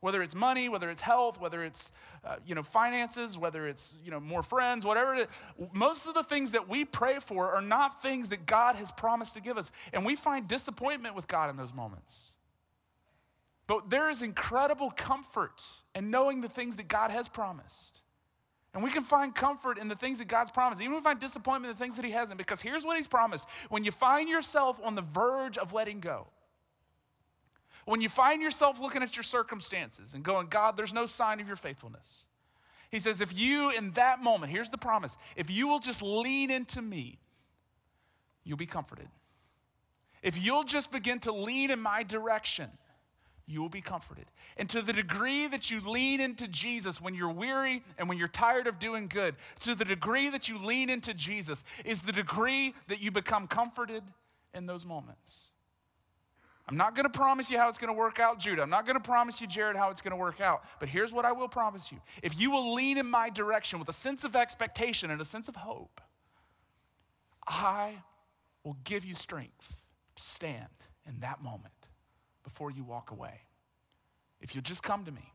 Whether 0.00 0.22
it's 0.22 0.34
money, 0.34 0.68
whether 0.68 0.90
it's 0.90 1.02
health, 1.02 1.40
whether 1.40 1.62
it's 1.62 1.92
uh, 2.24 2.36
you 2.44 2.54
know 2.54 2.62
finances, 2.62 3.38
whether 3.38 3.68
it's 3.68 3.94
you 4.02 4.10
know 4.10 4.18
more 4.18 4.42
friends, 4.42 4.84
whatever 4.84 5.14
it 5.14 5.28
is, 5.28 5.68
most 5.72 6.08
of 6.08 6.14
the 6.14 6.24
things 6.24 6.52
that 6.52 6.68
we 6.68 6.84
pray 6.84 7.20
for 7.20 7.54
are 7.54 7.60
not 7.60 8.02
things 8.02 8.30
that 8.30 8.46
God 8.46 8.76
has 8.76 8.90
promised 8.90 9.34
to 9.34 9.40
give 9.40 9.56
us, 9.58 9.70
and 9.92 10.04
we 10.04 10.16
find 10.16 10.48
disappointment 10.48 11.14
with 11.14 11.28
God 11.28 11.50
in 11.50 11.56
those 11.56 11.72
moments. 11.72 12.32
But 13.68 13.90
there 13.90 14.10
is 14.10 14.22
incredible 14.22 14.90
comfort 14.90 15.62
in 15.94 16.10
knowing 16.10 16.40
the 16.40 16.48
things 16.48 16.76
that 16.76 16.88
God 16.88 17.10
has 17.10 17.28
promised. 17.28 18.01
And 18.74 18.82
we 18.82 18.90
can 18.90 19.02
find 19.04 19.34
comfort 19.34 19.76
in 19.76 19.88
the 19.88 19.94
things 19.94 20.18
that 20.18 20.28
God's 20.28 20.50
promised, 20.50 20.80
even 20.80 20.94
we 20.94 21.02
find 21.02 21.20
disappointment 21.20 21.70
in 21.70 21.76
the 21.76 21.84
things 21.84 21.96
that 21.96 22.04
He 22.04 22.12
hasn't, 22.12 22.38
because 22.38 22.62
here's 22.62 22.84
what 22.84 22.96
He's 22.96 23.06
promised. 23.06 23.46
When 23.68 23.84
you 23.84 23.92
find 23.92 24.28
yourself 24.28 24.80
on 24.82 24.94
the 24.94 25.02
verge 25.02 25.58
of 25.58 25.72
letting 25.74 26.00
go, 26.00 26.28
when 27.84 28.00
you 28.00 28.08
find 28.08 28.40
yourself 28.40 28.80
looking 28.80 29.02
at 29.02 29.16
your 29.16 29.24
circumstances 29.24 30.14
and 30.14 30.22
going, 30.22 30.46
God, 30.46 30.76
there's 30.76 30.92
no 30.92 31.04
sign 31.04 31.40
of 31.40 31.46
your 31.46 31.56
faithfulness, 31.56 32.24
He 32.90 32.98
says, 32.98 33.20
if 33.20 33.38
you 33.38 33.70
in 33.70 33.90
that 33.92 34.22
moment, 34.22 34.52
here's 34.52 34.70
the 34.70 34.78
promise, 34.78 35.16
if 35.36 35.50
you 35.50 35.68
will 35.68 35.80
just 35.80 36.02
lean 36.02 36.50
into 36.50 36.80
me, 36.80 37.18
you'll 38.44 38.56
be 38.56 38.66
comforted. 38.66 39.08
If 40.22 40.42
you'll 40.42 40.64
just 40.64 40.90
begin 40.90 41.18
to 41.20 41.32
lean 41.32 41.70
in 41.70 41.80
my 41.80 42.04
direction, 42.04 42.70
you 43.52 43.60
will 43.60 43.68
be 43.68 43.80
comforted. 43.80 44.26
And 44.56 44.68
to 44.70 44.82
the 44.82 44.92
degree 44.92 45.46
that 45.46 45.70
you 45.70 45.80
lean 45.80 46.20
into 46.20 46.48
Jesus 46.48 47.00
when 47.00 47.14
you're 47.14 47.32
weary 47.32 47.82
and 47.98 48.08
when 48.08 48.18
you're 48.18 48.28
tired 48.28 48.66
of 48.66 48.78
doing 48.78 49.08
good, 49.08 49.36
to 49.60 49.74
the 49.74 49.84
degree 49.84 50.30
that 50.30 50.48
you 50.48 50.58
lean 50.58 50.90
into 50.90 51.14
Jesus 51.14 51.62
is 51.84 52.02
the 52.02 52.12
degree 52.12 52.74
that 52.88 53.00
you 53.00 53.10
become 53.10 53.46
comforted 53.46 54.02
in 54.54 54.66
those 54.66 54.86
moments. 54.86 55.48
I'm 56.68 56.76
not 56.76 56.94
going 56.94 57.04
to 57.04 57.10
promise 57.10 57.50
you 57.50 57.58
how 57.58 57.68
it's 57.68 57.78
going 57.78 57.92
to 57.92 57.98
work 57.98 58.20
out, 58.20 58.38
Judah. 58.38 58.62
I'm 58.62 58.70
not 58.70 58.86
going 58.86 58.96
to 58.96 59.02
promise 59.02 59.40
you, 59.40 59.46
Jared, 59.46 59.76
how 59.76 59.90
it's 59.90 60.00
going 60.00 60.12
to 60.12 60.16
work 60.16 60.40
out. 60.40 60.62
But 60.80 60.88
here's 60.88 61.12
what 61.12 61.24
I 61.24 61.32
will 61.32 61.48
promise 61.48 61.90
you 61.90 61.98
if 62.22 62.40
you 62.40 62.50
will 62.50 62.72
lean 62.72 62.98
in 62.98 63.06
my 63.06 63.30
direction 63.30 63.78
with 63.78 63.88
a 63.88 63.92
sense 63.92 64.24
of 64.24 64.36
expectation 64.36 65.10
and 65.10 65.20
a 65.20 65.24
sense 65.24 65.48
of 65.48 65.56
hope, 65.56 66.00
I 67.46 67.96
will 68.64 68.76
give 68.84 69.04
you 69.04 69.14
strength 69.14 69.80
to 70.16 70.22
stand 70.22 70.68
in 71.06 71.20
that 71.20 71.42
moment 71.42 71.81
before 72.44 72.70
you 72.70 72.84
walk 72.84 73.10
away. 73.10 73.40
If 74.40 74.54
you 74.54 74.60
just 74.60 74.82
come 74.82 75.04
to 75.04 75.12
me, 75.12 75.32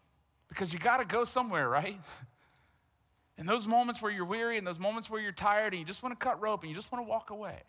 because 0.49 0.73
you 0.73 0.79
got 0.79 0.97
to 0.97 1.05
go 1.05 1.23
somewhere, 1.23 1.69
right? 1.69 1.99
In 3.37 3.45
those 3.45 3.67
moments 3.67 4.01
where 4.01 4.11
you're 4.11 4.25
weary, 4.25 4.57
in 4.57 4.63
those 4.63 4.79
moments 4.79 5.11
where 5.11 5.21
you're 5.21 5.31
tired, 5.31 5.73
and 5.73 5.79
you 5.79 5.85
just 5.85 6.01
want 6.01 6.19
to 6.19 6.25
cut 6.25 6.41
rope 6.41 6.63
and 6.63 6.71
you 6.71 6.75
just 6.75 6.91
want 6.91 7.05
to 7.05 7.07
walk 7.07 7.29
away. 7.29 7.61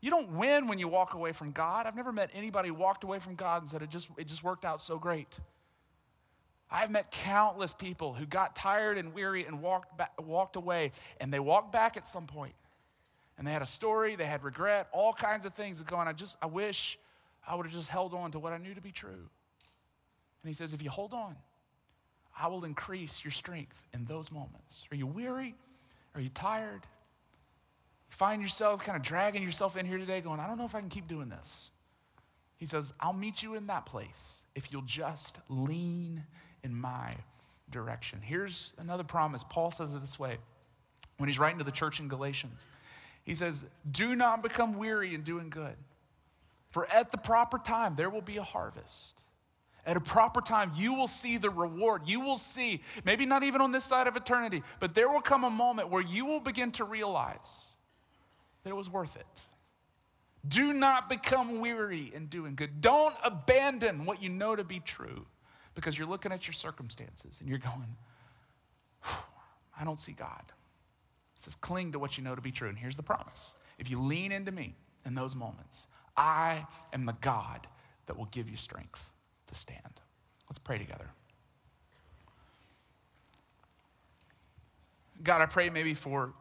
You 0.00 0.10
don't 0.10 0.30
win 0.30 0.68
when 0.68 0.78
you 0.78 0.86
walk 0.86 1.14
away 1.14 1.32
from 1.32 1.50
God. 1.50 1.86
I've 1.86 1.96
never 1.96 2.12
met 2.12 2.30
anybody 2.32 2.68
who 2.68 2.74
walked 2.74 3.02
away 3.02 3.18
from 3.18 3.34
God 3.34 3.62
and 3.62 3.68
said 3.68 3.82
it 3.82 3.90
just, 3.90 4.08
it 4.16 4.28
just 4.28 4.44
worked 4.44 4.64
out 4.64 4.80
so 4.80 4.96
great. 4.96 5.40
I've 6.70 6.90
met 6.90 7.10
countless 7.10 7.72
people 7.72 8.14
who 8.14 8.26
got 8.26 8.54
tired 8.54 8.96
and 8.96 9.12
weary 9.12 9.44
and 9.44 9.60
walked, 9.60 9.98
back, 9.98 10.12
walked 10.22 10.54
away, 10.54 10.92
and 11.20 11.32
they 11.32 11.40
walked 11.40 11.72
back 11.72 11.96
at 11.96 12.06
some 12.06 12.26
point. 12.26 12.54
And 13.36 13.46
they 13.46 13.52
had 13.52 13.62
a 13.62 13.66
story, 13.66 14.16
they 14.16 14.26
had 14.26 14.44
regret, 14.44 14.88
all 14.92 15.12
kinds 15.12 15.46
of 15.46 15.54
things 15.54 15.80
going, 15.82 16.06
I 16.06 16.12
just, 16.12 16.36
I 16.40 16.46
wish 16.46 16.98
I 17.46 17.54
would 17.54 17.66
have 17.66 17.74
just 17.74 17.88
held 17.88 18.14
on 18.14 18.32
to 18.32 18.38
what 18.38 18.52
I 18.52 18.58
knew 18.58 18.74
to 18.74 18.80
be 18.80 18.92
true. 18.92 19.10
And 19.10 20.48
he 20.48 20.52
says, 20.52 20.72
if 20.72 20.82
you 20.82 20.90
hold 20.90 21.12
on, 21.12 21.36
I 22.38 22.48
will 22.48 22.64
increase 22.64 23.24
your 23.24 23.32
strength 23.32 23.86
in 23.92 24.04
those 24.04 24.30
moments. 24.30 24.86
Are 24.90 24.96
you 24.96 25.06
weary? 25.06 25.54
Are 26.14 26.20
you 26.20 26.30
tired? 26.30 26.82
You 26.82 28.16
find 28.16 28.40
yourself 28.40 28.82
kind 28.84 28.96
of 28.96 29.02
dragging 29.02 29.42
yourself 29.42 29.76
in 29.76 29.86
here 29.86 29.98
today, 29.98 30.20
going, 30.20 30.40
I 30.40 30.46
don't 30.46 30.58
know 30.58 30.64
if 30.64 30.74
I 30.74 30.80
can 30.80 30.88
keep 30.88 31.08
doing 31.08 31.28
this. 31.28 31.70
He 32.56 32.66
says, 32.66 32.92
I'll 33.00 33.12
meet 33.12 33.42
you 33.42 33.54
in 33.54 33.66
that 33.68 33.86
place 33.86 34.44
if 34.54 34.72
you'll 34.72 34.82
just 34.82 35.38
lean 35.48 36.24
in 36.62 36.74
my 36.74 37.16
direction. 37.70 38.20
Here's 38.22 38.72
another 38.78 39.04
promise. 39.04 39.44
Paul 39.44 39.70
says 39.70 39.94
it 39.94 40.00
this 40.00 40.18
way 40.18 40.38
when 41.16 41.28
he's 41.28 41.38
writing 41.38 41.58
to 41.58 41.64
the 41.64 41.70
church 41.70 42.00
in 42.00 42.08
Galatians. 42.08 42.66
He 43.24 43.34
says, 43.34 43.64
Do 43.90 44.14
not 44.14 44.42
become 44.42 44.74
weary 44.74 45.14
in 45.14 45.22
doing 45.22 45.50
good, 45.50 45.74
for 46.70 46.90
at 46.90 47.10
the 47.10 47.18
proper 47.18 47.58
time 47.58 47.94
there 47.96 48.10
will 48.10 48.22
be 48.22 48.38
a 48.38 48.42
harvest. 48.42 49.22
At 49.86 49.96
a 49.96 50.00
proper 50.00 50.42
time, 50.42 50.72
you 50.76 50.92
will 50.92 51.08
see 51.08 51.38
the 51.38 51.48
reward. 51.48 52.02
You 52.04 52.20
will 52.20 52.36
see, 52.36 52.82
maybe 53.04 53.24
not 53.24 53.42
even 53.42 53.62
on 53.62 53.72
this 53.72 53.84
side 53.84 54.06
of 54.06 54.14
eternity, 54.14 54.62
but 54.78 54.94
there 54.94 55.08
will 55.08 55.22
come 55.22 55.42
a 55.42 55.50
moment 55.50 55.88
where 55.88 56.02
you 56.02 56.26
will 56.26 56.40
begin 56.40 56.70
to 56.72 56.84
realize 56.84 57.70
that 58.62 58.70
it 58.70 58.76
was 58.76 58.90
worth 58.90 59.16
it. 59.16 59.26
Do 60.46 60.72
not 60.72 61.08
become 61.08 61.60
weary 61.60 62.12
in 62.14 62.26
doing 62.26 62.54
good. 62.54 62.80
Don't 62.80 63.14
abandon 63.22 64.04
what 64.04 64.22
you 64.22 64.28
know 64.28 64.54
to 64.54 64.64
be 64.64 64.80
true 64.80 65.26
because 65.74 65.96
you're 65.96 66.08
looking 66.08 66.32
at 66.32 66.46
your 66.46 66.54
circumstances 66.54 67.40
and 67.40 67.48
you're 67.48 67.58
going, 67.58 67.96
I 69.78 69.84
don't 69.84 69.98
see 69.98 70.12
God. 70.12 70.44
It 71.36 71.42
says, 71.42 71.54
cling 71.54 71.92
to 71.92 71.98
what 71.98 72.18
you 72.18 72.24
know 72.24 72.34
to 72.34 72.42
be 72.42 72.52
true. 72.52 72.68
And 72.68 72.78
here's 72.78 72.96
the 72.96 73.02
promise 73.02 73.54
if 73.78 73.90
you 73.90 74.00
lean 74.00 74.30
into 74.30 74.52
me 74.52 74.74
in 75.06 75.14
those 75.14 75.34
moments, 75.34 75.86
I 76.20 76.66
am 76.92 77.06
the 77.06 77.16
God 77.22 77.66
that 78.04 78.18
will 78.18 78.26
give 78.26 78.50
you 78.50 78.58
strength 78.58 79.08
to 79.46 79.54
stand. 79.54 79.80
Let's 80.50 80.58
pray 80.58 80.76
together. 80.76 81.08
God, 85.24 85.40
I 85.40 85.46
pray 85.46 85.70
maybe 85.70 85.94
for 85.94 86.34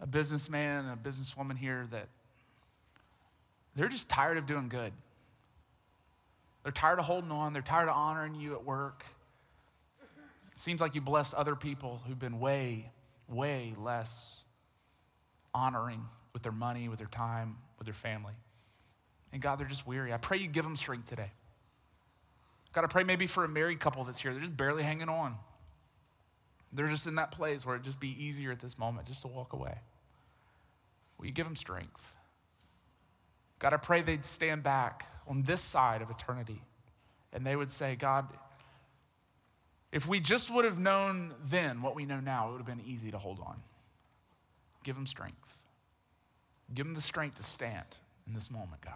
a 0.00 0.06
businessman, 0.06 0.86
a 0.86 0.96
businesswoman 0.96 1.58
here 1.58 1.86
that 1.90 2.08
they're 3.74 3.88
just 3.88 4.08
tired 4.08 4.38
of 4.38 4.46
doing 4.46 4.70
good. 4.70 4.92
They're 6.62 6.72
tired 6.72 6.98
of 6.98 7.04
holding 7.04 7.30
on. 7.30 7.52
They're 7.52 7.60
tired 7.60 7.88
of 7.88 7.94
honoring 7.94 8.34
you 8.36 8.54
at 8.54 8.64
work. 8.64 9.04
It 10.52 10.60
seems 10.60 10.80
like 10.80 10.94
you 10.94 11.02
blessed 11.02 11.34
other 11.34 11.54
people 11.54 12.00
who've 12.06 12.18
been 12.18 12.40
way, 12.40 12.90
way 13.28 13.74
less 13.78 14.44
honoring 15.56 16.04
with 16.34 16.42
their 16.42 16.52
money, 16.52 16.88
with 16.88 16.98
their 16.98 17.08
time, 17.08 17.56
with 17.78 17.86
their 17.86 17.94
family. 17.94 18.34
And 19.32 19.40
God, 19.40 19.58
they're 19.58 19.66
just 19.66 19.86
weary. 19.86 20.12
I 20.12 20.18
pray 20.18 20.36
you 20.36 20.48
give 20.48 20.64
them 20.64 20.76
strength 20.76 21.08
today. 21.08 21.32
God, 22.72 22.84
I 22.84 22.88
pray 22.88 23.04
maybe 23.04 23.26
for 23.26 23.42
a 23.42 23.48
married 23.48 23.80
couple 23.80 24.04
that's 24.04 24.20
here. 24.20 24.32
They're 24.32 24.42
just 24.42 24.56
barely 24.56 24.82
hanging 24.82 25.08
on. 25.08 25.36
They're 26.72 26.88
just 26.88 27.06
in 27.06 27.14
that 27.14 27.30
place 27.30 27.64
where 27.64 27.74
it'd 27.74 27.86
just 27.86 28.00
be 28.00 28.22
easier 28.22 28.52
at 28.52 28.60
this 28.60 28.78
moment 28.78 29.06
just 29.06 29.22
to 29.22 29.28
walk 29.28 29.54
away. 29.54 29.78
Will 31.16 31.26
you 31.26 31.32
give 31.32 31.46
them 31.46 31.56
strength? 31.56 32.12
God, 33.58 33.72
I 33.72 33.78
pray 33.78 34.02
they'd 34.02 34.26
stand 34.26 34.62
back 34.62 35.10
on 35.26 35.42
this 35.42 35.62
side 35.62 36.02
of 36.02 36.10
eternity 36.10 36.60
and 37.32 37.46
they 37.46 37.56
would 37.56 37.72
say, 37.72 37.96
God, 37.96 38.28
if 39.90 40.06
we 40.06 40.20
just 40.20 40.50
would 40.50 40.66
have 40.66 40.78
known 40.78 41.32
then 41.44 41.80
what 41.80 41.94
we 41.94 42.04
know 42.04 42.20
now, 42.20 42.48
it 42.48 42.52
would 42.52 42.58
have 42.58 42.66
been 42.66 42.84
easy 42.86 43.10
to 43.10 43.18
hold 43.18 43.40
on. 43.40 43.62
Give 44.84 44.94
them 44.94 45.06
strength. 45.06 45.45
Give 46.74 46.84
them 46.86 46.94
the 46.94 47.00
strength 47.00 47.36
to 47.36 47.42
stand 47.42 47.86
in 48.26 48.34
this 48.34 48.50
moment, 48.50 48.80
God. 48.80 48.94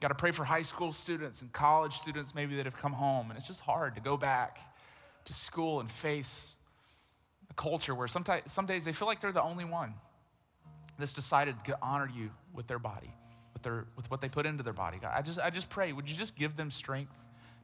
Got 0.00 0.08
to 0.08 0.14
pray 0.14 0.32
for 0.32 0.44
high 0.44 0.62
school 0.62 0.92
students 0.92 1.42
and 1.42 1.52
college 1.52 1.94
students 1.94 2.34
maybe 2.34 2.56
that 2.56 2.66
have 2.66 2.76
come 2.76 2.92
home, 2.92 3.30
and 3.30 3.36
it's 3.36 3.46
just 3.46 3.60
hard 3.60 3.94
to 3.94 4.00
go 4.00 4.16
back 4.16 4.60
to 5.26 5.34
school 5.34 5.80
and 5.80 5.90
face 5.90 6.56
a 7.50 7.54
culture 7.54 7.94
where 7.94 8.08
sometimes, 8.08 8.50
some 8.50 8.66
days 8.66 8.84
they 8.84 8.92
feel 8.92 9.06
like 9.06 9.20
they're 9.20 9.32
the 9.32 9.42
only 9.42 9.64
one 9.64 9.94
that's 10.98 11.12
decided 11.12 11.54
to 11.64 11.78
honor 11.80 12.10
you 12.14 12.30
with 12.52 12.66
their 12.66 12.78
body, 12.78 13.14
with, 13.52 13.62
their, 13.62 13.86
with 13.96 14.10
what 14.10 14.20
they 14.20 14.28
put 14.28 14.44
into 14.44 14.62
their 14.62 14.72
body. 14.72 14.98
God, 15.00 15.12
I 15.14 15.22
just, 15.22 15.38
I 15.38 15.50
just 15.50 15.70
pray, 15.70 15.92
would 15.92 16.10
you 16.10 16.16
just 16.16 16.36
give 16.36 16.56
them 16.56 16.70
strength 16.70 17.16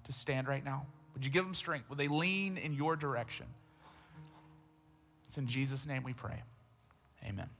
to 0.05 0.13
stand 0.13 0.47
right 0.47 0.65
now? 0.65 0.87
Would 1.15 1.25
you 1.25 1.31
give 1.31 1.45
them 1.45 1.55
strength? 1.55 1.89
Would 1.91 1.99
they 1.99 2.09
lean 2.09 2.57
in 2.57 2.73
your 2.73 2.95
direction? 2.95 3.47
It's 5.27 5.37
in 5.37 5.47
Jesus' 5.47 5.87
name 5.87 6.05
we 6.05 6.13
pray. 6.13 6.43
Amen. 7.27 7.51